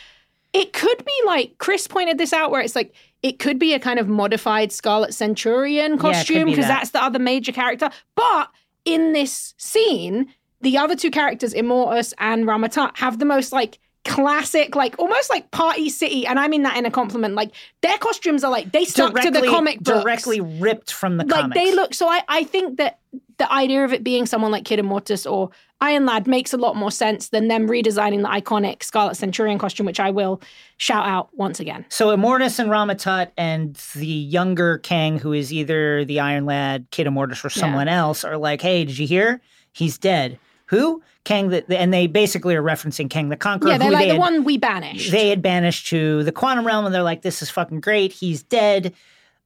It 0.54 0.74
could 0.74 1.06
be 1.06 1.22
like 1.26 1.58
Chris 1.60 1.88
pointed 1.88 2.18
this 2.18 2.34
out, 2.34 2.50
where 2.50 2.62
it's 2.62 2.76
like 2.76 2.94
it 3.24 3.40
could 3.40 3.58
be 3.58 3.74
a 3.74 3.80
kind 3.80 4.00
of 4.00 4.08
modified 4.08 4.72
Scarlet 4.72 5.14
Centurion 5.14 5.98
costume 5.98 6.46
be 6.46 6.52
because 6.52 6.68
that. 6.68 6.80
that's 6.80 6.92
the 6.92 7.02
other 7.02 7.20
major 7.20 7.54
character. 7.54 7.90
But 8.16 8.50
in 8.86 9.14
this 9.14 9.54
scene, 9.58 10.28
the 10.62 10.78
other 10.78 10.96
two 10.96 11.10
characters, 11.10 11.54
Immortus 11.54 12.14
and 12.20 12.46
Ramatut, 12.46 12.98
have 12.98 13.20
the 13.20 13.26
most 13.26 13.54
like 13.54 13.80
classic, 14.06 14.76
like 14.76 15.00
almost 15.00 15.30
like 15.30 15.50
Party 15.52 15.90
City, 15.90 16.28
and 16.28 16.38
I 16.38 16.50
mean 16.50 16.64
that 16.64 16.78
in 16.78 16.86
a 16.86 16.92
compliment. 16.92 17.36
Like 17.36 17.52
their 17.82 17.98
costumes 17.98 18.44
are 18.44 18.52
like 18.52 18.72
they 18.74 18.84
stuck 18.84 19.18
to 19.22 19.32
the 19.32 19.42
comic 19.44 19.80
books. 19.80 20.04
directly 20.04 20.42
ripped 20.42 20.92
from 20.92 21.18
the 21.18 21.24
comic 21.24 21.32
like 21.32 21.42
comics. 21.42 21.62
they 21.62 21.76
look. 21.76 21.94
So 21.94 22.08
I 22.10 22.22
I 22.28 22.44
think 22.44 22.78
that 22.78 23.00
the 23.38 23.52
idea 23.52 23.86
of 23.86 23.94
it 23.94 24.04
being 24.04 24.26
someone 24.26 24.52
like 24.52 24.66
Kid 24.66 24.80
Immortus 24.80 25.30
or 25.30 25.50
Iron 25.84 26.06
Lad 26.06 26.28
makes 26.28 26.54
a 26.54 26.58
lot 26.58 26.78
more 26.78 26.92
sense 26.92 27.28
than 27.28 27.50
them 27.50 27.68
redesigning 27.68 28.22
the 28.22 28.30
iconic 28.30 28.84
Scarlet 28.84 29.16
Centurion 29.16 29.60
costume, 29.60 29.86
which 29.86 30.00
I 30.00 30.12
will 30.12 30.42
shout 30.78 31.06
out 31.06 31.28
once 31.34 31.60
again. 31.60 31.86
So 31.90 32.16
Immortus 32.16 32.58
and 32.58 32.70
Ramatut 32.70 33.32
and 33.38 33.76
the 33.94 34.08
younger 34.08 34.78
Kang, 34.78 35.20
who 35.20 35.34
is 35.34 35.52
either 35.52 36.06
the 36.06 36.22
Iron 36.22 36.46
Lad, 36.46 36.88
Kid 36.92 37.06
Immortus, 37.06 37.44
or 37.44 37.50
someone 37.50 37.90
else, 37.90 38.24
are 38.24 38.38
like, 38.38 38.62
"Hey, 38.62 38.86
did 38.86 38.98
you 38.98 39.06
hear? 39.06 39.42
He's 39.74 39.98
dead." 39.98 40.40
Who? 40.68 41.04
Kang 41.26 41.50
the, 41.50 41.78
and 41.78 41.94
they 41.94 42.08
basically 42.08 42.56
are 42.56 42.64
referencing 42.64 43.10
Kang 43.10 43.28
the 43.28 43.36
Conqueror. 43.36 43.72
Yeah, 43.72 43.78
they're 43.78 43.92
like 43.92 44.04
they 44.04 44.08
the 44.08 44.14
had, 44.14 44.20
one 44.20 44.44
we 44.46 44.58
banished. 44.58 45.12
they 45.12 45.28
had 45.28 45.42
banished 45.42 45.88
to 45.88 46.24
the 46.24 46.32
quantum 46.32 46.66
realm, 46.66 46.86
and 46.86 46.96
they're 46.96 47.04
like, 47.04 47.24
"This 47.24 47.42
is 47.42 47.50
fucking 47.50 47.82
great. 47.82 48.14
He's 48.14 48.42
dead." 48.42 48.94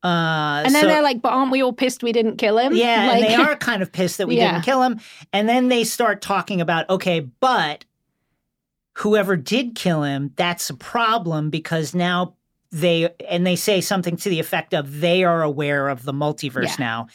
Uh, 0.03 0.63
and 0.65 0.73
then 0.75 0.83
so- 0.83 0.87
they're 0.87 1.01
like, 1.01 1.21
but 1.21 1.33
aren't 1.33 1.51
we 1.51 1.61
all 1.63 1.73
pissed 1.73 2.03
we 2.03 2.11
didn't 2.11 2.37
kill 2.37 2.57
him? 2.57 2.73
Yeah, 2.75 3.07
like, 3.07 3.23
and 3.23 3.31
they 3.31 3.35
are 3.35 3.55
kind 3.55 3.81
of 3.81 3.91
pissed 3.91 4.19
that 4.19 4.27
we 4.27 4.35
Yeah. 4.37 4.51
didn't 4.53 4.63
kill 4.65 4.83
him. 4.83 4.99
And 5.33 5.49
then 5.49 5.69
they 5.69 5.83
start 5.83 6.21
talking 6.21 6.61
about, 6.61 6.89
okay, 6.89 7.21
but 7.21 7.83
whoever 8.93 9.35
did 9.35 9.75
kill 9.75 10.03
him, 10.03 10.31
that's 10.35 10.69
a 10.69 10.73
problem 10.75 11.49
because 11.49 11.93
now 11.93 12.35
they 12.71 13.09
and 13.29 13.45
they 13.47 13.55
say 13.55 13.79
something 13.81 14.17
to 14.17 14.29
the 14.29 14.39
effect 14.39 14.73
of 14.73 14.99
they 14.99 15.23
are 15.23 15.41
aware 15.41 15.87
of 15.87 16.03
the 16.03 16.13
multiverse 16.13 16.77
Yeah. 16.79 16.85
now. 16.85 17.07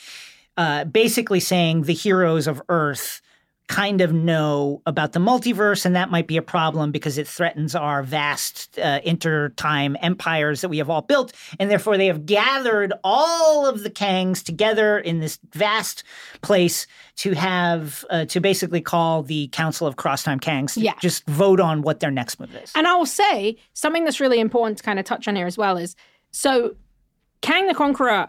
Uh, 0.56 0.84
basically 0.84 1.40
saying 1.40 1.82
the 1.82 1.94
heroes 1.94 2.46
of 2.46 2.60
Earth 2.68 3.20
kind 3.68 4.00
of 4.00 4.12
know 4.12 4.82
about 4.86 5.12
the 5.12 5.18
multiverse, 5.20 5.86
and 5.86 5.96
that 5.96 6.10
might 6.10 6.26
be 6.26 6.36
a 6.36 6.42
problem 6.42 6.90
because 6.90 7.16
it 7.16 7.26
threatens 7.26 7.74
our 7.74 8.02
vast 8.02 8.78
uh, 8.78 9.00
intertime 9.04 9.96
empires 10.02 10.60
that 10.60 10.68
we 10.68 10.78
have 10.78 10.90
all 10.90 11.00
built. 11.02 11.32
And 11.58 11.70
therefore, 11.70 11.96
they 11.96 12.06
have 12.08 12.26
gathered 12.26 12.92
all 13.02 13.64
of 13.66 13.82
the 13.82 13.90
Kangs 13.90 14.42
together 14.44 14.98
in 14.98 15.20
this 15.20 15.38
vast 15.54 16.02
place 16.42 16.86
to 17.16 17.32
have, 17.32 18.04
uh, 18.10 18.24
to 18.26 18.40
basically 18.40 18.80
call 18.80 19.22
the 19.22 19.48
Council 19.48 19.86
of 19.86 19.96
Crosstime 19.96 20.40
Kangs 20.40 20.74
to 20.74 20.80
Yeah. 20.80 20.94
just 21.00 21.24
vote 21.26 21.60
on 21.60 21.82
what 21.82 22.00
their 22.00 22.10
next 22.10 22.40
move 22.40 22.54
is. 22.56 22.72
And 22.74 22.86
I 22.86 22.94
will 22.96 23.06
say 23.06 23.56
something 23.74 24.04
that's 24.04 24.20
really 24.20 24.40
important 24.40 24.78
to 24.78 24.84
kind 24.84 24.98
of 24.98 25.04
touch 25.04 25.28
on 25.28 25.36
here 25.36 25.46
as 25.46 25.56
well 25.56 25.76
is 25.78 25.94
so 26.30 26.74
Kang 27.42 27.66
the 27.68 27.74
Conqueror, 27.74 28.28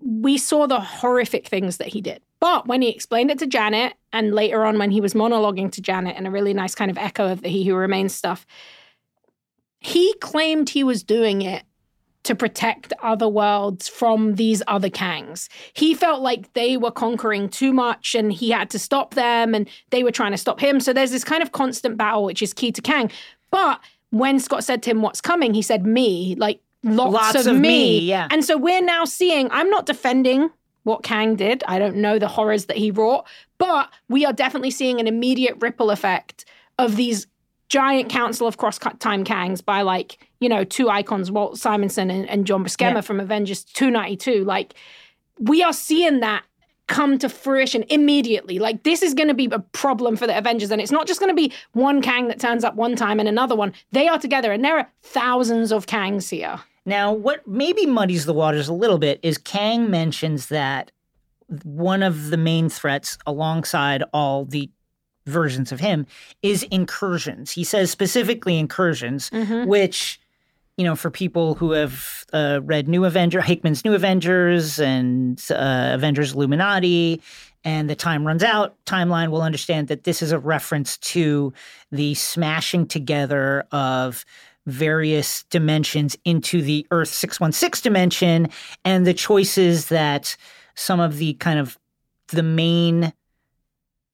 we 0.00 0.36
saw 0.36 0.66
the 0.66 0.80
horrific 0.80 1.46
things 1.48 1.78
that 1.78 1.88
he 1.88 2.00
did. 2.00 2.20
But 2.44 2.66
when 2.66 2.82
he 2.82 2.90
explained 2.90 3.30
it 3.30 3.38
to 3.38 3.46
Janet, 3.46 3.94
and 4.12 4.34
later 4.34 4.66
on 4.66 4.78
when 4.78 4.90
he 4.90 5.00
was 5.00 5.14
monologuing 5.14 5.72
to 5.72 5.80
Janet 5.80 6.18
in 6.18 6.26
a 6.26 6.30
really 6.30 6.52
nice 6.52 6.74
kind 6.74 6.90
of 6.90 6.98
echo 6.98 7.32
of 7.32 7.40
the 7.40 7.48
He 7.48 7.64
Who 7.64 7.74
Remains 7.74 8.14
stuff, 8.14 8.44
he 9.80 10.12
claimed 10.20 10.68
he 10.68 10.84
was 10.84 11.02
doing 11.02 11.40
it 11.40 11.62
to 12.24 12.34
protect 12.34 12.92
other 13.02 13.30
worlds 13.30 13.88
from 13.88 14.34
these 14.34 14.62
other 14.66 14.90
Kangs. 14.90 15.48
He 15.72 15.94
felt 15.94 16.20
like 16.20 16.52
they 16.52 16.76
were 16.76 16.90
conquering 16.90 17.48
too 17.48 17.72
much 17.72 18.14
and 18.14 18.30
he 18.30 18.50
had 18.50 18.68
to 18.72 18.78
stop 18.78 19.14
them 19.14 19.54
and 19.54 19.66
they 19.88 20.02
were 20.02 20.12
trying 20.12 20.32
to 20.32 20.38
stop 20.38 20.60
him. 20.60 20.80
So 20.80 20.92
there's 20.92 21.12
this 21.12 21.24
kind 21.24 21.42
of 21.42 21.52
constant 21.52 21.96
battle, 21.96 22.24
which 22.24 22.42
is 22.42 22.52
key 22.52 22.72
to 22.72 22.82
Kang. 22.82 23.10
But 23.50 23.80
when 24.10 24.38
Scott 24.38 24.64
said 24.64 24.82
to 24.82 24.90
him, 24.90 25.00
What's 25.00 25.22
coming? 25.22 25.54
he 25.54 25.62
said, 25.62 25.86
Me, 25.86 26.34
like 26.34 26.60
lots, 26.82 27.14
Lots 27.14 27.46
of, 27.46 27.54
of 27.54 27.58
me. 27.58 27.68
me, 27.68 27.98
yeah. 28.00 28.28
And 28.30 28.44
so 28.44 28.58
we're 28.58 28.82
now 28.82 29.06
seeing, 29.06 29.50
I'm 29.50 29.70
not 29.70 29.86
defending 29.86 30.50
what 30.84 31.02
Kang 31.02 31.36
did. 31.36 31.64
I 31.66 31.78
don't 31.78 31.96
know 31.96 32.18
the 32.18 32.28
horrors 32.28 32.66
that 32.66 32.76
he 32.76 32.90
wrought, 32.90 33.26
but 33.58 33.90
we 34.08 34.24
are 34.24 34.32
definitely 34.32 34.70
seeing 34.70 35.00
an 35.00 35.06
immediate 35.06 35.56
ripple 35.60 35.90
effect 35.90 36.44
of 36.78 36.96
these 36.96 37.26
giant 37.68 38.08
council 38.10 38.46
of 38.46 38.56
cross 38.58 38.78
time 38.78 39.24
Kangs 39.24 39.64
by 39.64 39.82
like, 39.82 40.18
you 40.40 40.48
know, 40.48 40.64
two 40.64 40.88
icons, 40.90 41.30
Walt 41.30 41.58
Simonson 41.58 42.10
and, 42.10 42.28
and 42.28 42.46
John 42.46 42.62
Buscema 42.64 42.94
Yeah. 42.94 43.00
from 43.00 43.18
Avengers 43.20 43.64
292. 43.64 44.44
Like, 44.44 44.74
we 45.40 45.62
are 45.62 45.72
seeing 45.72 46.20
that 46.20 46.44
come 46.86 47.18
to 47.18 47.30
fruition 47.30 47.82
immediately. 47.88 48.58
Like, 48.58 48.82
this 48.82 49.02
is 49.02 49.14
going 49.14 49.28
to 49.28 49.34
be 49.34 49.46
a 49.50 49.58
problem 49.58 50.16
for 50.16 50.26
the 50.26 50.36
Avengers. 50.36 50.70
And 50.70 50.80
it's 50.82 50.92
not 50.92 51.06
just 51.06 51.18
going 51.18 51.30
to 51.30 51.34
be 51.34 51.50
one 51.72 52.02
Kang 52.02 52.28
that 52.28 52.38
turns 52.38 52.62
up 52.62 52.74
one 52.74 52.94
time 52.94 53.18
and 53.18 53.28
another 53.28 53.56
one. 53.56 53.72
They 53.92 54.06
are 54.06 54.18
together, 54.18 54.52
and 54.52 54.62
there 54.62 54.76
are 54.76 54.88
thousands 55.02 55.72
of 55.72 55.86
Kangs 55.86 56.28
here. 56.28 56.60
Now, 56.86 57.12
what 57.12 57.46
maybe 57.46 57.86
muddies 57.86 58.26
the 58.26 58.34
waters 58.34 58.68
a 58.68 58.74
little 58.74 58.98
bit 58.98 59.20
is 59.22 59.38
Kang 59.38 59.90
mentions 59.90 60.46
that 60.48 60.90
one 61.62 62.02
of 62.02 62.30
the 62.30 62.36
main 62.36 62.68
threats 62.68 63.16
alongside 63.26 64.02
all 64.12 64.44
the 64.44 64.70
versions 65.26 65.72
of 65.72 65.80
him 65.80 66.06
is 66.42 66.62
incursions. 66.64 67.50
He 67.52 67.64
says 67.64 67.90
specifically 67.90 68.58
incursions, 68.58 69.30
which, 69.66 70.20
you 70.76 70.84
know, 70.84 70.94
for 70.96 71.10
people 71.10 71.54
who 71.54 71.72
have 71.72 72.24
uh, 72.32 72.60
read 72.62 72.88
New 72.88 73.04
Avenger, 73.06 73.40
Hickman's 73.40 73.84
New 73.84 73.94
Avengers 73.94 74.78
and 74.78 75.42
uh, 75.50 75.90
Avengers 75.94 76.34
Illuminati, 76.34 77.22
and 77.64 77.88
the 77.88 77.94
time 77.94 78.26
runs 78.26 78.42
out 78.42 78.76
timeline 78.84 79.30
will 79.30 79.40
understand 79.40 79.88
that 79.88 80.04
this 80.04 80.20
is 80.20 80.32
a 80.32 80.38
reference 80.38 80.98
to 80.98 81.52
the 81.90 82.12
smashing 82.14 82.86
together 82.86 83.64
of 83.72 84.26
various 84.66 85.44
dimensions 85.50 86.16
into 86.24 86.62
the 86.62 86.86
Earth 86.90 87.08
616 87.08 87.82
dimension 87.82 88.48
and 88.84 89.06
the 89.06 89.14
choices 89.14 89.88
that 89.88 90.36
some 90.74 91.00
of 91.00 91.18
the 91.18 91.34
kind 91.34 91.58
of 91.58 91.78
the 92.28 92.42
main 92.42 93.12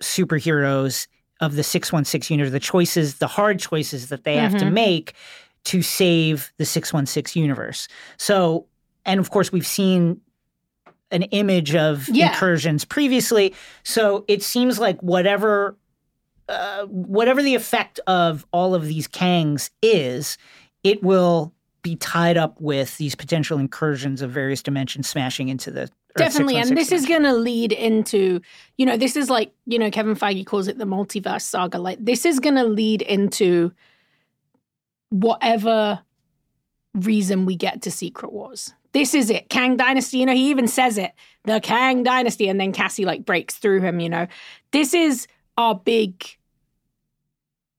superheroes 0.02 1.06
of 1.40 1.56
the 1.56 1.62
616 1.62 2.36
universe, 2.38 2.52
the 2.52 2.60
choices, 2.60 3.16
the 3.18 3.26
hard 3.26 3.58
choices 3.58 4.08
that 4.08 4.24
they 4.24 4.36
have 4.36 4.56
to 4.58 4.64
Mhm. 4.66 4.72
make 4.72 5.14
to 5.64 5.82
save 5.82 6.52
the 6.58 6.64
616 6.66 7.42
universe. 7.42 7.88
So, 8.16 8.66
and 9.06 9.20
of 9.20 9.30
course, 9.30 9.52
we've 9.52 9.66
seen 9.66 10.20
an 11.10 11.22
image 11.24 11.74
of 11.74 12.08
Yeah. 12.08 12.30
incursions 12.32 12.84
previously. 12.84 13.54
So 13.82 14.24
it 14.28 14.42
seems 14.42 14.78
like 14.78 15.00
whatever 15.00 15.76
uh, 16.50 16.86
whatever 16.86 17.42
the 17.42 17.54
effect 17.54 18.00
of 18.06 18.46
all 18.52 18.74
of 18.74 18.86
these 18.86 19.06
Kangs 19.06 19.70
is, 19.82 20.36
it 20.82 21.02
will 21.02 21.52
be 21.82 21.96
tied 21.96 22.36
up 22.36 22.60
with 22.60 22.96
these 22.98 23.14
potential 23.14 23.58
incursions 23.58 24.20
of 24.20 24.30
various 24.30 24.62
dimensions 24.62 25.08
smashing 25.08 25.48
into 25.48 25.70
the 25.70 25.82
Earth 25.82 25.92
Definitely. 26.16 26.56
And 26.56 26.66
616 26.66 26.74
this 26.76 27.02
is 27.02 27.08
going 27.08 27.22
to 27.22 27.32
lead 27.32 27.72
into, 27.72 28.40
you 28.76 28.84
know, 28.84 28.96
this 28.96 29.16
is 29.16 29.30
like, 29.30 29.52
you 29.66 29.78
know, 29.78 29.90
Kevin 29.90 30.16
Feige 30.16 30.44
calls 30.44 30.68
it 30.68 30.76
the 30.76 30.84
multiverse 30.84 31.42
saga. 31.42 31.78
Like, 31.78 32.04
this 32.04 32.24
is 32.24 32.40
going 32.40 32.56
to 32.56 32.64
lead 32.64 33.02
into 33.02 33.72
whatever 35.10 36.00
reason 36.94 37.46
we 37.46 37.56
get 37.56 37.82
to 37.82 37.90
Secret 37.90 38.32
Wars. 38.32 38.74
This 38.92 39.14
is 39.14 39.30
it. 39.30 39.48
Kang 39.48 39.76
Dynasty, 39.76 40.18
you 40.18 40.26
know, 40.26 40.34
he 40.34 40.50
even 40.50 40.66
says 40.66 40.98
it, 40.98 41.12
the 41.44 41.60
Kang 41.60 42.02
Dynasty. 42.02 42.48
And 42.48 42.60
then 42.60 42.72
Cassie 42.72 43.04
like 43.04 43.24
breaks 43.24 43.54
through 43.54 43.80
him, 43.80 44.00
you 44.00 44.08
know. 44.08 44.26
This 44.72 44.94
is 44.94 45.28
our 45.56 45.76
big 45.76 46.24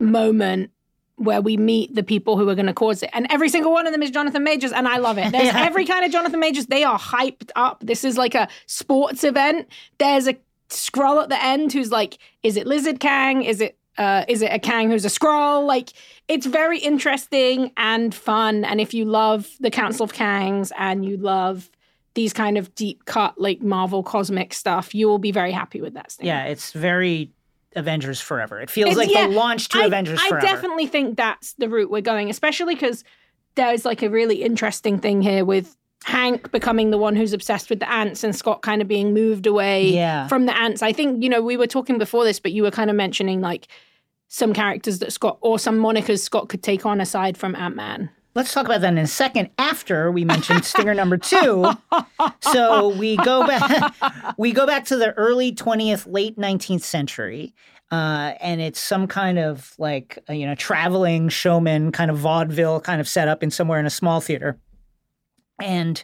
moment 0.02 0.72
where 1.18 1.42
we 1.42 1.56
meet 1.56 1.94
the 1.94 2.02
people 2.04 2.36
who 2.38 2.50
are 2.50 2.56
going 2.56 2.66
to 2.66 2.74
cause 2.74 3.04
it. 3.04 3.10
And 3.14 3.28
every 3.30 3.48
single 3.50 3.72
one 3.72 3.86
of 3.86 3.94
them 3.94 4.02
is 4.02 4.10
Jonathan 4.10 4.44
Majors, 4.44 4.72
and 4.72 4.88
I 4.88 4.98
love 4.98 5.18
it. 5.20 5.32
There's 5.32 5.46
Yeah. 5.54 5.66
every 5.66 5.86
kind 5.86 6.04
of 6.04 6.12
Jonathan 6.12 6.40
Majors. 6.40 6.66
They 6.66 6.84
are 6.84 6.98
hyped 6.98 7.52
up. 7.56 7.82
This 7.86 8.04
is 8.04 8.18
like 8.18 8.34
a 8.34 8.48
sports 8.66 9.24
event. 9.24 9.68
There's 10.00 10.28
a 10.28 10.36
scroll 10.70 11.20
at 11.20 11.30
the 11.30 11.44
end 11.44 11.74
who's 11.74 11.92
like, 11.92 12.18
is 12.42 12.58
it 12.58 12.66
Lizard 12.66 13.00
Kang? 13.00 13.44
Is 13.44 13.62
it 13.62 13.78
uh, 13.98 14.24
is 14.30 14.42
it 14.42 14.52
a 14.52 14.58
Kang 14.58 14.90
who's 14.90 15.04
a 15.06 15.10
scroll? 15.10 15.66
Like, 15.66 15.90
it's 16.30 16.46
very 16.48 16.80
interesting 16.80 17.72
and 17.78 18.16
fun. 18.16 18.64
And 18.66 18.80
if 18.82 18.94
you 18.94 19.04
love 19.06 19.48
the 19.60 19.70
Council 19.70 20.06
of 20.06 20.14
Kangs 20.14 20.72
and 20.80 21.06
you 21.06 21.18
love 21.18 21.70
these 22.14 22.32
kind 22.34 22.58
of 22.58 22.74
deep 22.74 23.06
cut, 23.06 23.40
like 23.40 23.62
Marvel 23.62 24.02
cosmic 24.02 24.54
stuff, 24.54 24.96
you 24.96 25.08
will 25.08 25.20
be 25.20 25.32
very 25.32 25.52
happy 25.52 25.82
with 25.82 25.94
that. 25.94 26.12
Stinger. 26.14 26.28
Yeah, 26.28 26.46
it's 26.46 26.72
very 26.72 27.30
Avengers 27.76 28.20
Forever. 28.22 28.60
It 28.60 28.70
feels 28.70 28.92
It's- 28.92 29.08
like 29.08 29.16
yeah, 29.16 29.28
the 29.28 29.34
launch 29.34 29.70
to 29.70 29.80
I, 29.80 29.86
Avengers 29.86 30.20
I 30.22 30.30
Forever. 30.30 30.46
definitely 30.46 30.88
think 30.88 31.18
that's 31.18 31.54
the 31.54 31.70
route 31.70 31.90
we're 31.92 32.02
going, 32.02 32.30
especially 32.30 32.76
because 32.76 33.04
there's 33.56 33.86
like 33.86 34.02
a 34.02 34.10
really 34.10 34.44
interesting 34.44 34.98
thing 35.00 35.22
here 35.22 35.44
with 35.46 35.76
Hank 36.04 36.52
becoming 36.52 36.90
the 36.90 36.98
one 36.98 37.16
who's 37.16 37.32
obsessed 37.34 37.70
with 37.70 37.80
the 37.80 37.90
ants 37.92 38.24
and 38.24 38.36
Scott 38.36 38.62
kind 38.64 38.82
of 38.82 38.88
being 38.88 39.14
moved 39.14 39.46
away 39.46 39.90
Yeah. 39.90 40.28
from 40.28 40.48
the 40.48 40.58
ants. 40.58 40.82
I 40.82 40.92
think, 40.94 41.22
you 41.24 41.30
know, 41.30 41.42
we 41.42 41.58
were 41.58 41.68
talking 41.68 41.98
before 42.00 42.24
this, 42.24 42.40
but 42.40 42.52
you 42.52 42.64
were 42.64 42.72
kind 42.72 42.90
of 42.90 42.96
mentioning 42.96 43.40
like 43.42 43.68
some 44.28 44.52
characters 44.54 45.00
that 45.00 45.14
Scott 45.14 45.38
or 45.42 45.60
some 45.60 45.78
monikers 45.78 46.20
Scott 46.20 46.50
could 46.50 46.64
take 46.64 46.86
on 46.86 47.00
aside 47.02 47.38
from 47.38 47.56
Ant 47.56 47.76
Man. 47.76 48.10
Let's 48.34 48.54
talk 48.54 48.66
about 48.66 48.82
that 48.82 48.94
in 48.94 48.98
a 48.98 49.08
second 49.08 49.50
after 49.58 50.10
we 50.12 50.24
mentioned 50.24 50.64
Stinger 50.64 50.94
number 50.94 51.18
two. 51.18 51.66
So 52.42 52.90
we 52.90 53.18
go 53.18 53.46
back 53.48 53.96
we 54.38 54.52
go 54.52 54.68
back 54.68 54.86
to 54.86 54.96
the 54.96 55.12
early 55.14 55.54
20th, 55.54 56.06
late 56.12 56.38
19th 56.38 56.82
century. 56.82 57.54
Uh, 57.92 58.34
and 58.40 58.62
it's 58.62 58.80
some 58.80 59.08
kind 59.08 59.38
of 59.40 59.74
like 59.78 60.20
uh, 60.30 60.34
you 60.34 60.46
know 60.46 60.56
traveling 60.56 61.30
showman 61.30 61.92
kind 61.92 62.12
of 62.12 62.18
vaudeville 62.18 62.80
kind 62.80 63.02
of 63.02 63.08
setup 63.08 63.44
in 63.44 63.52
somewhere 63.52 63.80
in 63.80 63.86
a 63.86 63.92
small 63.92 64.22
theater. 64.22 64.58
And 65.60 66.04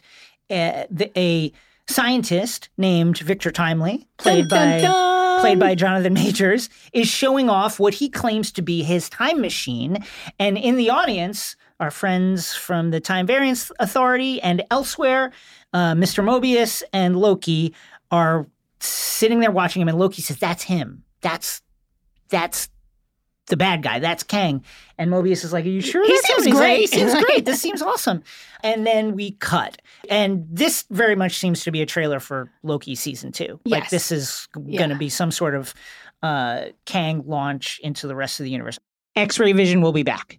uh, 0.50 0.84
the, 0.90 1.10
a 1.16 1.52
scientist 1.88 2.68
named 2.76 3.18
Victor 3.18 3.50
Timely, 3.50 4.06
played 4.18 4.48
Dun, 4.48 4.68
dun, 4.68 4.80
by 4.80 4.80
dun. 4.82 5.40
played 5.40 5.58
by 5.58 5.74
Jonathan 5.74 6.14
Majors, 6.14 6.68
is 6.92 7.08
showing 7.08 7.48
off 7.48 7.80
what 7.80 7.94
he 7.94 8.08
claims 8.08 8.52
to 8.52 8.62
be 8.62 8.82
his 8.82 9.08
time 9.08 9.40
machine. 9.40 10.04
And 10.38 10.58
in 10.58 10.76
the 10.76 10.90
audience, 10.90 11.56
our 11.80 11.90
friends 11.90 12.54
from 12.54 12.90
the 12.90 13.00
Time 13.00 13.26
Variance 13.26 13.70
Authority 13.78 14.40
and 14.42 14.64
elsewhere, 14.70 15.32
uh, 15.72 15.94
Mr. 15.94 16.24
Mobius 16.24 16.82
and 16.92 17.16
Loki 17.16 17.74
are 18.10 18.46
sitting 18.80 19.40
there 19.40 19.50
watching 19.50 19.82
him, 19.82 19.88
and 19.88 19.98
Loki 19.98 20.22
says, 20.22 20.38
"That's 20.38 20.62
him. 20.62 21.04
That's 21.20 21.62
that's." 22.28 22.68
The 23.46 23.56
bad 23.56 23.82
guy, 23.82 23.98
that's 23.98 24.22
Kang. 24.24 24.62
And 24.98 25.10
Mobius 25.10 25.42
is 25.42 25.54
like, 25.54 25.64
Are 25.64 25.68
you 25.70 25.80
sure? 25.80 26.04
He 26.06 26.12
that's 26.12 26.28
him?" 26.28 26.34
seems 26.42 26.46
And 26.48 26.54
like, 26.56 26.76
great. 26.76 26.90
seems 26.90 27.14
great. 27.24 27.44
This 27.46 27.58
seems 27.58 27.80
awesome. 27.80 28.22
And 28.62 28.86
then 28.86 29.14
we 29.14 29.30
cut. 29.30 29.80
And 30.10 30.46
this 30.50 30.84
very 30.90 31.16
much 31.16 31.38
seems 31.38 31.64
to 31.64 31.70
be 31.70 31.80
a 31.80 31.86
trailer 31.86 32.20
for 32.20 32.50
Loki 32.62 32.94
season 32.94 33.32
two. 33.32 33.58
Like 33.64 33.88
this 33.88 34.12
is 34.12 34.48
going 34.52 34.90
to 34.90 34.96
be 34.96 35.08
some 35.08 35.30
sort 35.30 35.54
of 35.54 35.72
uh, 36.22 36.64
Kang 36.84 37.22
launch 37.26 37.80
into 37.82 38.06
the 38.06 38.14
rest 38.14 38.38
of 38.38 38.44
the 38.44 38.50
universe. 38.50 38.78
X 39.16 39.38
Ray 39.38 39.52
Vision 39.52 39.80
will 39.80 39.92
be 39.92 40.02
back. 40.02 40.38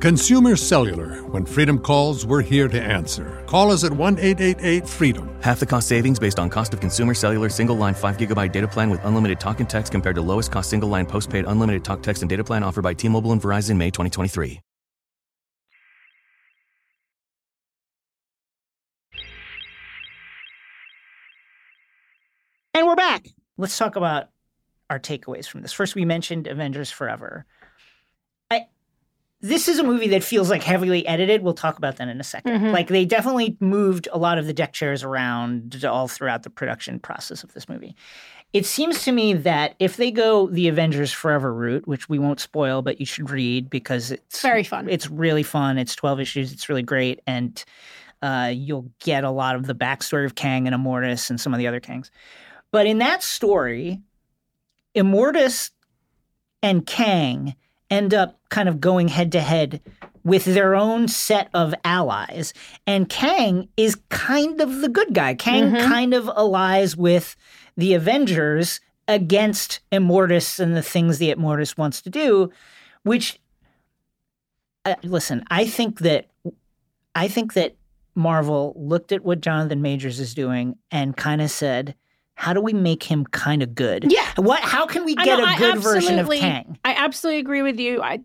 Consumer 0.00 0.54
Cellular. 0.54 1.24
When 1.24 1.44
freedom 1.44 1.76
calls, 1.76 2.24
we're 2.24 2.40
here 2.40 2.68
to 2.68 2.80
answer. 2.80 3.42
Call 3.48 3.72
us 3.72 3.82
at 3.82 3.92
1 3.92 4.18
888 4.20 4.88
freedom. 4.88 5.28
Half 5.42 5.58
the 5.58 5.66
cost 5.66 5.88
savings 5.88 6.20
based 6.20 6.38
on 6.38 6.48
cost 6.48 6.72
of 6.72 6.78
consumer 6.78 7.14
cellular 7.14 7.48
single 7.48 7.74
line 7.74 7.94
5 7.94 8.16
gigabyte 8.16 8.52
data 8.52 8.68
plan 8.68 8.90
with 8.90 9.04
unlimited 9.04 9.40
talk 9.40 9.58
and 9.58 9.68
text 9.68 9.90
compared 9.90 10.14
to 10.14 10.22
lowest 10.22 10.52
cost 10.52 10.70
single 10.70 10.88
line 10.88 11.04
postpaid 11.04 11.46
unlimited 11.48 11.84
talk, 11.84 12.00
text, 12.00 12.22
and 12.22 12.30
data 12.30 12.44
plan 12.44 12.62
offered 12.62 12.82
by 12.82 12.94
T 12.94 13.08
Mobile 13.08 13.32
and 13.32 13.42
Verizon 13.42 13.76
May 13.76 13.90
2023. 13.90 14.60
And 22.74 22.86
we're 22.86 22.94
back. 22.94 23.26
Let's 23.56 23.76
talk 23.76 23.96
about 23.96 24.28
our 24.88 25.00
takeaways 25.00 25.48
from 25.48 25.62
this. 25.62 25.72
First, 25.72 25.96
we 25.96 26.04
mentioned 26.04 26.46
Avengers 26.46 26.92
Forever. 26.92 27.44
This 29.40 29.68
is 29.68 29.78
a 29.78 29.84
movie 29.84 30.08
that 30.08 30.24
feels 30.24 30.50
like 30.50 30.64
heavily 30.64 31.06
edited. 31.06 31.42
We'll 31.42 31.54
talk 31.54 31.78
about 31.78 31.96
that 31.96 32.08
in 32.08 32.20
a 32.20 32.24
2nd 32.24 32.60
Mhm. 32.60 32.72
Like 32.72 32.88
they 32.88 33.04
definitely 33.04 33.56
moved 33.60 34.08
a 34.12 34.18
lot 34.18 34.36
of 34.38 34.46
the 34.46 34.52
deck 34.52 34.72
chairs 34.72 35.04
around 35.04 35.84
all 35.84 36.08
throughout 36.08 36.42
the 36.42 36.50
production 36.50 36.98
process 36.98 37.44
of 37.44 37.52
this 37.54 37.68
movie. 37.68 37.94
It 38.52 38.66
seems 38.66 39.04
to 39.04 39.12
me 39.12 39.34
that 39.34 39.74
if 39.78 39.96
they 39.96 40.10
go 40.10 40.48
the 40.48 40.66
Avengers 40.68 41.12
Forever 41.12 41.52
route, 41.54 41.86
which 41.86 42.08
we 42.08 42.18
won't 42.18 42.40
spoil, 42.40 42.82
but 42.82 42.98
you 42.98 43.06
should 43.06 43.30
read 43.30 43.70
because 43.70 44.10
it's 44.10 44.40
Very 44.42 44.64
fun. 44.64 44.88
It's 44.88 45.08
really 45.08 45.42
fun. 45.44 45.78
It's 45.78 45.94
12 45.94 46.18
issues. 46.18 46.52
It's 46.52 46.68
really 46.68 46.82
great. 46.82 47.20
And 47.26 47.62
uh, 48.22 48.50
you'll 48.52 48.90
get 48.98 49.22
a 49.22 49.30
lot 49.30 49.54
of 49.54 49.66
the 49.66 49.74
backstory 49.74 50.24
of 50.24 50.34
Kang 50.34 50.66
and 50.66 50.74
Immortus 50.74 51.30
and 51.30 51.40
some 51.40 51.54
of 51.54 51.58
the 51.58 51.68
other 51.68 51.78
Kangs. 51.80 52.10
But 52.72 52.86
in 52.86 52.98
that 52.98 53.22
story, 53.22 54.00
Immortus 54.96 55.70
and 56.62 56.84
Kang 56.84 57.54
end 57.90 58.12
up 58.14 58.38
kind 58.48 58.68
of 58.68 58.80
going 58.80 59.08
head 59.08 59.32
to 59.32 59.40
head 59.40 59.80
with 60.24 60.44
their 60.44 60.74
own 60.74 61.08
set 61.08 61.48
of 61.54 61.74
allies. 61.84 62.52
And 62.86 63.08
Kang 63.08 63.68
is 63.76 63.96
kind 64.10 64.60
of 64.60 64.80
the 64.80 64.88
good 64.88 65.14
guy. 65.14 65.34
Kang 65.34 65.70
Mhm. 65.72 65.86
kind 65.86 66.12
of 66.12 66.28
allies 66.28 66.96
with 66.96 67.34
the 67.76 67.94
Avengers 67.94 68.80
against 69.06 69.80
Immortus 69.90 70.60
and 70.60 70.76
the 70.76 70.82
things 70.82 71.16
the 71.18 71.32
Immortus 71.34 71.78
wants 71.78 72.02
to 72.02 72.10
do, 72.10 72.50
which 73.04 73.40
uh, 74.84 74.94
listen, 75.02 75.44
I 75.50 75.66
think 75.66 76.00
that 76.00 76.26
I 77.14 77.28
think 77.28 77.54
that 77.54 77.74
Marvel 78.14 78.74
looked 78.76 79.12
at 79.12 79.24
what 79.24 79.40
Jonathan 79.40 79.82
Majors 79.82 80.20
is 80.20 80.34
doing 80.34 80.76
and 80.90 81.16
kind 81.16 81.40
of 81.42 81.50
said, 81.50 81.94
how 82.38 82.52
do 82.52 82.60
we 82.60 82.72
make 82.72 83.02
him 83.02 83.24
kind 83.26 83.64
of 83.64 83.74
good? 83.74 84.10
Yeah. 84.10 84.24
What 84.36 84.60
how 84.60 84.86
can 84.86 85.04
we 85.04 85.16
get 85.16 85.38
know, 85.38 85.44
a 85.44 85.56
good 85.58 85.80
version 85.80 86.20
of 86.20 86.30
Kang? 86.30 86.78
I 86.84 86.94
absolutely 86.94 87.40
agree 87.40 87.62
with 87.62 87.80
you. 87.80 88.00
I 88.00 88.20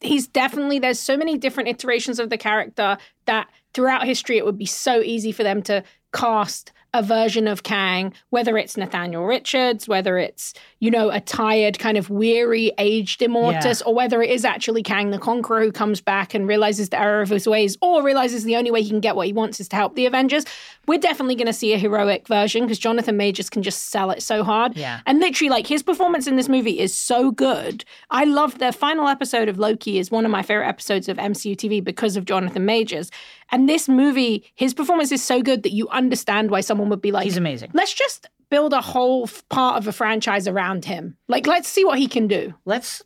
he's 0.00 0.26
definitely 0.26 0.78
there's 0.78 0.98
so 0.98 1.18
many 1.18 1.36
different 1.36 1.68
iterations 1.68 2.18
of 2.18 2.30
the 2.30 2.38
character 2.38 2.96
that 3.26 3.48
throughout 3.74 4.06
history 4.06 4.38
it 4.38 4.46
would 4.46 4.56
be 4.56 4.64
so 4.64 5.02
easy 5.02 5.32
for 5.32 5.42
them 5.42 5.60
to 5.64 5.84
cast 6.14 6.72
a 6.94 7.02
version 7.02 7.46
of 7.46 7.62
Kang, 7.62 8.14
whether 8.30 8.56
it's 8.56 8.76
Nathaniel 8.76 9.24
Richards, 9.24 9.86
whether 9.86 10.16
it's, 10.16 10.54
you 10.80 10.90
know, 10.90 11.10
a 11.10 11.20
tired, 11.20 11.78
kind 11.78 11.98
of 11.98 12.08
weary, 12.08 12.72
aged 12.78 13.20
Immortus, 13.20 13.82
or 13.84 13.94
whether 13.94 14.22
it 14.22 14.30
is 14.30 14.44
actually 14.44 14.82
Kang 14.82 15.10
the 15.10 15.18
Conqueror 15.18 15.62
who 15.62 15.70
comes 15.70 16.00
back 16.00 16.32
and 16.32 16.48
realizes 16.48 16.88
the 16.88 17.00
error 17.00 17.20
of 17.20 17.28
his 17.28 17.46
ways, 17.46 17.76
or 17.82 18.02
realizes 18.02 18.44
the 18.44 18.56
only 18.56 18.70
way 18.70 18.82
he 18.82 18.88
can 18.88 19.00
get 19.00 19.16
what 19.16 19.26
he 19.26 19.32
wants 19.32 19.60
is 19.60 19.68
to 19.68 19.76
help 19.76 19.96
the 19.96 20.06
Avengers. 20.06 20.44
We're 20.86 20.98
definitely 20.98 21.34
going 21.34 21.46
to 21.46 21.52
see 21.52 21.74
a 21.74 21.78
heroic 21.78 22.26
version 22.26 22.62
because 22.62 22.78
Jonathan 22.78 23.18
Majors 23.18 23.50
can 23.50 23.62
just 23.62 23.90
sell 23.90 24.10
it 24.10 24.22
so 24.22 24.42
hard. 24.42 24.74
Yeah. 24.74 25.00
And 25.04 25.20
literally, 25.20 25.50
like 25.50 25.66
his 25.66 25.82
performance 25.82 26.26
in 26.26 26.36
this 26.36 26.48
movie 26.48 26.78
is 26.80 26.94
so 26.94 27.30
good. 27.30 27.84
I 28.10 28.24
love 28.24 28.58
the 28.58 28.72
final 28.72 29.08
episode 29.08 29.48
of 29.48 29.58
Loki 29.58 29.98
is 29.98 30.10
one 30.10 30.24
of 30.24 30.30
my 30.30 30.42
favorite 30.42 30.68
episodes 30.68 31.08
of 31.08 31.18
MCU 31.18 31.54
TV 31.54 31.84
because 31.84 32.16
of 32.16 32.24
Jonathan 32.24 32.64
Majors. 32.64 33.10
And 33.50 33.68
this 33.68 33.88
movie, 33.88 34.44
his 34.54 34.74
performance 34.74 35.10
is 35.12 35.22
so 35.22 35.42
good 35.42 35.62
that 35.62 35.72
you 35.72 35.88
understand 35.88 36.50
why 36.50 36.60
someone 36.60 36.88
would 36.90 37.00
be 37.00 37.12
like, 37.12 37.24
He's 37.24 37.36
amazing. 37.36 37.70
let's 37.72 37.94
just 37.94 38.28
build 38.50 38.72
a 38.72 38.80
whole 38.80 39.24
f- 39.24 39.46
part 39.48 39.76
of 39.76 39.86
a 39.86 39.92
franchise 39.92 40.46
around 40.48 40.84
him. 40.84 41.16
Like, 41.28 41.46
let's 41.46 41.68
see 41.68 41.84
what 41.84 41.98
he 41.98 42.08
can 42.08 42.26
do. 42.28 42.54
Let's 42.64 43.02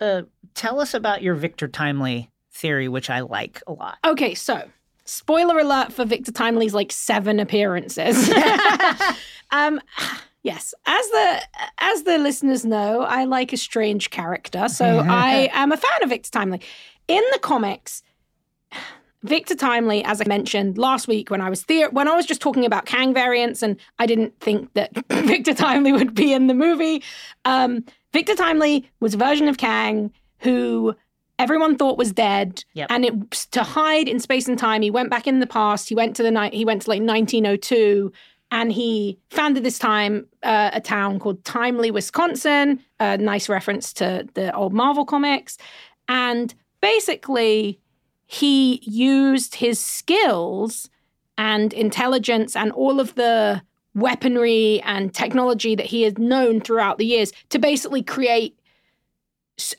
uh, 0.00 0.22
tell 0.54 0.80
us 0.80 0.94
about 0.94 1.22
your 1.22 1.34
Victor 1.34 1.68
Timely 1.68 2.30
theory, 2.52 2.88
which 2.88 3.08
I 3.10 3.20
like 3.20 3.62
a 3.66 3.72
lot. 3.72 3.98
Okay, 4.04 4.34
so 4.34 4.68
spoiler 5.04 5.58
alert 5.58 5.92
for 5.92 6.04
Victor 6.04 6.32
Timely's 6.32 6.74
like 6.74 6.92
seven 6.92 7.40
appearances. 7.40 8.30
um, 9.50 9.80
yes, 10.42 10.74
as 10.86 11.08
the 11.08 11.40
as 11.78 12.02
the 12.04 12.18
listeners 12.18 12.64
know, 12.64 13.02
I 13.02 13.24
like 13.24 13.52
a 13.52 13.56
strange 13.56 14.10
character, 14.10 14.68
so 14.68 14.84
I 15.08 15.50
am 15.52 15.72
a 15.72 15.76
fan 15.76 16.02
of 16.02 16.08
Victor 16.10 16.30
Timely. 16.30 16.60
In 17.08 17.22
the 17.32 17.38
comics, 17.40 18.02
Victor 19.22 19.54
Timely, 19.54 20.02
as 20.04 20.20
I 20.20 20.24
mentioned 20.26 20.78
last 20.78 21.06
week 21.06 21.30
when 21.30 21.40
I 21.40 21.50
was 21.50 21.64
when 21.90 22.08
I 22.08 22.16
was 22.16 22.24
just 22.26 22.40
talking 22.40 22.64
about 22.64 22.86
Kang 22.86 23.12
variants, 23.12 23.62
and 23.62 23.76
I 23.98 24.06
didn't 24.06 24.38
think 24.40 24.72
that 24.74 24.90
Victor 25.10 25.54
Timely 25.54 25.92
would 25.92 26.14
be 26.14 26.32
in 26.32 26.46
the 26.46 26.54
movie. 26.54 27.02
Um, 27.44 27.84
Victor 28.12 28.34
Timely 28.34 28.88
was 29.00 29.14
a 29.14 29.18
version 29.18 29.46
of 29.48 29.58
Kang 29.58 30.10
who 30.38 30.94
everyone 31.38 31.76
thought 31.76 31.98
was 31.98 32.12
dead, 32.12 32.64
Yep. 32.74 32.86
and 32.90 33.04
it 33.04 33.30
to 33.52 33.62
hide 33.62 34.08
in 34.08 34.20
space 34.20 34.48
and 34.48 34.58
time. 34.58 34.82
He 34.82 34.90
went 34.90 35.10
back 35.10 35.26
in 35.26 35.40
the 35.40 35.46
past. 35.46 35.88
He 35.88 35.94
went 35.94 36.16
to 36.16 36.22
the 36.22 36.30
night. 36.30 36.54
He 36.54 36.64
went 36.64 36.82
to 36.82 36.90
like 36.90 37.00
1902. 37.02 38.12
And 38.52 38.72
he 38.72 39.16
founded 39.30 39.62
this 39.62 39.78
time 39.78 40.26
uh, 40.42 40.70
a 40.72 40.80
town 40.80 41.20
called 41.20 41.44
Timely, 41.44 41.90
Wisconsin. 41.92 42.80
A 42.98 43.16
nice 43.16 43.48
reference 43.48 43.92
to 43.94 44.26
the 44.34 44.52
old 44.54 44.72
Marvel 44.72 45.04
comics. 45.04 45.56
And 46.08 46.52
basically, 46.80 47.78
he 48.32 48.80
used 48.84 49.56
his 49.56 49.80
skills 49.80 50.88
and 51.36 51.72
intelligence 51.72 52.54
and 52.54 52.70
all 52.70 53.00
of 53.00 53.16
the 53.16 53.60
weaponry 53.92 54.80
and 54.82 55.12
technology 55.12 55.74
that 55.74 55.86
he 55.86 56.02
had 56.02 56.16
known 56.16 56.60
throughout 56.60 56.98
the 56.98 57.04
years 57.04 57.32
to 57.48 57.58
basically 57.58 58.04
create 58.04 58.56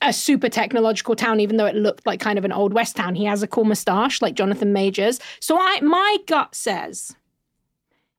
a 0.01 0.11
super 0.11 0.49
technological 0.49 1.15
town 1.15 1.39
even 1.39 1.55
though 1.55 1.65
it 1.65 1.75
looked 1.75 2.05
like 2.05 2.19
kind 2.19 2.37
of 2.37 2.43
an 2.43 2.51
old 2.51 2.73
west 2.73 2.97
town. 2.97 3.15
He 3.15 3.23
has 3.23 3.41
a 3.41 3.47
cool 3.47 3.63
mustache 3.63 4.21
like 4.21 4.35
jonathan 4.35 4.73
majors. 4.73 5.21
So 5.39 5.57
i 5.57 5.79
my 5.79 6.17
gut 6.27 6.53
says 6.53 7.15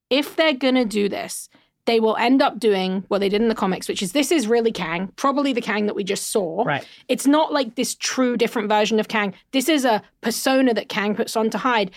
if 0.08 0.34
they're 0.34 0.54
gonna 0.54 0.86
do 0.86 1.10
this 1.10 1.50
they 1.86 1.98
will 1.98 2.16
end 2.16 2.40
up 2.40 2.58
doing 2.60 3.04
what 3.08 3.18
they 3.18 3.28
did 3.28 3.42
in 3.42 3.48
the 3.48 3.54
comics 3.54 3.88
which 3.88 4.02
is 4.02 4.12
this 4.12 4.30
is 4.30 4.46
really 4.46 4.70
kang 4.72 5.08
probably 5.16 5.52
the 5.52 5.60
kang 5.60 5.86
that 5.86 5.94
we 5.94 6.04
just 6.04 6.30
saw 6.30 6.62
Right. 6.64 6.86
it's 7.08 7.26
not 7.26 7.52
like 7.52 7.74
this 7.74 7.94
true 7.94 8.36
different 8.36 8.68
version 8.68 9.00
of 9.00 9.08
Kang. 9.08 9.34
This 9.52 9.68
is 9.68 9.84
a 9.84 10.02
persona 10.20 10.74
that 10.74 10.88
Kang 10.88 11.14
puts 11.14 11.36
on 11.36 11.50
to 11.50 11.58
hide. 11.58 11.90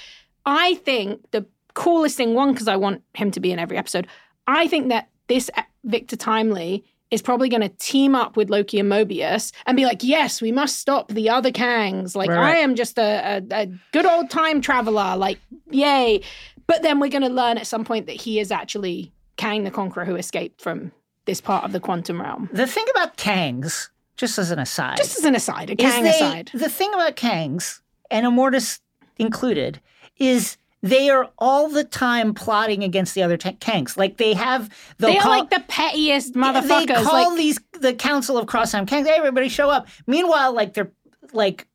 I 0.45 0.75
think 0.75 1.21
the 1.31 1.45
coolest 1.73 2.17
thing, 2.17 2.33
one, 2.33 2.51
because 2.53 2.67
I 2.67 2.75
want 2.75 3.03
him 3.13 3.31
to 3.31 3.39
be 3.39 3.51
in 3.51 3.59
every 3.59 3.77
episode, 3.77 4.07
I 4.47 4.67
think 4.67 4.89
that 4.89 5.09
this 5.27 5.49
Victor 5.83 6.15
Timely 6.15 6.83
is 7.11 7.21
probably 7.21 7.49
going 7.49 7.61
to 7.61 7.69
team 7.69 8.15
up 8.15 8.35
with 8.37 8.49
Loki 8.49 8.79
and 8.79 8.91
Mobius 8.91 9.51
and 9.65 9.77
be 9.77 9.85
like, 9.85 10.03
yes, 10.03 10.41
we 10.41 10.51
must 10.51 10.77
stop 10.77 11.09
the 11.09 11.29
other 11.29 11.51
Kangs. 11.51 12.15
Like, 12.15 12.29
Right, 12.29 12.37
right. 12.37 12.55
I 12.55 12.59
am 12.59 12.75
just 12.75 12.97
a, 12.97 13.43
a, 13.51 13.61
a 13.63 13.67
good 13.91 14.05
old 14.05 14.29
time 14.29 14.61
traveler. 14.61 15.15
Like, 15.15 15.39
yay. 15.69 16.21
But 16.67 16.81
then 16.81 16.99
we're 16.99 17.09
going 17.09 17.21
to 17.23 17.29
learn 17.29 17.57
at 17.57 17.67
some 17.67 17.85
point 17.85 18.07
that 18.07 18.15
he 18.15 18.39
is 18.39 18.51
actually 18.51 19.11
Kang 19.37 19.63
the 19.63 19.71
Conqueror 19.71 20.05
who 20.05 20.15
escaped 20.15 20.61
from 20.61 20.91
this 21.25 21.41
part 21.41 21.63
of 21.63 21.71
the 21.71 21.79
quantum 21.79 22.21
realm. 22.21 22.49
The 22.53 22.67
thing 22.67 22.85
about 22.91 23.17
Kangs, 23.17 23.89
just 24.15 24.37
as 24.37 24.51
an 24.51 24.59
aside, 24.59 24.97
Just 24.97 25.17
as 25.17 25.25
an 25.25 25.35
aside, 25.35 25.69
a 25.71 25.75
Kang 25.75 26.03
they- 26.03 26.09
aside. 26.11 26.51
The 26.53 26.69
thing 26.69 26.93
about 26.93 27.15
Kangs, 27.15 27.81
and 28.11 28.25
Immortus 28.25 28.79
included, 29.17 29.79
is 30.17 30.57
they 30.83 31.09
are 31.09 31.29
all 31.39 31.67
the 31.67 31.83
time 31.83 32.33
plotting 32.35 32.83
against 32.83 33.15
the 33.15 33.23
other 33.23 33.37
ta- 33.37 33.51
Kangs. 33.53 33.97
Like 33.97 34.17
they 34.17 34.33
have 34.35 34.69
the 34.99 35.07
They 35.07 35.17
are 35.17 35.27
like 35.27 35.49
the 35.49 35.63
pettiest 35.67 36.35
motherfuckers. 36.35 36.87
They 36.87 36.93
call 37.03 37.29
like, 37.31 37.37
these 37.37 37.59
the 37.81 37.93
Council 37.93 38.37
of 38.37 38.45
Crosstown 38.45 38.85
Kangs. 38.85 39.07
Hey, 39.07 39.15
everybody, 39.17 39.49
show 39.49 39.69
up. 39.71 39.87
Meanwhile, 40.05 40.53
like 40.53 40.73
they're 40.75 40.91
like 41.33 41.67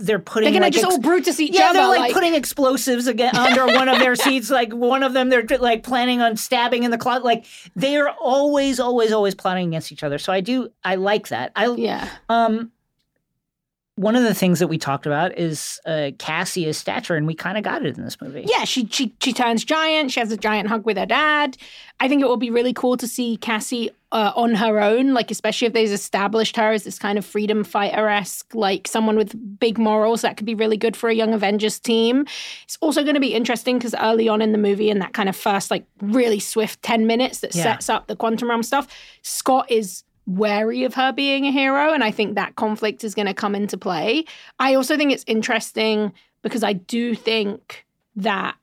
they're 0.00 0.18
putting 0.18 0.46
they're 0.46 0.60
gonna 0.60 0.66
like 0.66 0.72
just 0.72 0.84
ex- 0.84 0.94
all 0.94 1.00
Brutus 1.00 1.40
each 1.40 1.54
yeah, 1.54 1.70
other. 1.70 1.78
they're 1.80 1.88
like, 1.88 2.12
putting 2.12 2.34
explosives 2.34 3.06
again 3.06 3.36
under 3.36 3.66
one 3.66 3.88
of 3.88 3.98
their 3.98 4.14
seats. 4.16 4.50
Like 4.50 4.72
one 4.72 5.02
of 5.02 5.12
them, 5.12 5.28
they're 5.28 5.46
like 5.58 5.82
planning 5.82 6.20
on 6.20 6.36
stabbing 6.36 6.82
in 6.82 6.90
the 6.90 6.98
closet. 6.98 7.24
Like 7.24 7.46
they 7.76 7.96
are 7.96 8.10
always, 8.20 8.80
always, 8.80 9.12
always 9.12 9.34
plotting 9.34 9.68
against 9.68 9.92
each 9.92 10.02
other. 10.02 10.18
So 10.18 10.32
I 10.32 10.40
do, 10.40 10.70
I 10.84 10.96
like 10.96 11.28
that. 11.28 11.52
I 11.54 11.72
yeah. 11.74 12.08
um, 12.28 12.72
one 13.96 14.16
of 14.16 14.22
the 14.22 14.34
things 14.34 14.60
that 14.60 14.68
we 14.68 14.78
talked 14.78 15.04
about 15.04 15.36
is 15.36 15.78
uh, 15.84 16.10
Cassie's 16.18 16.78
stature, 16.78 17.16
and 17.16 17.26
we 17.26 17.34
kind 17.34 17.58
of 17.58 17.64
got 17.64 17.84
it 17.84 17.98
in 17.98 18.04
this 18.04 18.18
movie. 18.20 18.44
Yeah, 18.48 18.64
she 18.64 18.86
she 18.86 19.12
she 19.20 19.32
turns 19.32 19.62
giant. 19.64 20.10
She 20.12 20.20
has 20.20 20.32
a 20.32 20.36
giant 20.38 20.68
hug 20.68 20.86
with 20.86 20.96
her 20.96 21.06
dad. 21.06 21.56
I 21.98 22.08
think 22.08 22.22
it 22.22 22.26
will 22.28 22.38
be 22.38 22.50
really 22.50 22.72
cool 22.72 22.96
to 22.96 23.06
see 23.06 23.36
Cassie 23.36 23.90
uh, 24.10 24.32
on 24.34 24.54
her 24.54 24.80
own, 24.80 25.12
like 25.12 25.30
especially 25.30 25.66
if 25.66 25.74
they've 25.74 25.90
established 25.90 26.56
her 26.56 26.72
as 26.72 26.84
this 26.84 26.98
kind 26.98 27.18
of 27.18 27.26
freedom 27.26 27.62
fighter 27.62 28.08
esque, 28.08 28.54
like 28.54 28.88
someone 28.88 29.16
with 29.16 29.34
big 29.60 29.76
morals. 29.76 30.22
That 30.22 30.38
could 30.38 30.46
be 30.46 30.54
really 30.54 30.78
good 30.78 30.96
for 30.96 31.10
a 31.10 31.14
young 31.14 31.34
Avengers 31.34 31.78
team. 31.78 32.24
It's 32.64 32.78
also 32.80 33.02
going 33.02 33.14
to 33.14 33.20
be 33.20 33.34
interesting 33.34 33.76
because 33.76 33.94
early 34.00 34.28
on 34.28 34.40
in 34.40 34.52
the 34.52 34.58
movie, 34.58 34.88
in 34.88 34.98
that 35.00 35.12
kind 35.12 35.28
of 35.28 35.36
first 35.36 35.70
like 35.70 35.84
really 36.00 36.40
swift 36.40 36.80
ten 36.82 37.06
minutes 37.06 37.40
that 37.40 37.54
Yeah. 37.54 37.64
sets 37.64 37.90
up 37.90 38.06
the 38.06 38.16
quantum 38.16 38.48
realm 38.48 38.62
stuff, 38.62 38.88
Scott 39.20 39.70
is 39.70 40.04
wary 40.30 40.84
of 40.84 40.94
her 40.94 41.12
being 41.12 41.44
a 41.46 41.50
hero 41.50 41.92
and 41.92 42.04
i 42.04 42.10
think 42.10 42.34
that 42.34 42.54
conflict 42.56 43.02
is 43.02 43.14
going 43.14 43.26
to 43.26 43.34
come 43.34 43.54
into 43.54 43.76
play. 43.76 44.24
I 44.58 44.74
also 44.74 44.96
think 44.96 45.12
it's 45.12 45.24
interesting 45.26 46.12
because 46.42 46.62
i 46.62 46.72
do 46.72 47.14
think 47.14 47.84
that 48.16 48.56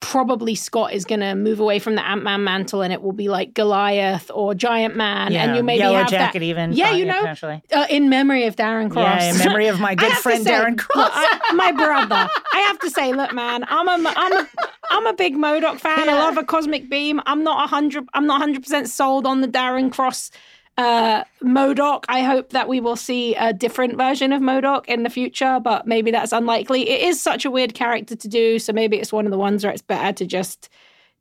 probably 0.00 0.54
Scott 0.54 0.92
is 0.92 1.04
going 1.04 1.20
to 1.20 1.34
move 1.34 1.60
away 1.60 1.78
from 1.78 1.94
the 1.96 2.06
Ant 2.06 2.22
Man 2.22 2.44
mantle, 2.44 2.82
and 2.82 2.92
it 2.92 3.02
will 3.02 3.12
be 3.12 3.28
like 3.28 3.54
Goliath 3.54 4.30
or 4.32 4.54
Giant 4.54 4.96
Man, 4.96 5.32
Yeah, 5.32 5.44
and 5.44 5.56
you 5.56 5.62
maybe 5.62 5.80
Yellow 5.80 5.98
have 5.98 6.08
Jacket 6.08 6.38
that, 6.40 6.44
even. 6.44 6.72
Yeah, 6.72 6.90
uh, 6.90 6.94
you 6.94 7.04
know, 7.04 7.34
uh, 7.72 7.86
in 7.90 8.08
memory 8.08 8.44
of 8.44 8.56
Darren 8.56 8.90
Cross. 8.90 9.20
Yeah, 9.22 9.30
in 9.32 9.38
memory 9.38 9.66
of 9.66 9.80
my 9.88 9.94
good 9.94 10.12
friend 10.12 10.44
say, 10.44 10.50
Darren 10.52 10.70
look, 10.76 10.78
Cross. 10.88 11.10
I- 11.12 11.52
my 11.54 11.72
brother. 11.72 12.28
I 12.52 12.58
have 12.68 12.78
to 12.80 12.90
say, 12.90 13.12
look, 13.12 13.32
man, 13.32 13.64
I'm 13.68 13.88
a, 13.88 14.12
I'm 14.16 14.32
a, 14.32 14.48
I'm 14.90 15.06
a 15.06 15.14
big 15.14 15.34
MODOK 15.34 15.80
fan. 15.80 16.08
I 16.08 16.14
love 16.14 16.36
a 16.36 16.44
Cosmic 16.44 16.88
Beam. 16.88 17.20
I'm 17.26 17.42
not 17.42 17.64
a 17.64 17.66
hundred. 17.66 18.08
I'm 18.14 18.26
not 18.26 18.40
hundred 18.40 18.62
percent 18.62 18.88
sold 18.88 19.26
on 19.26 19.40
the 19.40 19.48
Darren 19.48 19.92
Cross 19.92 20.30
Uh, 20.78 21.24
MODOK, 21.42 22.04
I 22.08 22.22
hope 22.22 22.50
that 22.50 22.68
we 22.68 22.78
will 22.78 22.94
see 22.94 23.34
a 23.34 23.52
different 23.52 23.96
version 23.96 24.32
of 24.32 24.40
MODOK 24.40 24.86
in 24.86 25.02
the 25.02 25.10
future, 25.10 25.58
but 25.60 25.88
maybe 25.88 26.12
that's 26.12 26.30
unlikely. 26.30 26.88
It 26.88 27.02
is 27.02 27.20
such 27.20 27.44
a 27.44 27.50
weird 27.50 27.74
character 27.74 28.14
to 28.14 28.28
do, 28.28 28.60
so 28.60 28.72
maybe 28.72 28.96
it's 28.96 29.12
one 29.12 29.26
of 29.26 29.32
the 29.32 29.38
ones 29.38 29.64
where 29.64 29.72
it's 29.72 29.82
better 29.82 30.12
to 30.12 30.24
just 30.24 30.68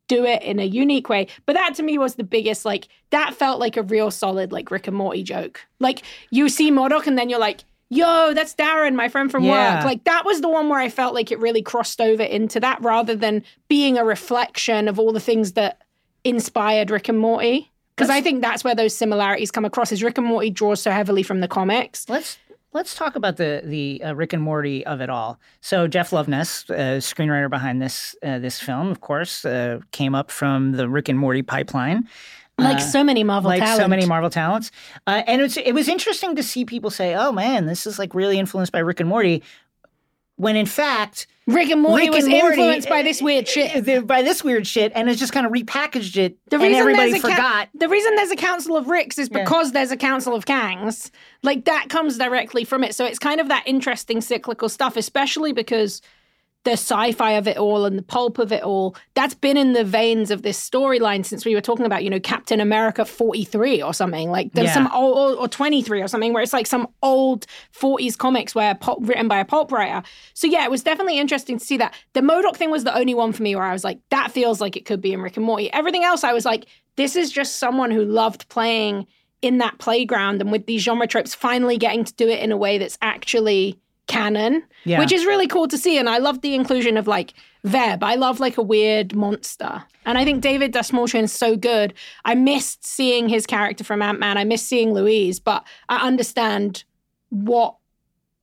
do 0.08 0.24
it 0.26 0.44
in 0.44 0.60
a 0.60 0.64
unique 0.64 1.10
way. 1.10 1.28
But 1.48 1.54
that 1.54 1.74
to 1.76 1.84
me 1.84 1.98
was 1.98 2.16
the 2.16 2.24
biggest, 2.24 2.66
like, 2.66 2.88
that 3.10 3.34
felt 3.34 3.60
like 3.60 3.78
a 3.78 3.82
real 3.82 4.12
solid, 4.12 4.52
like, 4.52 4.70
Rick 4.70 4.88
and 4.88 4.96
Morty 4.96 5.24
joke. 5.24 5.60
Like, 5.80 6.04
you 6.30 6.50
see 6.50 6.70
MODOK 6.70 7.08
and 7.08 7.18
then 7.18 7.28
you're 7.28 7.40
like, 7.40 7.64
yo, 7.90 8.36
that's 8.36 8.54
Darren, 8.54 8.94
my 8.94 9.10
friend 9.10 9.32
from 9.32 9.44
Yeah. 9.44 9.78
work. 9.78 9.86
Like, 9.86 10.04
that 10.04 10.24
was 10.24 10.42
the 10.42 10.50
one 10.50 10.70
where 10.70 10.80
I 10.80 10.90
felt 10.90 11.16
like 11.16 11.32
it 11.32 11.40
really 11.40 11.64
crossed 11.64 12.00
over 12.00 12.22
into 12.22 12.60
that 12.60 12.80
rather 12.84 13.16
than 13.16 13.44
being 13.70 13.98
a 13.98 14.06
reflection 14.06 14.88
of 14.88 15.00
all 15.00 15.12
the 15.12 15.20
things 15.20 15.54
that 15.54 15.82
inspired 16.24 16.92
Rick 16.92 17.10
and 17.10 17.18
Morty. 17.18 17.72
Because 17.98 18.12
I 18.12 18.22
think 18.22 18.42
that's 18.42 18.64
where 18.64 18.76
those 18.76 18.96
similarities 18.96 19.50
come 19.50 19.66
across. 19.66 19.92
Is 19.92 20.04
Rick 20.04 20.20
and 20.20 20.28
Morty 20.28 20.52
draws 20.52 20.82
so 20.82 20.92
heavily 20.92 21.24
from 21.24 21.40
the 21.40 21.48
comics. 21.48 22.08
Let's 22.08 22.38
let's 22.72 22.94
talk 22.94 23.16
about 23.16 23.38
the 23.38 23.62
the 23.66 24.04
uh, 24.04 24.14
Rick 24.14 24.34
and 24.34 24.44
Morty 24.44 24.86
of 24.86 25.02
it 25.02 25.10
all. 25.10 25.40
So 25.62 25.88
Jeff 25.88 26.12
Loveness, 26.12 26.70
uh, 26.70 27.00
screenwriter 27.00 27.50
behind 27.50 27.82
this 27.82 28.16
uh, 28.22 28.38
this 28.38 28.60
film, 28.60 28.90
of 28.90 29.02
course, 29.02 29.44
uh, 29.46 29.80
came 29.92 30.14
up 30.14 30.30
from 30.30 30.74
the 30.74 30.88
Rick 30.88 31.10
and 31.10 31.18
Morty 31.18 31.42
pipeline. 31.42 32.08
Like 32.60 32.82
so 32.82 33.04
many 33.04 33.24
Marvel 33.24 33.50
like 33.50 33.68
so 33.78 33.88
many 33.88 34.08
Marvel 34.08 34.32
talents. 34.32 34.72
Uh, 35.06 35.22
and 35.28 35.44
it's, 35.44 35.58
it 35.58 35.74
was 35.74 35.88
interesting 35.88 36.36
to 36.36 36.42
see 36.42 36.66
people 36.66 36.90
say, 36.90 37.14
"Oh 37.14 37.32
man, 37.32 37.68
this 37.68 37.86
is 37.86 38.00
like 38.00 38.16
really 38.16 38.40
influenced 38.40 38.72
by 38.72 38.80
Rick 38.80 39.00
and 39.00 39.08
Morty," 39.08 39.44
when 40.38 40.56
in 40.56 40.66
fact, 40.66 41.28
Rick 41.46 41.70
and 41.70 41.82
Morty 41.82 42.06
Rick 42.06 42.14
was 42.16 42.24
and 42.26 42.34
Morty- 42.34 42.48
influenced 42.58 42.90
by 42.90 43.04
this 43.04 43.22
weird 43.22 43.46
eh, 43.48 43.52
shit. 43.52 43.88
Eh, 43.88 43.92
eh, 43.94 44.00
by 44.02 44.22
this 44.22 44.44
weird 44.44 44.66
shit, 44.68 44.92
and 44.96 45.10
it's 45.10 45.20
just 45.20 45.32
kind 45.34 45.46
of 45.46 45.52
repackaged 45.52 46.18
it, 46.18 46.38
The 46.50 46.56
and 46.58 46.64
reason 46.64 46.76
everybody 46.80 47.12
a 47.14 47.20
ca- 47.20 47.30
forgot. 47.30 47.70
the 47.74 47.88
reason 47.88 48.16
there's 48.16 48.32
a 48.32 48.36
council 48.36 48.76
of 48.76 48.88
Ricks 48.88 49.18
is 49.18 49.30
Yeah. 49.32 49.40
because 49.44 49.72
there's 49.72 49.92
a 49.92 49.98
council 49.98 50.36
of 50.36 50.46
Kangs. 50.46 51.10
Like 51.44 51.66
that 51.66 51.88
comes 51.90 52.18
directly 52.18 52.64
from 52.66 52.84
it. 52.84 52.96
So 52.96 53.06
it's 53.06 53.20
kind 53.20 53.40
of 53.40 53.48
that 53.48 53.64
interesting 53.66 54.20
cyclical 54.22 54.68
stuff, 54.70 54.98
especially 54.98 55.54
because 55.54 56.02
the 56.68 56.74
sci-fi 56.74 57.32
of 57.32 57.48
it 57.48 57.56
all 57.56 57.86
and 57.86 57.98
the 57.98 58.04
pulp 58.04 58.40
of 58.40 58.52
it 58.52 58.62
all 58.62 58.94
that's 59.14 59.34
been 59.34 59.56
in 59.56 59.72
the 59.72 59.86
veins 59.86 60.32
of 60.32 60.42
this 60.42 60.60
storyline 60.70 61.26
since 61.26 61.46
we 61.46 61.56
were 61.56 61.62
talking 61.62 61.86
about 61.86 62.04
you 62.04 62.10
know 62.10 62.20
captain 62.20 62.60
america 62.60 63.06
43 63.06 63.82
or 63.82 63.94
something. 63.94 64.30
Like 64.30 64.52
there's 64.52 64.68
Yeah. 64.68 64.74
some 64.74 64.90
old 64.94 65.38
or, 65.38 65.44
or 65.44 65.48
23 65.48 66.02
or 66.02 66.10
something 66.10 66.34
where 66.34 66.44
it's 66.44 66.52
like 66.52 66.68
some 66.68 66.88
old 67.02 67.46
40s 67.74 68.18
comics 68.18 68.54
where 68.54 68.76
pulp, 68.76 69.00
written 69.02 69.30
by 69.30 69.40
a 69.40 69.46
pulp 69.46 69.72
writer. 69.72 70.06
So 70.34 70.46
yeah 70.48 70.66
it 70.66 70.72
was 70.72 70.84
definitely 70.84 71.20
interesting 71.20 71.58
to 71.58 71.64
see 71.64 71.78
that. 71.78 71.94
The 72.14 72.20
MODOK 72.22 72.58
thing 72.58 72.70
was 72.70 72.84
the 72.84 72.96
only 72.98 73.14
one 73.14 73.32
for 73.32 73.44
me 73.44 73.56
where 73.56 73.64
i 73.64 73.72
was 73.72 73.86
like 73.86 74.00
that 74.10 74.32
feels 74.32 74.60
like 74.60 74.76
it 74.76 74.86
could 74.86 75.00
be 75.00 75.14
in 75.14 75.22
rick 75.22 75.38
and 75.38 75.46
morty. 75.46 75.72
Everything 75.72 76.04
else 76.04 76.26
i 76.26 76.34
was 76.34 76.44
like 76.44 76.66
this 76.98 77.16
is 77.16 77.32
just 77.32 77.56
someone 77.58 77.92
who 77.92 78.04
loved 78.04 78.50
playing 78.50 79.08
in 79.42 79.60
that 79.60 79.78
playground 79.78 80.42
and 80.42 80.52
with 80.52 80.66
these 80.66 80.82
genre 80.82 81.08
tropes 81.08 81.34
finally 81.34 81.78
getting 81.78 82.04
to 82.04 82.14
do 82.16 82.28
it 82.28 82.40
in 82.42 82.52
a 82.52 82.58
way 82.58 82.78
that's 82.78 82.98
actually 83.02 83.80
canon 84.08 84.64
Yeah. 84.86 85.00
which 85.00 85.12
is 85.12 85.26
really 85.26 85.48
cool 85.48 85.68
to 85.68 85.78
see 85.78 85.98
and 85.98 86.10
i 86.10 86.18
love 86.18 86.42
the 86.42 86.56
inclusion 86.56 86.98
of 86.98 87.08
like 87.08 87.34
veb 87.66 88.02
i 88.04 88.16
love 88.16 88.40
like 88.40 88.58
a 88.58 88.62
weird 88.62 89.16
monster 89.16 89.84
and 90.06 90.18
i 90.18 90.24
think 90.24 90.42
david 90.42 90.74
Dastmalchian 90.74 91.24
is 91.24 91.32
so 91.34 91.56
good 91.58 91.94
i 92.26 92.34
missed 92.36 92.86
seeing 92.86 93.28
his 93.28 93.46
character 93.46 93.84
from 93.84 94.02
ant-man 94.02 94.38
i 94.38 94.44
missed 94.46 94.68
seeing 94.68 94.94
Luis 94.94 95.40
but 95.40 95.66
i 95.90 95.98
understand 96.08 96.84
what 97.30 97.76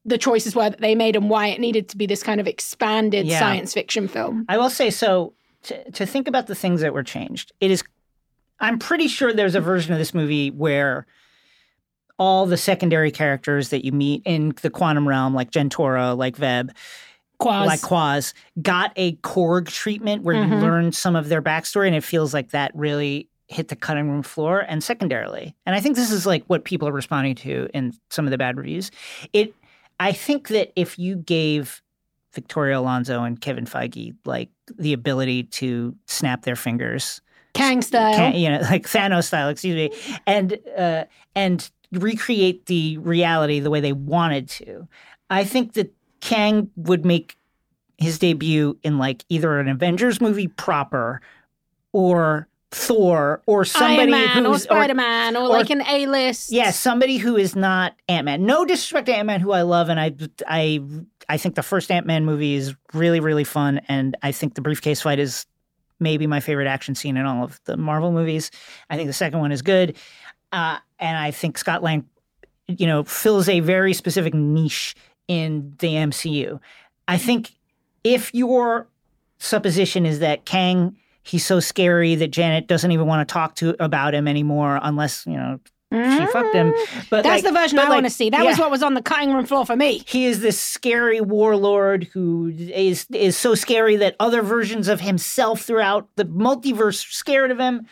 the 0.04 0.18
choices 0.18 0.54
were 0.54 0.68
that 0.68 0.80
they 0.80 0.94
made 0.94 1.16
and 1.16 1.30
why 1.30 1.46
it 1.46 1.58
needed 1.60 1.88
to 1.88 1.96
be 1.96 2.04
this 2.04 2.22
kind 2.22 2.40
of 2.40 2.46
expanded 2.46 3.26
Yeah. 3.26 3.38
science 3.38 3.72
fiction 3.72 4.06
film 4.06 4.44
I 4.48 4.58
will 4.58 4.68
say 4.70 4.90
so. 4.90 5.32
To, 5.62 5.90
to 5.92 6.04
think 6.04 6.28
about 6.28 6.46
the 6.46 6.54
things 6.54 6.82
that 6.82 6.92
were 6.92 7.02
changed, 7.02 7.52
it 7.58 7.70
is. 7.70 7.82
I'm 8.60 8.78
pretty 8.78 9.08
sure 9.08 9.32
there's 9.32 9.54
a 9.54 9.62
version 9.62 9.94
of 9.94 9.98
this 9.98 10.12
movie 10.12 10.50
where 10.50 11.06
all 12.18 12.46
the 12.46 12.56
secondary 12.56 13.10
characters 13.10 13.70
that 13.70 13.84
you 13.84 13.92
meet 13.92 14.22
in 14.24 14.54
the 14.62 14.70
quantum 14.70 15.06
realm, 15.08 15.34
like 15.34 15.50
Jentorra, 15.50 16.16
like 16.16 16.36
Veb, 16.36 16.70
Quaz. 17.38 17.66
like 17.66 17.82
Quaz, 17.82 18.34
got 18.62 18.92
a 18.96 19.16
Korg 19.16 19.68
treatment 19.68 20.22
where 20.22 20.36
you 20.36 20.44
Mhm. 20.44 20.60
learn 20.62 20.92
some 20.92 21.16
of 21.16 21.28
their 21.28 21.42
backstory, 21.42 21.86
and 21.88 21.96
it 21.96 22.04
feels 22.04 22.32
like 22.32 22.50
that 22.50 22.70
really 22.74 23.28
hit 23.48 23.68
the 23.68 23.76
cutting 23.76 24.08
room 24.08 24.22
floor. 24.22 24.64
And 24.68 24.82
secondarily, 24.82 25.54
and 25.66 25.74
I 25.74 25.80
think 25.80 25.96
this 25.96 26.10
is 26.10 26.24
like 26.26 26.44
what 26.46 26.64
people 26.64 26.88
are 26.88 26.92
responding 26.92 27.34
to 27.36 27.68
in 27.74 27.92
some 28.10 28.26
of 28.26 28.30
the 28.30 28.38
bad 28.38 28.56
reviews. 28.56 28.90
It, 29.32 29.54
I 30.00 30.12
think 30.12 30.48
that 30.48 30.72
if 30.76 30.98
you 30.98 31.16
gave 31.16 31.82
Victoria 32.32 32.78
Alonso 32.78 33.22
and 33.22 33.40
Kevin 33.40 33.64
Feige 33.64 34.14
like 34.24 34.50
the 34.78 34.92
ability 34.92 35.44
to 35.44 35.94
snap 36.06 36.42
their 36.42 36.56
fingers 36.56 37.20
kang 37.52 37.80
style 37.82 38.14
can, 38.14 38.34
you 38.34 38.48
know, 38.48 38.58
like 38.70 38.84
Thanos 38.88 39.24
style, 39.24 39.48
excuse 39.48 39.74
me, 39.76 40.18
and 40.26 40.58
uh, 40.76 41.04
and 41.36 41.70
recreate 42.02 42.66
the 42.66 42.98
reality 42.98 43.60
the 43.60 43.70
way 43.70 43.80
they 43.80 43.92
wanted 43.92 44.48
to. 44.50 44.88
I 45.30 45.44
think 45.44 45.74
that 45.74 45.92
Kang 46.20 46.70
would 46.76 47.04
make 47.04 47.36
his 47.98 48.18
debut 48.18 48.78
in 48.82 48.98
like 48.98 49.24
either 49.28 49.58
an 49.58 49.68
Avengers 49.68 50.20
movie 50.20 50.48
proper 50.48 51.20
or 51.92 52.48
Thor 52.70 53.40
or 53.46 53.64
somebody 53.64 54.10
Man 54.10 54.44
or 54.46 54.50
who's 54.52 54.64
Spider 54.64 54.94
Man 54.94 55.36
or, 55.36 55.42
or- 55.44 55.48
like 55.48 55.70
an 55.70 55.82
A 55.86 56.06
list. 56.06 56.50
yeah, 56.50 56.70
somebody 56.72 57.18
who 57.18 57.36
is 57.36 57.54
not 57.54 57.94
Ant 58.08 58.24
Man. 58.24 58.44
No 58.46 58.64
disrespect 58.64 59.06
to 59.06 59.14
Ant 59.14 59.26
Man, 59.26 59.40
who 59.40 59.52
I 59.52 59.62
love, 59.62 59.88
and 59.90 60.00
I, 60.00 60.12
I, 60.46 60.80
I 61.28 61.36
think 61.36 61.54
the 61.54 61.62
first 61.62 61.90
Ant 61.92 62.04
Man 62.06 62.24
movie 62.24 62.54
is 62.54 62.74
really, 62.92 63.20
really 63.20 63.44
fun, 63.44 63.80
and 63.88 64.16
I 64.22 64.32
think 64.32 64.54
the 64.54 64.60
briefcase 64.60 65.02
fight 65.02 65.20
is 65.20 65.46
maybe 66.00 66.26
my 66.26 66.40
favorite 66.40 66.66
action 66.66 66.96
scene 66.96 67.16
in 67.16 67.24
all 67.26 67.44
of 67.44 67.60
the 67.64 67.76
Marvel 67.76 68.10
movies. 68.10 68.50
I 68.90 68.96
think 68.96 69.06
the 69.06 69.12
second 69.12 69.38
one 69.38 69.52
is 69.52 69.62
good, 69.62 69.96
uh, 70.50 70.78
and 70.98 71.16
I 71.16 71.30
think 71.30 71.58
Scott 71.58 71.82
Lang, 71.82 72.04
you 72.68 72.86
know, 72.86 73.04
fills 73.04 73.48
a 73.48 73.60
very 73.60 73.92
specific 73.94 74.34
niche 74.34 74.94
in 75.28 75.74
the 75.78 75.88
MCU. 75.94 76.60
I 77.08 77.18
think 77.18 77.52
if 78.02 78.34
your 78.34 78.86
supposition 79.38 80.06
is 80.06 80.20
that 80.20 80.44
Kang. 80.44 80.96
He's 81.26 81.46
so 81.46 81.58
scary 81.58 82.16
that 82.16 82.32
Janet 82.32 82.66
doesn't 82.66 82.92
even 82.92 83.06
want 83.06 83.26
to 83.26 83.32
talk 83.32 83.54
to 83.54 83.74
about 83.82 84.12
him 84.14 84.28
anymore 84.28 84.78
unless, 84.82 85.24
you 85.24 85.32
know, 85.32 85.58
she 85.90 86.26
fucked 86.26 86.54
him. 86.54 86.74
But 87.08 87.20
Mm. 87.20 87.22
That's 87.22 87.26
like- 87.26 87.44
the 87.44 87.52
version 87.52 87.78
I 87.78 87.84
like, 87.84 87.90
want 87.92 88.04
to 88.04 88.10
see. 88.10 88.28
That 88.28 88.44
was 88.44 88.58
what 88.58 88.70
was 88.70 88.82
on 88.82 88.92
the 88.92 89.00
cutting 89.00 89.32
room 89.32 89.46
floor 89.46 89.64
for 89.64 89.74
me. 89.74 90.02
He 90.06 90.26
is 90.26 90.40
this 90.40 90.60
scary 90.60 91.22
warlord 91.22 92.04
who 92.12 92.52
is 92.54 93.06
is 93.10 93.38
so 93.38 93.54
scary 93.54 93.96
that 93.96 94.16
other 94.20 94.42
versions 94.42 94.86
of 94.86 95.00
himself 95.00 95.62
throughout 95.62 96.08
the 96.16 96.26
multiverse 96.26 97.08
are 97.08 97.12
scared 97.12 97.50
of 97.50 97.58
him. 97.58 97.86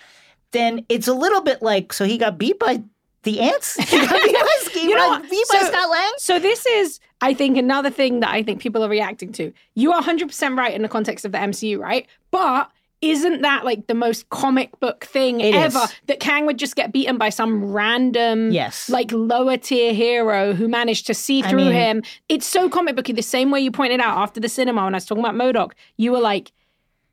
Then 0.51 0.85
it's 0.91 1.09
a 1.09 1.15
little 1.15 1.41
bit 1.41 1.63
like 1.63 1.95
so 1.95 2.05
he 2.05 2.19
got 2.19 2.37
beat 2.37 2.59
by 2.59 2.83
the 3.23 3.41
ants. 3.41 3.75
He 3.77 3.99
got 4.01 4.23
beat 4.23 4.35
by, 4.35 4.57
he 4.73 4.83
You 4.89 4.97
know 4.97 5.09
got 5.11 5.23
what? 5.31 5.47
So- 5.73 5.91
Lang. 5.91 6.13
So 6.19 6.39
this 6.39 6.65
is, 6.67 7.01
I 7.21 7.35
think, 7.35 7.57
another 7.57 7.91
thing 7.91 8.21
that 8.21 8.31
I 8.31 8.43
think 8.43 8.61
people 8.61 8.85
are 8.85 8.89
reacting 8.89 9.33
to. 9.35 9.53
You 9.75 9.93
are 9.93 10.03
100% 10.03 10.57
right 10.59 10.73
in 10.75 10.83
the 10.83 10.89
context 10.89 11.25
of 11.25 11.33
the 11.33 11.39
MCU, 11.39 11.79
right? 11.79 12.07
But 12.31 12.71
isn't 13.01 13.43
that 13.43 13.65
like 13.65 13.89
the 13.89 13.95
most 13.95 14.29
comic 14.31 14.79
book 14.79 15.05
thing 15.07 15.41
It 15.41 15.57
ever 15.57 15.81
is. 15.81 15.95
that 16.07 16.21
Kang 16.21 16.47
would 16.47 16.57
just 16.57 16.77
get 16.77 16.93
beaten 16.93 17.19
by 17.19 17.31
some 17.31 17.73
random 17.73 18.53
Yes. 18.53 18.89
like 18.89 19.11
lower 19.11 19.57
tier 19.57 19.93
hero 19.93 20.53
who 20.55 20.69
managed 20.69 21.09
to 21.09 21.15
see 21.15 21.43
I 21.43 21.49
through 21.51 21.65
mean- 21.65 21.73
him. 21.73 22.03
It's 22.29 22.47
so 22.47 22.69
comic 22.69 22.95
booky. 22.95 23.13
The 23.13 23.23
same 23.23 23.51
way 23.51 23.59
you 23.61 23.73
pointed 23.73 23.99
out 24.01 24.19
after 24.19 24.39
the 24.41 24.49
cinema 24.49 24.85
when 24.85 24.95
I 24.95 24.99
was 24.99 25.05
talking 25.05 25.25
about 25.25 25.35
MODOK, 25.35 25.73
you 25.97 26.13
were 26.13 26.21
like, 26.21 26.53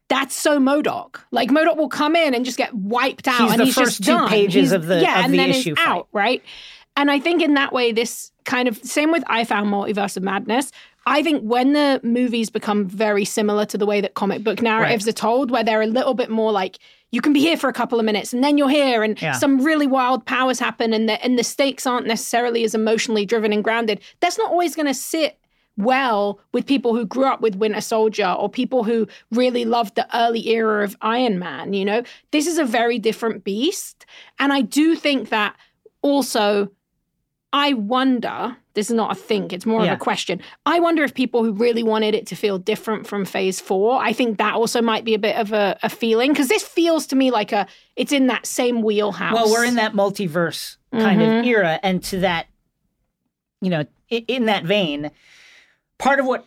that's 0.10 0.36
so 0.36 0.60
MODOK. 0.60 1.18
Like 1.32 1.50
MODOK 1.50 1.78
will 1.78 1.90
come 1.90 2.16
in 2.16 2.34
and 2.34 2.44
just 2.44 2.58
get 2.58 2.74
wiped 2.74 3.28
out, 3.28 3.40
He's 3.42 3.52
and 3.54 3.62
he's 3.62 3.76
first 3.76 3.98
just 4.02 4.04
two 4.04 4.12
done. 4.14 4.28
pages 4.30 4.54
He's- 4.54 4.72
of 4.72 4.86
the- 4.88 5.02
yeah, 5.02 5.20
of 5.20 5.26
and 5.26 5.34
the 5.34 5.38
then 5.38 5.50
issue 5.52 5.76
out, 5.78 6.08
right? 6.12 6.44
And 6.98 7.10
I 7.10 7.20
think 7.20 7.42
in 7.42 7.54
that 7.54 7.72
way, 7.72 7.92
this 7.94 8.32
kind 8.46 8.68
of 8.68 8.78
same 8.84 9.12
with 9.12 9.24
I 9.28 9.44
found 9.46 9.70
Multiverse 9.72 10.18
of 10.18 10.24
Madness. 10.24 10.72
I 11.06 11.24
think 11.24 11.42
when 11.44 11.74
the 11.74 12.00
movies 12.04 12.50
become 12.50 12.86
very 12.88 13.24
similar 13.26 13.66
to 13.68 13.78
the 13.78 13.86
way 13.86 14.02
that 14.02 14.14
comic 14.16 14.44
book 14.44 14.62
narratives 14.62 15.08
are 15.08 15.12
told, 15.14 15.50
where 15.50 15.64
they're 15.64 15.82
a 15.82 15.88
little 15.88 16.14
bit 16.14 16.30
more 16.30 16.52
like 16.52 16.78
you 17.12 17.22
can 17.22 17.34
be 17.34 17.40
here 17.40 17.58
for 17.58 17.70
a 17.70 17.74
couple 17.74 17.98
of 18.00 18.06
minutes 18.06 18.34
and 18.34 18.44
then 18.44 18.58
you're 18.58 18.70
here, 18.70 19.02
and 19.04 19.20
Yeah. 19.20 19.32
some 19.32 19.62
really 19.64 19.88
wild 19.88 20.26
powers 20.26 20.60
happen, 20.60 20.92
and 20.94 21.08
the 21.08 21.24
and 21.24 21.40
the 21.40 21.44
stakes 21.44 21.88
aren't 21.88 22.06
necessarily 22.06 22.64
as 22.64 22.76
emotionally 22.76 23.26
driven 23.26 23.54
and 23.54 23.64
grounded. 23.64 24.02
That's 24.20 24.38
not 24.38 24.52
always 24.52 24.76
going 24.76 24.86
to 24.88 24.94
sit 24.94 25.39
well 25.80 26.40
with 26.52 26.66
people 26.66 26.96
who 26.96 27.06
grew 27.06 27.26
up 27.26 27.42
with 27.42 27.56
Winter 27.56 27.82
Soldier 27.82 28.28
or 28.38 28.50
people 28.50 28.84
who 28.84 29.08
really 29.32 29.66
loved 29.66 29.96
the 29.96 30.08
early 30.18 30.48
era 30.50 30.84
of 30.84 30.96
Iron 31.02 31.40
Man. 31.40 31.74
You 31.74 31.86
know, 31.86 32.04
this 32.32 32.46
is 32.48 32.58
a 32.58 32.66
very 32.66 33.00
different 33.00 33.44
beast. 33.44 34.06
And 34.38 34.54
I 34.54 34.62
do 34.62 34.96
think 34.96 35.30
that 35.30 35.56
also, 36.02 36.70
I 37.52 37.74
wonder, 37.74 38.56
this 38.74 38.90
is 38.90 38.96
not 38.96 39.12
a 39.12 39.16
think, 39.16 39.52
it's 39.54 39.66
more 39.66 39.84
Yeah. 39.84 39.94
of 39.94 39.98
a 39.98 40.00
question. 40.00 40.40
I 40.66 40.80
wonder 40.80 41.04
if 41.04 41.14
people 41.14 41.44
who 41.44 41.52
really 41.54 41.84
wanted 41.84 42.14
it 42.14 42.28
to 42.28 42.36
feel 42.36 42.58
different 42.60 43.08
from 43.08 43.26
phase 43.26 43.60
four, 43.60 44.00
I 44.02 44.14
think 44.14 44.38
that 44.38 44.54
also 44.54 44.82
might 44.82 45.04
be 45.04 45.14
a 45.16 45.20
bit 45.20 45.36
of 45.36 45.52
a, 45.52 45.78
a 45.82 45.90
feeling 45.90 46.32
because 46.32 46.48
this 46.48 46.64
feels 46.64 47.08
to 47.08 47.16
me 47.16 47.32
like 47.32 47.52
a, 47.52 47.66
it's 47.96 48.12
in 48.12 48.28
that 48.28 48.46
same 48.46 48.82
wheelhouse. 48.84 49.34
Well, 49.34 49.50
we're 49.50 49.66
in 49.66 49.76
that 49.76 49.94
multiverse 49.94 50.78
kind 50.92 51.22
Mhm. 51.22 51.40
of 51.40 51.46
era, 51.46 51.80
and 51.84 52.04
to 52.06 52.20
that, 52.20 52.48
you 53.62 53.70
know, 53.70 53.86
in 54.10 54.46
that 54.46 54.64
vein, 54.64 55.12
part 56.00 56.20
of 56.20 56.26
what, 56.26 56.46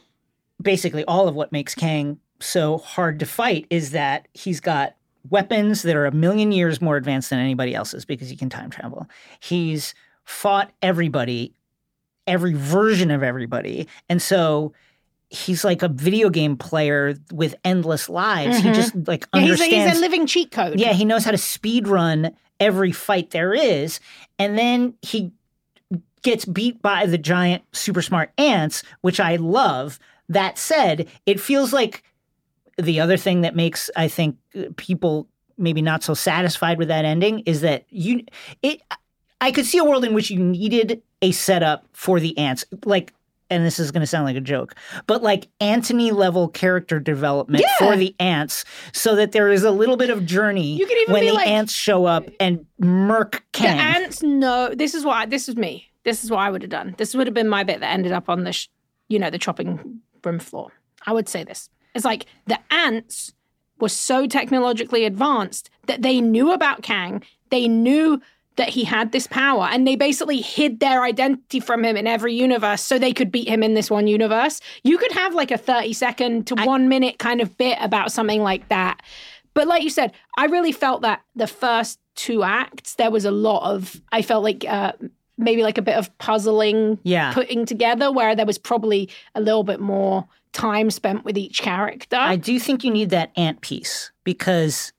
basically, 0.61 1.05
all 1.05 1.29
of 1.29 1.37
what 1.37 1.53
makes 1.53 1.75
Kang 1.75 2.19
so 2.41 2.79
hard 2.79 3.21
to 3.21 3.27
fight 3.27 3.67
is 3.71 3.93
that 3.93 4.27
he's 4.35 4.59
got 4.59 4.97
weapons 5.31 5.83
that 5.83 5.95
are 5.95 6.07
a 6.07 6.13
million 6.13 6.51
years 6.51 6.81
more 6.81 6.97
advanced 6.97 7.31
than 7.31 7.39
anybody 7.39 7.75
else's 7.75 8.05
because 8.05 8.29
he 8.29 8.37
can 8.37 8.51
time 8.51 8.71
travel. 8.71 9.07
He's 9.39 9.95
fought 10.25 10.73
everybody, 10.83 11.55
every 12.27 12.55
version 12.55 13.11
of 13.11 13.23
everybody. 13.23 13.87
And 14.09 14.21
so 14.21 14.73
he's 15.31 15.65
like 15.65 15.83
a 15.83 15.89
video 15.89 16.29
game 16.29 16.57
player 16.57 17.15
with 17.33 17.55
endless 17.65 18.09
lives. 18.09 18.59
He 18.59 18.65
mm-hmm. 18.65 18.75
just 18.75 18.95
like 19.07 19.27
Yeah, 19.33 19.41
he's, 19.41 19.51
a, 19.51 19.53
understands 19.53 19.93
he's 19.93 19.99
a 19.99 20.01
living 20.01 20.27
cheat 20.27 20.51
code. 20.51 20.79
yeah, 20.79 20.93
he 20.93 21.05
knows 21.05 21.25
how 21.25 21.31
to 21.31 21.39
speed 21.39 21.87
run 21.87 22.35
every 22.61 22.93
fight 22.93 23.31
there 23.31 23.55
is. 23.55 24.01
And 24.39 24.59
then 24.59 24.95
he 25.03 25.33
gets 26.23 26.45
beat 26.45 26.81
by 26.83 27.07
the 27.07 27.19
giant 27.19 27.63
super 27.73 28.03
smart 28.03 28.33
ants, 28.39 28.83
which 29.01 29.21
I 29.21 29.37
love. 29.37 29.99
That 30.29 30.57
said, 30.59 31.09
it 31.27 31.41
feels 31.41 31.73
like 31.73 32.05
the 32.79 33.01
other 33.01 33.17
thing 33.17 33.43
that 33.43 33.55
makes 33.55 33.91
I 33.97 34.09
think 34.09 34.37
people 34.77 35.29
maybe 35.59 35.83
not 35.83 36.03
so 36.03 36.15
satisfied 36.15 36.79
with 36.79 36.89
that 36.89 37.05
ending 37.05 37.41
is 37.41 37.61
that 37.61 37.85
you 37.91 38.25
it 38.63 38.81
I 39.41 39.51
could 39.53 39.67
see 39.67 39.79
a 39.79 39.85
world 39.85 40.05
in 40.05 40.15
which 40.15 40.31
you 40.31 40.39
needed 40.39 41.03
a 41.21 41.33
setup 41.33 41.87
for 41.93 42.19
the 42.19 42.37
ants 42.39 42.65
like 42.87 43.13
and 43.51 43.67
this 43.67 43.79
is 43.79 43.91
going 43.91 44.01
to 44.01 44.07
sound 44.07 44.25
like 44.25 44.37
a 44.37 44.41
joke, 44.41 44.75
but 45.07 45.23
like 45.23 45.47
Antony 45.61 46.11
level 46.11 46.49
character 46.49 46.99
development 46.99 47.63
Yeah. 47.63 47.87
for 47.87 47.97
the 47.99 48.17
ants, 48.19 48.65
so 48.95 49.15
that 49.17 49.33
there 49.33 49.51
is 49.51 49.63
a 49.63 49.71
little 49.71 49.99
bit 49.99 50.09
of 50.09 50.25
journey 50.25 50.75
You 50.79 50.87
could 50.87 50.97
even 50.97 51.13
when 51.13 51.27
the 51.27 51.33
like- 51.33 51.47
ants 51.49 51.75
show 51.75 52.07
up 52.07 52.31
and 52.41 52.65
murk 52.79 53.45
The 53.53 53.69
ants 53.69 54.23
know. 54.23 54.71
This 54.75 54.95
is 54.95 55.05
what 55.05 55.29
this 55.29 55.51
is 55.51 55.57
me. 55.57 55.91
This 56.05 56.25
is 56.25 56.31
what 56.31 56.41
I 56.41 56.51
would 56.51 56.63
have 56.63 56.71
done. 56.71 56.95
This 56.99 57.15
would 57.15 57.27
have 57.27 57.35
been 57.35 57.49
my 57.49 57.65
bit 57.65 57.81
that 57.81 57.93
ended 57.93 58.13
up 58.13 58.29
on 58.29 58.45
the, 58.45 58.53
sh- 58.53 58.69
you 59.09 59.19
know, 59.19 59.31
the 59.31 59.39
chopping 59.39 60.01
room 60.25 60.39
floor. 60.39 60.73
I 61.07 61.13
would 61.13 61.29
say 61.29 61.45
this. 61.45 61.69
It's 61.95 62.05
like 62.05 62.27
the 62.47 62.59
ants 62.71 63.33
were 63.79 63.89
so 63.89 64.27
technologically 64.27 65.05
advanced 65.05 65.71
that 65.87 66.03
they 66.03 66.21
knew 66.21 66.53
about 66.53 66.83
Kang. 66.83 67.23
They 67.51 67.69
knew 67.69 68.21
that 68.57 68.69
he 68.69 68.85
had 68.85 69.13
this 69.13 69.27
power, 69.27 69.67
and 69.71 69.87
they 69.87 69.97
basically 69.97 70.43
hid 70.43 70.79
their 70.79 71.03
identity 71.03 71.59
from 71.59 71.85
him 71.85 71.97
in 71.97 72.07
every 72.07 72.35
universe 72.35 72.83
so 72.83 72.99
they 72.99 73.13
could 73.13 73.33
beat 73.33 73.49
him 73.49 73.63
in 73.63 73.73
this 73.75 73.91
one 73.91 74.07
universe. 74.07 74.61
You 74.85 74.99
could 74.99 75.13
have 75.13 75.35
like 75.35 75.51
a 75.51 75.57
thirty 75.57 75.95
second 75.95 76.47
to 76.49 76.55
one 76.57 76.89
minute 76.89 77.19
kind 77.19 77.41
of 77.41 77.57
bit 77.57 77.79
about 77.81 78.13
something 78.13 78.43
like 78.43 78.69
that. 78.69 79.01
But 79.55 79.69
like 79.69 79.83
you 79.83 79.91
said, 79.91 80.13
I 80.37 80.47
really 80.47 80.73
felt 80.73 81.03
that 81.03 81.23
the 81.35 81.47
first 81.47 81.99
two 82.15 82.43
acts, 82.43 82.95
there 82.97 83.11
was 83.11 83.25
a 83.25 83.31
lot 83.31 83.71
of, 83.71 84.01
I 84.13 84.23
felt 84.23 84.45
like 84.45 84.65
uh, 84.69 84.93
maybe 85.43 85.63
like 85.63 85.79
a 85.79 85.83
bit 85.83 85.97
of 85.97 86.17
puzzling 86.19 86.99
Yeah. 87.03 87.33
putting 87.33 87.67
together 87.67 88.11
where 88.13 88.35
there 88.35 88.47
was 88.47 88.59
probably 88.59 89.09
a 89.35 89.41
little 89.41 89.65
bit 89.65 89.81
more 89.81 90.27
time 90.53 90.91
spent 90.91 91.25
with 91.25 91.37
each 91.39 91.63
character. 91.63 92.17
I 92.17 92.37
do 92.37 92.59
think 92.61 92.85
you 92.85 92.91
need 92.91 93.11
that 93.11 93.31
ant 93.37 93.61
piece 93.63 94.11
because, 94.25 94.93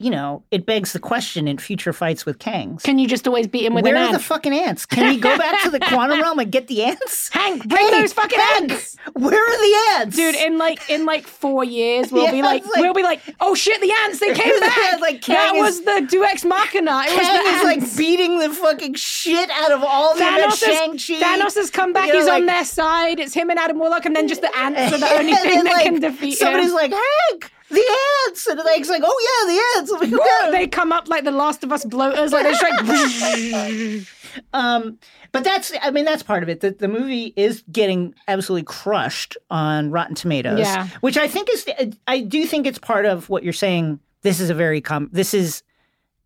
you 0.00 0.10
know, 0.10 0.42
it 0.50 0.66
begs 0.66 0.92
the 0.92 0.98
question 0.98 1.46
in 1.46 1.56
future 1.56 1.92
fights 1.92 2.26
with 2.26 2.38
Kangs. 2.40 2.82
Can 2.82 2.98
you 2.98 3.06
just 3.06 3.26
always 3.28 3.46
beat 3.46 3.64
him 3.64 3.74
with 3.74 3.86
ants? 3.86 3.94
Where 3.94 4.02
an 4.08 4.14
are 4.14 4.18
the 4.18 4.22
fucking 4.22 4.52
ants? 4.52 4.84
Can 4.86 5.06
we 5.08 5.20
go 5.20 5.38
back 5.38 5.62
to 5.62 5.70
the 5.70 5.78
quantum 5.88 6.20
realm 6.20 6.38
and 6.40 6.50
get 6.50 6.66
the 6.66 6.82
ants? 6.82 7.28
Hank, 7.32 7.66
bring 7.68 7.86
Hey, 7.86 8.00
those 8.00 8.12
fucking 8.12 8.38
Hank, 8.38 8.72
ants! 8.72 8.96
Where 9.12 9.40
are 9.40 9.56
the 9.96 10.00
ants? 10.02 10.16
Dude, 10.16 10.34
in 10.34 10.58
like 10.58 10.90
in 10.90 11.06
like 11.06 11.26
four 11.28 11.62
years, 11.64 12.10
we'll 12.10 12.24
Yeah, 12.26 12.32
be 12.32 12.42
like, 12.42 12.64
like- 12.66 12.76
we'll 12.82 12.92
be 12.92 13.04
like, 13.04 13.20
oh 13.40 13.54
shit, 13.54 13.80
the 13.80 13.92
ants, 14.04 14.18
they 14.18 14.34
came 14.34 14.58
back. 14.60 15.00
like 15.00 15.24
that 15.26 15.52
Kang 15.52 15.58
was 15.60 15.80
the 15.84 16.06
Duex 16.10 16.44
Machina. 16.44 17.04
It 17.06 17.16
was 17.16 17.26
Kang 17.26 17.44
the 17.44 17.50
is 17.50 17.62
like 17.62 17.96
beating 17.96 18.38
the 18.40 18.50
fucking 18.50 18.94
shit 18.94 19.48
out 19.50 19.70
of 19.70 19.84
all 19.84 20.14
the 20.16 20.22
Thanos 20.22 20.58
Shang-Chi. 20.58 21.20
Thanos 21.24 21.54
has 21.54 21.70
come 21.70 21.92
back. 21.92 22.08
You 22.08 22.14
know, 22.14 22.18
He's 22.20 22.28
on 22.28 22.46
their 22.46 22.64
side. 22.64 23.20
It's 23.20 23.32
him 23.32 23.48
and 23.48 23.58
Adam 23.60 23.78
Warlock, 23.78 24.04
and 24.06 24.16
then 24.16 24.26
just 24.26 24.40
the 24.40 24.54
ants 24.58 24.92
are 24.92 24.98
the 24.98 25.12
only 25.18 25.34
thing 25.34 25.62
that 25.64 25.72
like, 25.72 25.84
can 25.84 26.00
defeat 26.00 26.36
Somebody's 26.36 26.72
him. 26.72 26.78
Somebody's 26.78 26.92
like, 26.92 27.02
Hank, 27.30 27.52
the 27.70 27.96
ants. 28.26 28.46
And 28.46 28.60
Hank's 28.60 28.88
like, 28.88 29.02
oh 29.04 29.46
yeah, 29.46 29.52
the 29.54 29.78
ants. 29.80 29.92
I'm 29.92 30.00
like, 30.00 30.10
Woo! 30.10 30.26
"Yeah." 30.42 30.50
They 30.50 30.66
come 30.68 30.92
up 30.92 31.08
like 31.08 31.24
the 31.24 31.30
Last 31.32 31.64
of 31.64 31.72
Us 31.72 31.84
bloaters, 31.84 32.32
like 32.32 32.44
they're 32.44 33.52
like. 33.52 34.06
Um, 34.52 34.98
but 35.30 35.44
that's, 35.44 35.72
I 35.80 35.92
mean, 35.92 36.04
that's 36.04 36.24
part 36.24 36.42
of 36.42 36.48
it. 36.48 36.58
The, 36.60 36.72
the 36.72 36.88
movie 36.88 37.32
is 37.36 37.62
getting 37.70 38.16
absolutely 38.26 38.64
crushed 38.64 39.36
on 39.48 39.92
Rotten 39.92 40.16
Tomatoes, 40.16 40.58
Yeah. 40.58 40.88
which 41.02 41.16
I 41.16 41.28
think 41.28 41.48
is, 41.52 41.64
I 42.08 42.20
do 42.20 42.44
think 42.44 42.66
it's 42.66 42.78
part 42.80 43.04
of 43.06 43.28
what 43.28 43.44
you're 43.44 43.52
saying. 43.52 44.00
This 44.22 44.40
is 44.40 44.50
a 44.50 44.54
very 44.54 44.80
com. 44.80 45.08
This 45.12 45.34
is, 45.34 45.62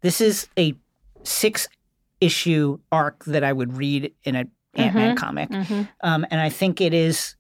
this 0.01 0.23
is 0.23 0.49
a 0.59 0.75
six 1.23 1.69
issue 2.23 2.79
arc 2.91 3.25
that 3.27 3.45
I 3.45 3.53
would 3.53 3.77
read 3.77 4.15
in 4.25 4.37
a 4.37 4.47
Ant 4.75 4.95
Man 4.95 5.15
comic, 5.17 5.51
um, 6.01 6.25
and 6.31 6.41
I 6.41 6.49
think 6.49 6.81
it 6.81 6.95
is. 6.95 7.37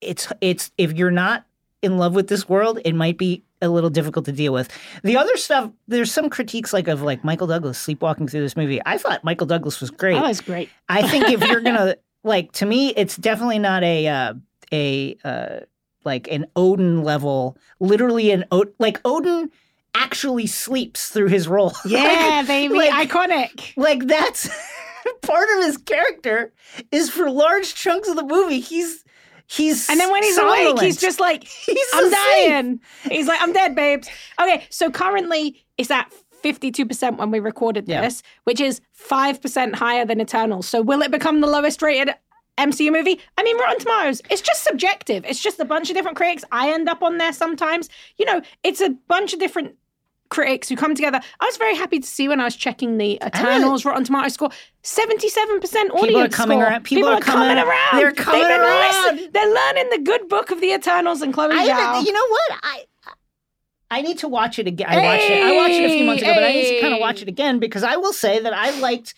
It's 0.00 0.28
it's 0.40 0.70
if 0.76 0.92
you're 0.92 1.10
not 1.10 1.46
in 1.82 1.98
love 1.98 2.14
with 2.14 2.28
this 2.28 2.48
world, 2.48 2.78
it 2.84 2.94
might 2.94 3.18
be 3.18 3.42
a 3.60 3.68
little 3.68 3.90
difficult 3.90 4.24
to 4.26 4.32
deal 4.32 4.52
with. 4.52 4.68
The 5.02 5.16
other 5.16 5.36
stuff, 5.36 5.70
there's 5.88 6.10
some 6.12 6.30
critiques 6.30 6.72
like 6.72 6.88
of 6.88 7.02
like 7.02 7.24
Michael 7.24 7.46
Douglas 7.46 7.78
sleepwalking 7.78 8.28
through 8.28 8.40
this 8.42 8.56
movie. 8.56 8.80
I 8.86 8.98
thought 8.98 9.22
Michael 9.24 9.46
Douglas 9.46 9.80
was 9.80 9.90
great. 9.90 10.16
Oh, 10.16 10.22
was 10.28 10.40
great. 10.40 10.68
I 10.88 11.06
think 11.08 11.28
if 11.28 11.40
you're 11.46 11.60
gonna 11.68 11.96
like, 12.24 12.52
to 12.52 12.66
me, 12.66 12.90
it's 12.96 13.16
definitely 13.16 13.58
not 13.58 13.82
a 13.82 14.06
uh, 14.08 14.34
a 14.72 15.16
uh, 15.24 15.60
like 16.04 16.28
an 16.30 16.46
Odin 16.56 17.02
level. 17.02 17.56
Literally, 17.80 18.30
an 18.30 18.44
o- 18.50 18.72
like 18.78 19.00
Odin 19.04 19.50
actually 19.94 20.46
sleeps 20.46 21.08
through 21.10 21.28
his 21.28 21.46
role. 21.48 21.72
Yeah, 21.84 22.02
Like- 22.38 22.46
baby, 22.46 22.74
like- 22.74 23.08
iconic. 23.10 23.72
like 23.76 24.06
that's 24.06 24.48
part 25.22 25.48
of 25.58 25.64
his 25.64 25.76
character 25.78 26.52
is 26.90 27.10
for 27.10 27.28
large 27.30 27.74
chunks 27.74 28.08
of 28.08 28.16
the 28.16 28.24
movie 28.24 28.60
he's 28.60 29.04
he's 29.46 29.88
And 29.88 29.98
then 30.00 30.10
when 30.10 30.22
he's 30.22 30.38
awake, 30.38 30.80
he's 30.80 30.96
just 31.00 31.20
like, 31.20 31.44
He's 31.66 31.78
I'm 31.94 32.04
asleep. 32.06 32.18
dying. 32.48 32.80
He's 33.10 33.26
like, 33.26 33.40
I'm 33.42 33.52
dead, 33.52 33.74
babes. 33.74 34.08
Okay, 34.40 34.66
so 34.70 34.90
currently 34.90 35.64
it's 35.78 35.90
at 35.90 36.12
52% 36.42 37.18
when 37.18 37.30
we 37.30 37.38
recorded 37.40 37.88
Yeah. 37.88 38.02
this, 38.02 38.22
which 38.44 38.60
is 38.60 38.80
5% 39.08 39.74
higher 39.74 40.04
than 40.04 40.20
Eternals. 40.20 40.66
So 40.66 40.82
will 40.82 41.02
it 41.02 41.10
become 41.10 41.40
the 41.40 41.46
lowest 41.46 41.80
rated 41.82 42.14
MCU 42.58 42.92
movie? 42.92 43.20
I 43.38 43.42
mean, 43.42 43.56
Rotten 43.58 43.78
Tomatoes, 43.78 44.20
it's 44.30 44.42
just 44.42 44.64
subjective. 44.64 45.24
It's 45.24 45.40
just 45.40 45.60
a 45.60 45.64
bunch 45.64 45.88
of 45.90 45.96
different 45.96 46.16
critics. 46.16 46.44
I 46.52 46.72
end 46.72 46.88
up 46.88 47.02
on 47.02 47.18
there 47.18 47.32
sometimes. 47.32 47.88
You 48.18 48.26
know, 48.26 48.42
it's 48.64 48.80
a 48.80 48.90
bunch 49.08 49.32
of 49.32 49.38
different 49.40 49.76
critics 50.32 50.68
who 50.68 50.76
come 50.76 50.94
together. 50.94 51.20
I 51.40 51.44
was 51.44 51.56
very 51.58 51.76
happy 51.76 51.98
to 52.00 52.06
see 52.06 52.26
when 52.26 52.40
I 52.40 52.44
was 52.44 52.56
checking 52.56 52.96
the 52.96 53.18
Eternals 53.24 53.84
Rotten 53.84 54.02
Tomatoes 54.04 54.32
score, 54.34 54.50
77% 54.82 55.90
audience 55.90 56.00
People 56.00 56.20
are 56.22 56.28
coming 56.28 56.58
score. 56.58 56.64
around- 56.70 56.84
people 56.84 57.08
are 57.08 57.20
coming, 57.20 57.48
coming- 57.56 57.64
around. 57.64 57.98
they're 57.98 58.12
coming 58.12 58.42
around. 58.44 59.28
They're 59.32 59.54
learning 59.54 59.88
the 59.90 59.98
good 59.98 60.28
book 60.28 60.50
of 60.50 60.60
the 60.60 60.72
Eternals 60.72 61.20
and 61.22 61.34
Chloe 61.34 61.50
I 61.52 61.68
Zhao. 61.68 62.04
you 62.06 62.12
know 62.12 62.26
what 62.28 62.50
I 62.62 62.84
I 63.90 64.00
need 64.00 64.18
to 64.20 64.28
watch 64.28 64.58
it 64.58 64.66
again. 64.66 64.88
I 64.88 64.96
watched 65.04 65.28
it. 65.30 65.42
I 65.44 65.52
watched 65.54 65.74
it 65.74 65.84
a 65.84 65.94
few 65.94 66.06
months 66.06 66.22
ago, 66.22 66.32
but 66.34 66.42
I 66.44 66.52
need 66.52 66.68
to 66.76 66.80
kind 66.80 66.94
of 66.94 67.00
watch 67.00 67.20
it 67.20 67.28
again 67.28 67.58
because 67.58 67.82
I 67.84 67.96
will 67.96 68.14
say 68.14 68.38
that 68.38 68.54
I 68.54 68.70
liked 68.80 69.12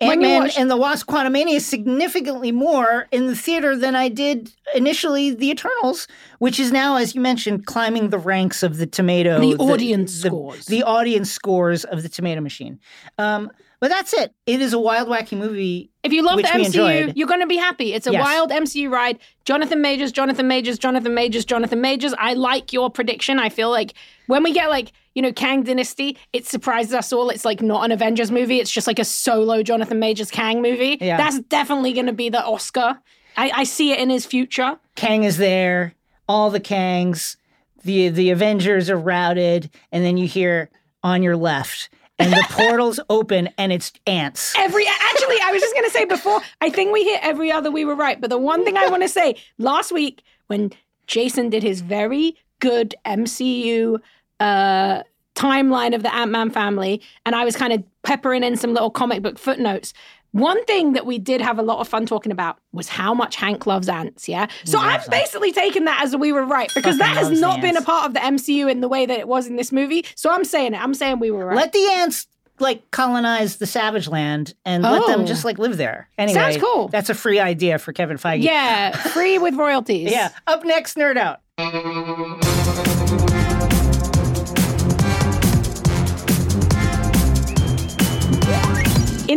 Ant 0.00 0.20
Man 0.20 0.50
and 0.56 0.70
the 0.70 0.76
Wasp: 0.76 1.08
Quantumania 1.08 1.60
significantly 1.60 2.52
more 2.52 3.08
in 3.10 3.26
the 3.26 3.34
theater 3.34 3.76
than 3.76 3.96
I 3.96 4.08
did 4.08 4.52
initially 4.74 5.34
the 5.34 5.50
Eternals, 5.50 6.06
which 6.38 6.60
is 6.60 6.70
now, 6.70 6.96
as 6.96 7.14
you 7.16 7.20
mentioned, 7.20 7.66
climbing 7.66 8.10
the 8.10 8.18
ranks 8.18 8.62
of 8.62 8.76
the 8.76 8.86
tomato, 8.86 9.40
The 9.40 9.56
audience 9.56 10.22
the, 10.22 10.28
scores. 10.28 10.66
the 10.66 10.82
audience 10.84 11.30
scores 11.32 11.84
of 11.84 12.02
the 12.04 12.08
tomato 12.08 12.40
machine. 12.40 12.78
Um, 13.18 13.50
but 13.80 13.88
that's 13.88 14.12
it. 14.12 14.34
It 14.46 14.60
is 14.60 14.72
a 14.72 14.78
wild, 14.78 15.08
wacky 15.08 15.38
movie. 15.38 15.90
If 16.02 16.12
you 16.12 16.22
love 16.22 16.36
the 16.38 16.42
MCU, 16.48 17.12
you're 17.14 17.28
going 17.28 17.40
to 17.40 17.46
be 17.46 17.56
happy. 17.56 17.92
It's 17.94 18.06
a 18.08 18.12
Yes. 18.12 18.22
wild 18.24 18.50
MCU 18.50 18.90
ride. 18.90 19.18
Jonathan 19.44 19.80
Majors, 19.80 20.10
Jonathan 20.10 20.48
Majors, 20.48 20.78
Jonathan 20.78 21.14
Majors, 21.14 21.44
Jonathan 21.44 21.80
Majors. 21.80 22.12
I 22.18 22.34
like 22.34 22.72
your 22.72 22.90
prediction. 22.90 23.38
I 23.38 23.48
feel 23.50 23.70
like 23.70 23.94
when 24.26 24.42
we 24.42 24.52
get 24.52 24.68
like, 24.68 24.90
you 25.18 25.22
know, 25.22 25.32
Kang 25.32 25.64
Dynasty, 25.64 26.16
it 26.32 26.46
surprises 26.46 26.94
us 26.94 27.12
all. 27.12 27.28
It's 27.28 27.44
like 27.44 27.60
not 27.60 27.84
an 27.84 27.90
Avengers 27.90 28.30
movie. 28.30 28.60
It's 28.60 28.70
just 28.70 28.86
like 28.86 29.00
a 29.00 29.04
solo 29.04 29.64
Jonathan 29.64 29.98
Majors 29.98 30.30
Kang 30.30 30.62
movie. 30.62 30.96
Yeah. 31.00 31.16
That's 31.16 31.40
definitely 31.40 31.92
going 31.92 32.06
to 32.06 32.12
be 32.12 32.28
the 32.28 32.40
Oscar. 32.40 33.00
I, 33.36 33.50
I 33.50 33.64
see 33.64 33.90
it 33.90 33.98
in 33.98 34.10
his 34.10 34.24
future. 34.24 34.78
Kang 34.94 35.24
is 35.24 35.36
there, 35.36 35.94
all 36.28 36.50
the 36.50 36.60
Kangs, 36.60 37.34
the 37.82 38.10
the 38.10 38.30
Avengers 38.30 38.88
are 38.88 38.96
routed, 38.96 39.70
and 39.90 40.04
then 40.04 40.16
you 40.18 40.28
hear 40.28 40.70
on 41.02 41.24
your 41.24 41.36
left, 41.36 41.88
and 42.20 42.32
the 42.32 42.46
portals 42.50 43.00
open, 43.10 43.48
and 43.58 43.72
it's 43.72 43.90
ants. 44.06 44.54
Every 44.56 44.86
actually, 44.86 45.38
I 45.42 45.50
was 45.52 45.60
just 45.60 45.74
gonna 45.74 45.90
say 45.90 46.04
before. 46.04 46.40
I 46.60 46.70
think 46.70 46.92
we 46.92 47.02
hit 47.02 47.24
every 47.24 47.50
other. 47.50 47.72
We 47.72 47.84
were 47.84 47.96
right, 47.96 48.20
but 48.20 48.30
the 48.30 48.38
one 48.38 48.64
thing 48.64 48.76
I 48.76 48.86
want 48.86 49.02
to 49.02 49.08
say 49.08 49.34
last 49.58 49.90
week 49.90 50.22
when 50.46 50.70
Jason 51.08 51.50
did 51.50 51.64
his 51.64 51.80
very 51.80 52.36
good 52.60 52.94
MCU 53.04 53.98
uh, 54.40 55.02
timeline 55.34 55.94
of 55.94 56.02
the 56.02 56.14
Ant 56.14 56.30
Man 56.30 56.50
family, 56.50 57.00
and 57.26 57.34
I 57.34 57.44
was 57.44 57.56
kind 57.56 57.72
of 57.72 57.82
peppering 58.02 58.42
in 58.42 58.56
some 58.56 58.72
little 58.72 58.90
comic 58.90 59.22
book 59.22 59.38
footnotes. 59.38 59.92
One 60.32 60.62
thing 60.66 60.92
that 60.92 61.06
we 61.06 61.18
did 61.18 61.40
have 61.40 61.58
a 61.58 61.62
lot 61.62 61.78
of 61.80 61.88
fun 61.88 62.04
talking 62.04 62.30
about 62.32 62.58
was 62.72 62.86
how 62.88 63.14
much 63.14 63.36
Hank 63.36 63.66
loves 63.66 63.88
ants. 63.88 64.28
Yeah, 64.28 64.46
so 64.64 64.78
I'm 64.78 65.00
basically 65.10 65.52
taking 65.52 65.86
that 65.86 66.02
as 66.02 66.14
we 66.14 66.32
were 66.32 66.44
right 66.44 66.70
because 66.74 66.98
that 66.98 67.16
has 67.16 67.40
not 67.40 67.62
been 67.62 67.76
a 67.78 67.82
part 67.82 68.04
of 68.06 68.12
the 68.14 68.20
MCU 68.20 68.70
in 68.70 68.80
the 68.82 68.88
way 68.88 69.06
that 69.06 69.18
it 69.18 69.26
was 69.26 69.46
in 69.46 69.56
this 69.56 69.72
movie. 69.72 70.04
So 70.16 70.30
I'm 70.30 70.44
saying 70.44 70.74
it. 70.74 70.82
I'm 70.82 70.92
saying 70.92 71.18
we 71.18 71.30
were 71.30 71.46
right. 71.46 71.56
Let 71.56 71.72
the 71.72 71.86
ants 71.96 72.26
like 72.60 72.90
colonize 72.90 73.56
the 73.56 73.66
Savage 73.66 74.06
Land 74.08 74.52
and 74.66 74.82
let 74.82 75.06
them 75.06 75.20
Oh. 75.22 75.24
just 75.26 75.44
like 75.46 75.58
live 75.58 75.76
there. 75.78 76.08
Anyway, 76.18 76.38
Sounds 76.38 76.56
cool. 76.58 76.88
That's 76.88 77.08
a 77.08 77.14
free 77.14 77.38
idea 77.40 77.78
for 77.78 77.92
Kevin 77.94 78.18
Feige. 78.18 78.42
yeah, 78.42 78.90
free 78.90 79.38
with 79.38 79.54
royalties. 79.54 80.10
Yeah. 80.12 80.30
Up 80.46 80.62
next, 80.64 80.96
nerd 80.98 81.16
out. 81.16 81.40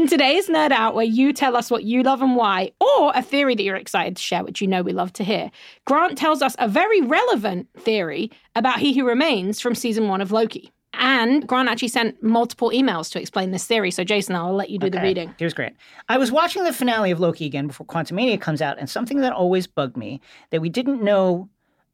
Today's 0.08 0.48
Nerd 0.48 0.72
Out, 0.72 0.96
where 0.96 1.06
you 1.06 1.34
tell 1.34 1.56
us 1.56 1.70
what 1.70 1.84
you 1.84 2.04
love 2.04 2.22
and 2.22 2.36
why, 2.36 2.72
or 2.80 3.12
a 3.16 3.22
theory 3.22 3.56
that 3.56 3.64
you're 3.64 3.76
excited 3.76 4.16
to 4.16 4.22
share, 4.22 4.44
which 4.44 4.62
you 4.62 4.68
know 4.68 4.82
we 4.82 4.94
love 4.94 5.12
to 5.14 5.24
hear, 5.24 5.52
Grant 5.86 6.18
tells 6.18 6.42
us 6.42 6.56
a 6.60 6.68
very 6.68 7.02
relevant 7.02 7.68
theory 7.78 8.32
about 8.56 8.80
He 8.80 8.98
Who 8.98 9.06
Remains 9.06 9.60
from 9.60 9.76
season 9.76 10.08
one 10.08 10.22
of 10.22 10.32
Loki. 10.32 10.72
And 10.94 11.48
Grant 11.48 11.70
actually 11.70 11.88
sent 11.88 12.22
multiple 12.22 12.70
emails 12.70 13.12
to 13.12 13.20
explain 13.20 13.52
this 13.52 13.66
theory. 13.66 13.92
So, 13.92 14.04
Jason, 14.04 14.36
I'll 14.36 14.54
let 14.54 14.70
you 14.70 14.78
do 14.78 14.90
the 14.90 14.98
Okay, 14.98 15.08
reading. 15.08 15.36
Here's 15.38 15.54
great. 15.54 15.74
I 16.10 16.18
was 16.18 16.32
watching 16.32 16.64
the 16.64 16.74
finale 16.74 17.12
of 17.12 17.20
Loki 17.20 17.46
again 17.46 17.68
before 17.68 17.86
Quantumania 17.88 18.40
comes 18.40 18.62
out, 18.62 18.78
and 18.78 18.90
something 18.90 19.22
that 19.22 19.34
always 19.34 19.68
bugged 19.68 19.98
me 19.98 20.22
that 20.50 20.62
we 20.62 20.70
didn't 20.70 21.02
know 21.02 21.50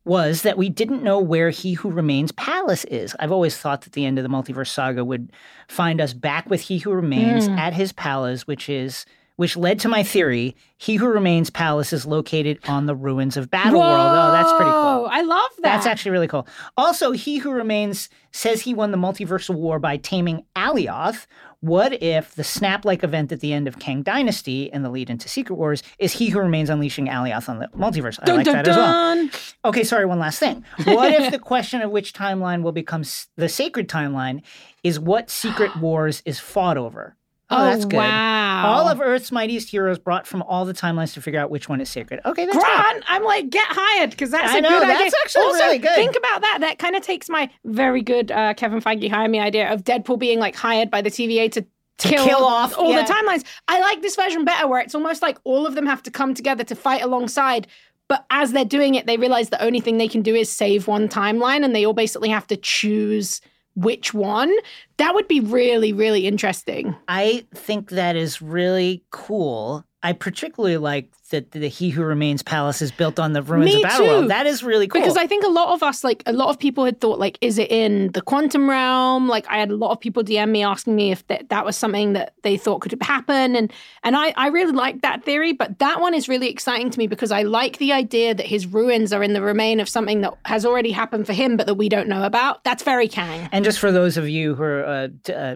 was 0.08 0.42
that 0.44 0.58
we 0.58 0.70
didn't 0.70 1.04
know 1.04 1.20
where 1.20 1.50
He 1.50 1.74
Who 1.74 1.90
Remains 1.92 2.32
Palace 2.32 2.86
is. 2.86 3.16
I've 3.20 3.32
always 3.32 3.58
thought 3.58 3.82
that 3.82 3.94
the 3.94 4.06
end 4.06 4.18
of 4.18 4.24
the 4.24 4.30
multiverse 4.30 4.70
saga 4.70 5.04
would 5.06 5.32
find 5.68 6.02
us 6.02 6.14
back 6.14 6.50
with 6.50 6.62
He 6.62 6.80
Who 6.80 6.92
Remains 6.92 7.48
Mm. 7.48 7.58
at 7.58 7.74
his 7.74 7.92
palace, 7.92 8.48
which 8.48 8.70
is 8.70 9.06
which 9.36 9.56
led 9.56 9.78
to 9.80 9.88
my 9.88 10.02
theory: 10.02 10.56
He 10.78 10.96
Who 10.96 11.06
Remains 11.08 11.52
Palace 11.52 11.94
is 11.94 12.08
located 12.08 12.58
on 12.68 12.88
the 12.88 12.96
ruins 12.96 13.38
of 13.38 13.52
Battleworld. 13.52 14.30
Oh, 14.30 14.32
that's 14.32 14.52
pretty 14.54 14.72
cool. 14.72 15.08
I 15.12 15.22
love 15.22 15.50
that. 15.58 15.62
That's 15.62 15.86
actually 15.86 16.10
really 16.10 16.28
cool. 16.28 16.48
Also, 16.76 17.12
He 17.12 17.38
Who 17.38 17.52
Remains 17.52 18.10
says 18.32 18.62
he 18.62 18.74
won 18.74 18.90
the 18.90 18.98
multiversal 18.98 19.54
war 19.54 19.78
by 19.78 19.98
taming 19.98 20.44
Alioth. 20.56 21.28
What 21.62 22.02
if 22.04 22.36
the 22.36 22.44
snap 22.44 22.86
like 22.86 23.04
event 23.04 23.32
at 23.32 23.40
the 23.40 23.52
end 23.52 23.68
of 23.68 23.80
Kang 23.80 24.04
Dynasty 24.04 24.72
and 24.72 24.86
the 24.86 24.90
lead 24.90 25.10
into 25.10 25.28
Secret 25.28 25.56
Wars 25.56 25.82
is 25.98 26.14
He 26.14 26.30
Who 26.30 26.40
Remains 26.40 26.70
unleashing 26.70 27.08
Alioth 27.08 27.50
on 27.50 27.58
the 27.60 27.68
multiverse? 27.76 28.20
I 28.22 28.26
Dun, 28.26 28.36
like 28.38 28.46
dun, 28.46 28.56
that 28.56 28.68
as 28.68 28.78
well. 28.78 29.30
Okay, 29.66 29.84
sorry, 29.84 30.06
one 30.06 30.20
last 30.20 30.38
thing. 30.40 30.64
What 30.86 31.12
if 31.14 31.32
the 31.32 31.40
question 31.40 31.82
of 31.82 31.90
which 31.92 32.14
timeline 32.14 32.62
will 32.62 32.72
become 32.72 33.02
s- 33.02 33.28
the 33.38 33.50
sacred 33.50 33.90
timeline 33.90 34.44
is 34.84 35.00
what 35.00 35.32
Secret 35.32 35.76
Wars 35.78 36.22
is 36.26 36.40
fought 36.40 36.78
over? 36.78 37.17
Oh, 37.50 37.64
that's 37.64 37.86
good. 37.86 37.98
Wow. 37.98 38.66
All 38.66 38.90
of 38.90 39.00
Earth's 39.00 39.32
mightiest 39.32 39.70
heroes 39.70 39.98
brought 39.98 40.28
from 40.28 40.42
all 40.42 40.66
the 40.66 40.74
timelines 40.74 41.14
to 41.14 41.22
figure 41.22 41.40
out 41.40 41.50
which 41.50 41.70
one 41.70 41.80
is 41.80 41.90
sacred. 41.90 42.20
Okay, 42.26 42.46
that's 42.46 42.58
good. 42.58 42.66
Grant, 42.66 43.04
I'm 43.08 43.24
like, 43.24 43.50
get 43.50 43.66
hired 43.70 44.10
because 44.10 44.32
that's 44.32 44.52
I 44.52 44.58
a 44.58 44.62
know, 44.62 44.70
good 44.70 44.82
that's 44.90 45.02
idea. 45.02 45.20
actually 45.24 45.44
also, 45.44 45.60
really 45.60 45.78
good. 45.78 45.96
Think 45.96 46.18
about 46.18 46.42
that. 46.42 46.58
That 46.60 46.78
kind 46.78 46.96
of 46.98 47.04
takes 47.04 47.30
my 47.30 47.50
very 47.64 48.02
good 48.02 48.32
uh, 48.32 48.54
Kevin 48.56 48.82
Feige 48.82 49.10
hire 49.10 49.30
me 49.30 49.40
idea 49.40 49.72
of 49.72 49.86
Deadpool 49.86 50.20
being 50.20 50.40
like 50.40 50.56
hired 50.56 50.92
by 50.92 51.02
the 51.02 51.10
TVA 51.10 51.52
to. 51.54 51.66
To 52.02 52.10
kill 52.10 52.46
off, 52.46 52.78
all 52.78 52.92
yeah. 52.92 53.02
the 53.02 53.12
timelines. 53.12 53.44
I 53.68 53.80
like 53.80 54.04
this 54.04 54.16
version 54.16 54.46
better, 54.46 54.68
where 54.68 54.80
it's 54.80 54.94
almost 54.94 55.24
like 55.24 55.40
all 55.46 55.66
of 55.66 55.74
them 55.74 55.88
have 55.88 56.04
to 56.04 56.12
come 56.12 56.36
together 56.36 56.64
to 56.66 56.76
fight 56.76 57.02
alongside. 57.02 57.66
But 58.08 58.24
as 58.30 58.52
they're 58.52 58.66
doing 58.66 58.94
it, 58.94 59.08
they 59.08 59.18
realize 59.18 59.50
the 59.50 59.64
only 59.64 59.80
thing 59.80 59.98
they 59.98 60.08
can 60.08 60.22
do 60.22 60.36
is 60.36 60.48
save 60.48 60.88
one 60.88 61.08
timeline, 61.08 61.66
and 61.66 61.76
they 61.76 61.88
all 61.88 61.94
basically 61.94 62.30
have 62.30 62.46
to 62.48 62.56
choose 62.56 63.42
which 63.78 64.14
one. 64.14 64.52
That 64.98 65.14
would 65.14 65.28
be 65.28 65.40
really, 65.40 65.94
really 65.94 66.26
interesting. 66.26 66.96
I 67.08 67.46
think 67.54 67.92
that 67.92 68.16
is 68.16 68.42
really 68.42 69.04
cool. 69.12 69.86
I 70.04 70.14
particularly 70.14 70.78
like 70.78 71.10
that 71.32 71.52
the 71.52 71.68
He 71.68 71.90
Who 71.90 72.04
Remains 72.04 72.44
Palace 72.44 72.84
is 72.84 72.92
built 72.92 73.20
on 73.20 73.34
the 73.34 73.42
ruins 73.42 73.66
Me 73.66 73.84
of 73.84 73.90
Battleworld. 73.90 74.22
too. 74.22 74.28
That 74.28 74.46
is 74.46 74.64
really 74.64 74.88
cool. 74.88 75.02
Because 75.02 75.18
I 75.18 75.26
think 75.26 75.44
a 75.44 75.50
lot 75.50 75.74
of 75.74 75.82
us, 75.82 76.04
like 76.04 76.22
a 76.28 76.34
lot 76.34 76.50
of 76.50 76.60
people 76.60 76.86
had 76.86 77.02
thought, 77.02 77.18
like, 77.18 77.38
is 77.42 77.58
it 77.58 77.72
in 77.72 78.12
the 78.12 78.22
quantum 78.22 78.70
realm? 78.70 79.28
Like, 79.28 79.48
I 79.50 79.58
had 79.58 79.72
a 79.72 79.76
lot 79.76 79.92
of 79.92 80.00
people 80.00 80.24
DM 80.24 80.50
me 80.52 80.64
asking 80.64 80.96
me 80.96 81.12
if 81.12 81.26
that, 81.28 81.50
that 81.50 81.66
was 81.66 81.76
something 81.76 82.14
that 82.14 82.34
they 82.44 82.58
thought 82.58 82.82
could 82.82 82.96
happen, 83.02 83.56
and 83.56 83.74
and 84.04 84.16
I 84.16 84.34
I 84.38 84.48
really 84.50 84.72
like 84.72 85.02
that 85.02 85.24
theory, 85.24 85.52
but 85.52 85.80
that 85.80 86.00
one 86.00 86.14
is 86.14 86.30
really 86.30 86.50
exciting 86.50 86.92
to 86.92 87.00
me 87.00 87.08
because 87.08 87.32
I 87.32 87.42
like 87.42 87.80
the 87.80 87.92
idea 87.92 88.36
that 88.36 88.46
his 88.46 88.68
ruins 88.68 89.12
are 89.12 89.24
in 89.24 89.34
the 89.34 89.42
remain 89.42 89.80
of 89.80 89.90
something 89.90 90.22
that 90.22 90.36
has 90.46 90.64
already 90.66 90.92
happened 90.92 91.26
for 91.26 91.34
him, 91.34 91.58
but 91.58 91.66
that 91.66 91.76
we 91.76 91.90
don't 91.90 92.08
know 92.08 92.24
about. 92.24 92.64
That's 92.64 92.84
very 92.84 93.08
Kang. 93.08 93.50
And 93.52 93.66
just 93.66 93.80
for 93.80 93.92
those 93.92 94.16
of 94.16 94.30
you 94.30 94.54
who 94.56 94.64
are, 94.64 94.86
uh, 94.86 95.08
d- 95.24 95.34
uh, 95.34 95.56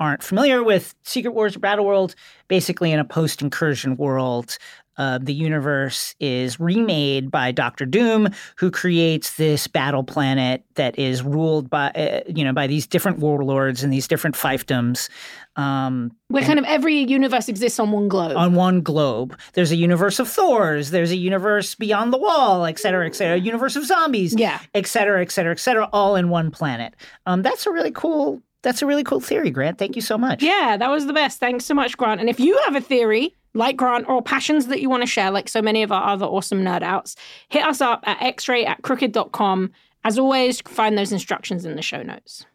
aren't 0.00 0.22
familiar 0.22 0.62
with 0.62 0.94
Secret 1.02 1.32
Wars 1.32 1.56
or 1.56 1.60
Battleworld, 1.60 2.14
basically 2.48 2.92
in 2.92 2.98
a 3.00 3.04
post 3.04 3.42
incursion 3.42 3.96
world, 3.96 4.58
uh, 4.96 5.16
the 5.22 5.32
universe 5.32 6.16
is 6.18 6.58
remade 6.58 7.30
by 7.30 7.52
Doctor 7.52 7.86
Doom, 7.86 8.28
who 8.56 8.68
creates 8.68 9.34
this 9.36 9.68
battle 9.68 10.02
planet 10.02 10.64
that 10.74 10.98
is 10.98 11.22
ruled 11.22 11.70
by 11.70 11.90
uh, 11.90 12.20
you 12.26 12.42
know 12.44 12.52
by 12.52 12.66
these 12.66 12.84
different 12.84 13.18
warlords 13.20 13.84
and 13.84 13.92
these 13.92 14.08
different 14.08 14.34
fiefdoms. 14.34 15.08
Um, 15.54 16.10
Where 16.28 16.42
kind 16.42 16.58
of 16.58 16.64
every 16.64 16.96
universe 16.98 17.48
exists 17.48 17.78
on 17.78 17.92
one 17.92 18.08
globe. 18.08 18.36
on 18.36 18.54
one 18.54 18.80
globe. 18.80 19.38
There's 19.54 19.70
a 19.70 19.76
universe 19.76 20.18
of 20.18 20.28
Thors. 20.28 20.90
There's 20.90 21.10
a 21.12 21.16
universe 21.16 21.74
beyond 21.76 22.12
the 22.12 22.18
wall, 22.18 22.64
et 22.66 22.78
cetera, 22.78 23.06
et 23.06 23.14
cetera. 23.14 23.36
A 23.36 23.40
universe 23.40 23.74
of 23.76 23.84
zombies, 23.84 24.34
Yeah. 24.36 24.58
et 24.74 24.86
cetera, 24.86 25.20
et 25.22 25.30
cetera, 25.30 25.52
et 25.52 25.58
cetera, 25.60 25.88
all 25.92 26.16
in 26.16 26.28
one 26.28 26.50
planet. 26.50 26.94
Um, 27.26 27.42
that's 27.42 27.66
a 27.66 27.72
really 27.72 27.90
cool. 27.92 28.42
That's 28.62 28.82
a 28.82 28.86
really 28.86 29.04
cool 29.04 29.20
theory, 29.20 29.50
Grant. 29.50 29.78
Thank 29.78 29.94
you 29.94 30.02
so 30.02 30.18
much. 30.18 30.42
Yeah, 30.42 30.76
that 30.76 30.90
was 30.90 31.06
the 31.06 31.12
best. 31.12 31.38
Thanks 31.38 31.64
so 31.64 31.74
much, 31.74 31.96
Grant. 31.96 32.20
And 32.20 32.28
if 32.28 32.40
you 32.40 32.58
have 32.64 32.74
a 32.74 32.80
theory 32.80 33.34
like 33.54 33.76
Grant 33.76 34.08
or 34.08 34.20
passions 34.22 34.66
that 34.66 34.80
you 34.80 34.90
want 34.90 35.02
to 35.02 35.06
share, 35.06 35.30
like 35.30 35.48
so 35.48 35.62
many 35.62 35.82
of 35.82 35.92
our 35.92 36.12
other 36.12 36.26
awesome 36.26 36.62
nerd 36.62 36.82
outs, 36.82 37.14
hit 37.48 37.64
us 37.64 37.80
up 37.80 38.02
at 38.06 38.18
xray 38.36 38.66
at 38.66 38.82
crooked.com. 38.82 39.70
As 40.04 40.18
always, 40.18 40.60
find 40.62 40.98
those 40.98 41.12
instructions 41.12 41.64
in 41.64 41.76
the 41.76 41.82
show 41.82 42.02
notes. 42.02 42.46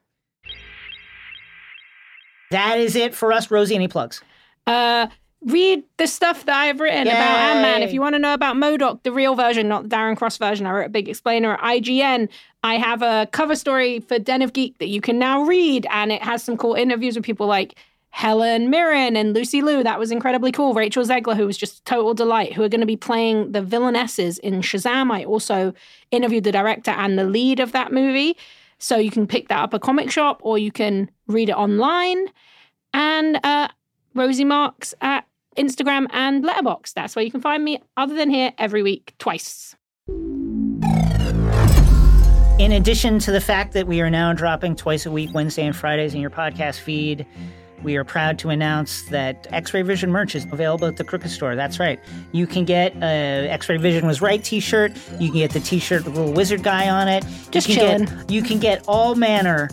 That 2.52 2.80
is 2.80 2.96
it 2.96 3.16
for 3.16 3.32
us, 3.34 3.50
Rosie. 3.50 3.76
Any 3.76 3.88
plugs? 3.88 4.22
Uh, 4.68 5.08
read 5.46 5.84
the 5.98 6.08
stuff 6.08 6.46
that 6.46 6.56
I've 6.56 6.80
written 6.80 7.08
about 7.08 7.40
Ant 7.40 7.62
Man. 7.62 7.82
If 7.82 7.94
you 7.94 8.02
want 8.02 8.16
to 8.16 8.20
know 8.20 8.34
about 8.34 8.56
MODOK, 8.56 9.04
the 9.04 9.12
real 9.12 9.36
version, 9.36 9.68
not 9.68 9.84
the 9.84 9.90
Darren 9.90 10.16
Cross 10.16 10.38
version, 10.38 10.66
I 10.66 10.72
wrote 10.72 10.86
a 10.86 10.90
big 10.90 11.10
explainer 11.10 11.56
at 11.56 11.62
IGN. 11.62 12.30
I 12.64 12.78
have 12.78 13.02
a 13.02 13.28
cover 13.32 13.56
story 13.56 14.00
for 14.00 14.18
Den 14.20 14.42
of 14.42 14.54
Geek 14.54 14.78
that 14.78 14.88
you 14.88 15.02
can 15.02 15.20
now 15.20 15.44
read, 15.44 15.86
and 15.90 16.12
it 16.12 16.24
has 16.24 16.44
some 16.44 16.58
cool 16.58 16.76
interviews 16.76 17.16
with 17.16 17.26
people 17.26 17.46
like 17.46 17.76
Helen 18.12 18.70
Mirren 18.70 19.18
and 19.18 19.34
Lucy 19.34 19.62
Liu. 19.62 19.84
That 19.84 20.00
was 20.00 20.12
incredibly 20.12 20.52
cool. 20.52 20.74
Rachel 20.74 21.04
Zegler, 21.04 21.36
who 21.36 21.46
was 21.46 21.58
just 21.58 21.84
total 21.84 22.14
delight, 22.14 22.54
who 22.54 22.64
are 22.64 22.70
going 22.70 22.80
to 22.80 22.88
be 22.88 22.96
playing 22.96 23.52
the 23.52 23.62
villainesses 23.62 24.38
in 24.40 24.62
Shazam. 24.62 25.12
I 25.12 25.26
also 25.26 25.74
interviewed 26.12 26.44
the 26.44 26.52
director 26.52 26.92
and 26.92 27.18
the 27.18 27.24
lead 27.26 27.60
of 27.60 27.72
that 27.72 27.92
movie. 27.92 28.38
So 28.78 28.98
you 28.98 29.12
can 29.12 29.26
pick 29.28 29.48
that 29.48 29.60
up 29.60 29.74
at 29.74 29.78
a 29.78 29.80
comic 29.80 30.12
shop 30.12 30.40
or 30.44 30.58
you 30.58 30.72
can 30.72 31.10
read 31.28 31.50
it 31.50 31.56
online. 31.56 32.28
And 32.94 33.40
uh, 33.44 33.70
Rosie 34.14 34.46
Marks 34.46 34.94
at 35.02 35.26
Instagram 35.58 36.08
and 36.12 36.44
Letterboxd. 36.44 36.94
That's 36.94 37.16
where 37.16 37.26
you 37.26 37.32
can 37.32 37.42
find 37.42 37.64
me, 37.64 37.82
other 37.98 38.14
than 38.14 38.30
here, 38.30 38.54
every 38.58 38.84
week, 38.84 39.16
twice. 39.18 39.76
In 42.64 42.72
addition 42.72 43.20
to 43.20 43.32
the 43.34 43.42
fact 43.42 43.74
that 43.74 43.88
we 43.88 44.00
are 44.00 44.10
now 44.10 44.32
dropping 44.32 44.78
twice 44.78 45.06
a 45.06 45.12
week, 45.12 45.32
Wednesday 45.34 45.66
and 45.66 45.76
Fridays 45.76 46.14
in 46.14 46.22
your 46.22 46.30
podcast 46.30 46.80
feed, 46.80 47.26
we 47.84 47.98
are 47.98 48.06
proud 48.06 48.40
to 48.40 48.52
announce 48.52 49.02
that 49.10 49.48
X 49.52 49.74
Ray 49.74 49.82
Vision 49.82 50.10
merch 50.10 50.34
is 50.34 50.46
available 50.46 50.88
at 50.88 50.96
the 50.96 51.04
Crooked 51.04 51.30
Store. 51.30 51.58
That's 51.58 51.78
right. 51.78 52.00
You 52.32 52.48
can 52.48 52.64
get 52.64 52.96
a 53.04 53.50
X 53.50 53.68
Ray 53.68 53.76
Vision 53.76 54.08
was 54.08 54.22
right 54.22 54.42
t 54.42 54.62
shirt. 54.62 54.94
You 55.20 55.30
can 55.30 55.40
get 55.40 55.52
the 55.52 55.60
t 55.60 55.78
shirt 55.78 56.06
with 56.06 56.16
a 56.16 56.18
little 56.18 56.34
wizard 56.34 56.64
guy 56.64 56.90
on 56.90 57.10
it. 57.10 57.26
Just 57.52 57.68
you 57.68 57.76
can. 57.76 58.06
Get, 58.06 58.32
you 58.32 58.42
can 58.42 58.60
get 58.60 58.82
all 58.88 59.14
manner 59.14 59.70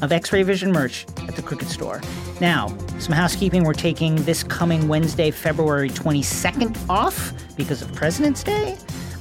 of 0.00 0.12
X 0.12 0.32
Ray 0.32 0.44
Vision 0.44 0.70
merch 0.70 1.06
at 1.26 1.34
the 1.34 1.42
Crooked 1.42 1.66
Store. 1.66 2.00
Now, 2.40 2.68
some 3.00 3.12
housekeeping. 3.12 3.64
We're 3.64 3.74
taking 3.74 4.14
this 4.22 4.44
coming 4.44 4.86
Wednesday, 4.86 5.32
February 5.32 5.90
22nd 5.90 6.88
off 6.88 7.32
because 7.56 7.82
of 7.82 7.92
President's 7.92 8.44
Day 8.44 8.78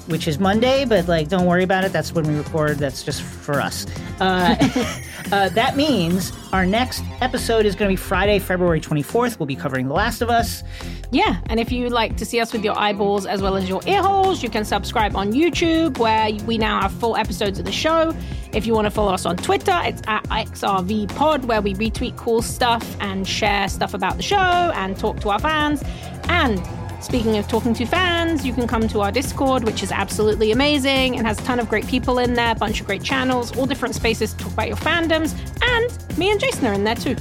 which 0.09 0.27
is 0.27 0.39
Monday, 0.39 0.85
but 0.85 1.07
like, 1.07 1.27
don't 1.27 1.45
worry 1.45 1.63
about 1.63 1.83
it. 1.83 1.93
That's 1.93 2.13
when 2.13 2.27
we 2.27 2.35
record. 2.35 2.77
That's 2.77 3.03
just 3.03 3.21
for 3.21 3.61
us. 3.61 3.85
Uh, 4.19 4.55
uh, 5.31 5.49
that 5.49 5.77
means 5.77 6.31
our 6.51 6.65
next 6.65 7.03
episode 7.21 7.65
is 7.65 7.75
going 7.75 7.89
to 7.89 7.93
be 7.93 7.95
Friday, 7.95 8.39
February 8.39 8.81
24th. 8.81 9.39
We'll 9.39 9.45
be 9.45 9.55
covering 9.55 9.87
The 9.87 9.93
Last 9.93 10.21
of 10.21 10.29
Us. 10.29 10.63
Yeah, 11.11 11.41
and 11.47 11.59
if 11.59 11.71
you'd 11.71 11.91
like 11.91 12.17
to 12.17 12.25
see 12.25 12.39
us 12.39 12.53
with 12.53 12.63
your 12.63 12.77
eyeballs 12.77 13.25
as 13.25 13.41
well 13.41 13.55
as 13.55 13.69
your 13.69 13.81
ear 13.87 14.01
holes, 14.01 14.43
you 14.43 14.49
can 14.49 14.65
subscribe 14.65 15.15
on 15.15 15.31
YouTube, 15.33 15.97
where 15.97 16.31
we 16.45 16.57
now 16.57 16.81
have 16.81 16.91
full 16.91 17.15
episodes 17.15 17.59
of 17.59 17.65
the 17.65 17.71
show. 17.71 18.15
If 18.53 18.65
you 18.65 18.73
want 18.73 18.85
to 18.85 18.91
follow 18.91 19.13
us 19.13 19.25
on 19.25 19.37
Twitter, 19.37 19.79
it's 19.83 20.01
at 20.07 20.23
XRVPod, 20.25 21.45
where 21.45 21.61
we 21.61 21.73
retweet 21.75 22.15
cool 22.17 22.41
stuff 22.41 22.97
and 22.99 23.27
share 23.27 23.67
stuff 23.69 23.93
about 23.93 24.17
the 24.17 24.23
show 24.23 24.37
and 24.37 24.97
talk 24.97 25.19
to 25.21 25.29
our 25.29 25.39
fans. 25.39 25.83
And 26.29 26.59
speaking 27.01 27.37
of 27.37 27.47
talking 27.47 27.73
to 27.73 27.85
fans, 27.85 28.45
you 28.45 28.53
can 28.53 28.67
come 28.67 28.87
to 28.87 29.01
our 29.01 29.11
Discord, 29.11 29.63
which 29.63 29.83
is 29.83 29.91
absolutely 29.91 30.51
amazing 30.51 31.17
and 31.17 31.25
has 31.25 31.39
a 31.39 31.43
ton 31.43 31.59
of 31.59 31.69
great 31.69 31.87
people 31.87 32.19
in 32.19 32.33
there, 32.33 32.51
a 32.51 32.55
bunch 32.55 32.81
of 32.81 32.87
great 32.87 33.03
channels, 33.03 33.55
all 33.57 33.65
different 33.65 33.95
spaces 33.95 34.33
to 34.33 34.43
talk 34.43 34.53
about 34.53 34.67
your 34.67 34.77
fandoms. 34.77 35.33
And 35.61 36.17
me 36.17 36.31
and 36.31 36.39
Jason 36.39 36.65
are 36.67 36.73
in 36.73 36.83
there 36.83 36.95
too. 36.95 37.15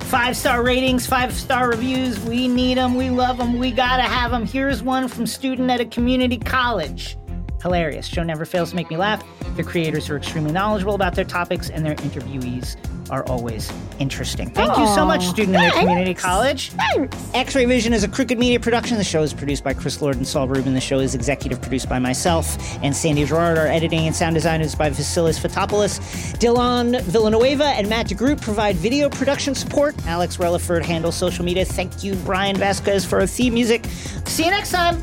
Five 0.00 0.36
star 0.36 0.62
ratings, 0.62 1.06
five 1.06 1.32
star 1.34 1.68
reviews. 1.68 2.20
We 2.20 2.46
need 2.46 2.78
them. 2.78 2.94
We 2.94 3.10
love 3.10 3.38
them. 3.38 3.58
We 3.58 3.72
got 3.72 3.96
to 3.96 4.04
have 4.04 4.30
them. 4.30 4.46
Here's 4.46 4.82
one 4.82 5.08
from 5.08 5.26
student 5.26 5.70
at 5.70 5.80
a 5.80 5.86
community 5.86 6.38
college. 6.38 7.16
hilarious. 7.60 8.06
Show 8.06 8.22
never 8.22 8.44
fails 8.44 8.70
to 8.70 8.76
make 8.76 8.90
me 8.90 8.96
laugh. 8.96 9.24
The 9.56 9.64
creators 9.64 10.08
are 10.08 10.16
extremely 10.16 10.52
knowledgeable 10.52 10.94
about 10.94 11.16
their 11.16 11.24
topics, 11.24 11.70
and 11.70 11.84
their 11.84 11.96
interviewees 11.96 12.76
are 13.10 13.24
always 13.28 13.72
interesting. 13.98 14.50
Thank 14.50 14.76
you 14.76 14.86
so 14.88 15.04
much, 15.04 15.22
oh. 15.24 15.30
student 15.30 15.56
of 15.56 15.62
the 15.62 15.80
community 15.80 16.14
college. 16.14 16.70
Thanks. 16.70 17.30
X-Ray 17.34 17.64
Vision 17.64 17.92
is 17.92 18.04
a 18.04 18.08
crooked 18.08 18.38
media 18.38 18.60
production. 18.60 18.98
The 18.98 19.04
show 19.04 19.22
is 19.22 19.32
produced 19.32 19.64
by 19.64 19.74
Chris 19.74 20.00
Lord 20.02 20.16
and 20.16 20.26
Saul 20.26 20.48
Rubin. 20.48 20.74
The 20.74 20.80
show 20.80 20.98
is 20.98 21.14
executive 21.14 21.60
produced 21.60 21.88
by 21.88 21.98
myself 21.98 22.56
and 22.82 22.94
Sandy 22.94 23.24
Gerard. 23.24 23.58
Our 23.58 23.66
editing 23.66 24.06
and 24.06 24.14
sound 24.14 24.34
design 24.34 24.60
is 24.60 24.74
by 24.74 24.90
Vasilis 24.90 25.38
Fotopoulos. 25.40 26.00
Dylan 26.38 27.00
Villanueva 27.02 27.66
and 27.66 27.88
Matt 27.88 28.08
DeGroot 28.08 28.40
provide 28.40 28.76
video 28.76 29.08
production 29.08 29.54
support. 29.54 29.94
Alex 30.06 30.36
Relaford 30.36 30.82
handles 30.82 31.16
social 31.16 31.44
media. 31.44 31.64
Thank 31.64 32.02
you, 32.02 32.14
Brian 32.16 32.56
Vasquez, 32.56 33.04
for 33.04 33.20
our 33.20 33.26
theme 33.26 33.54
music. 33.54 33.84
See 34.26 34.44
you 34.44 34.50
next 34.50 34.72
time. 34.72 35.00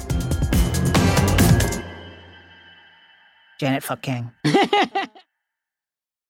Janet 3.60 3.84
Fuck 3.84 4.02
King. 4.02 4.32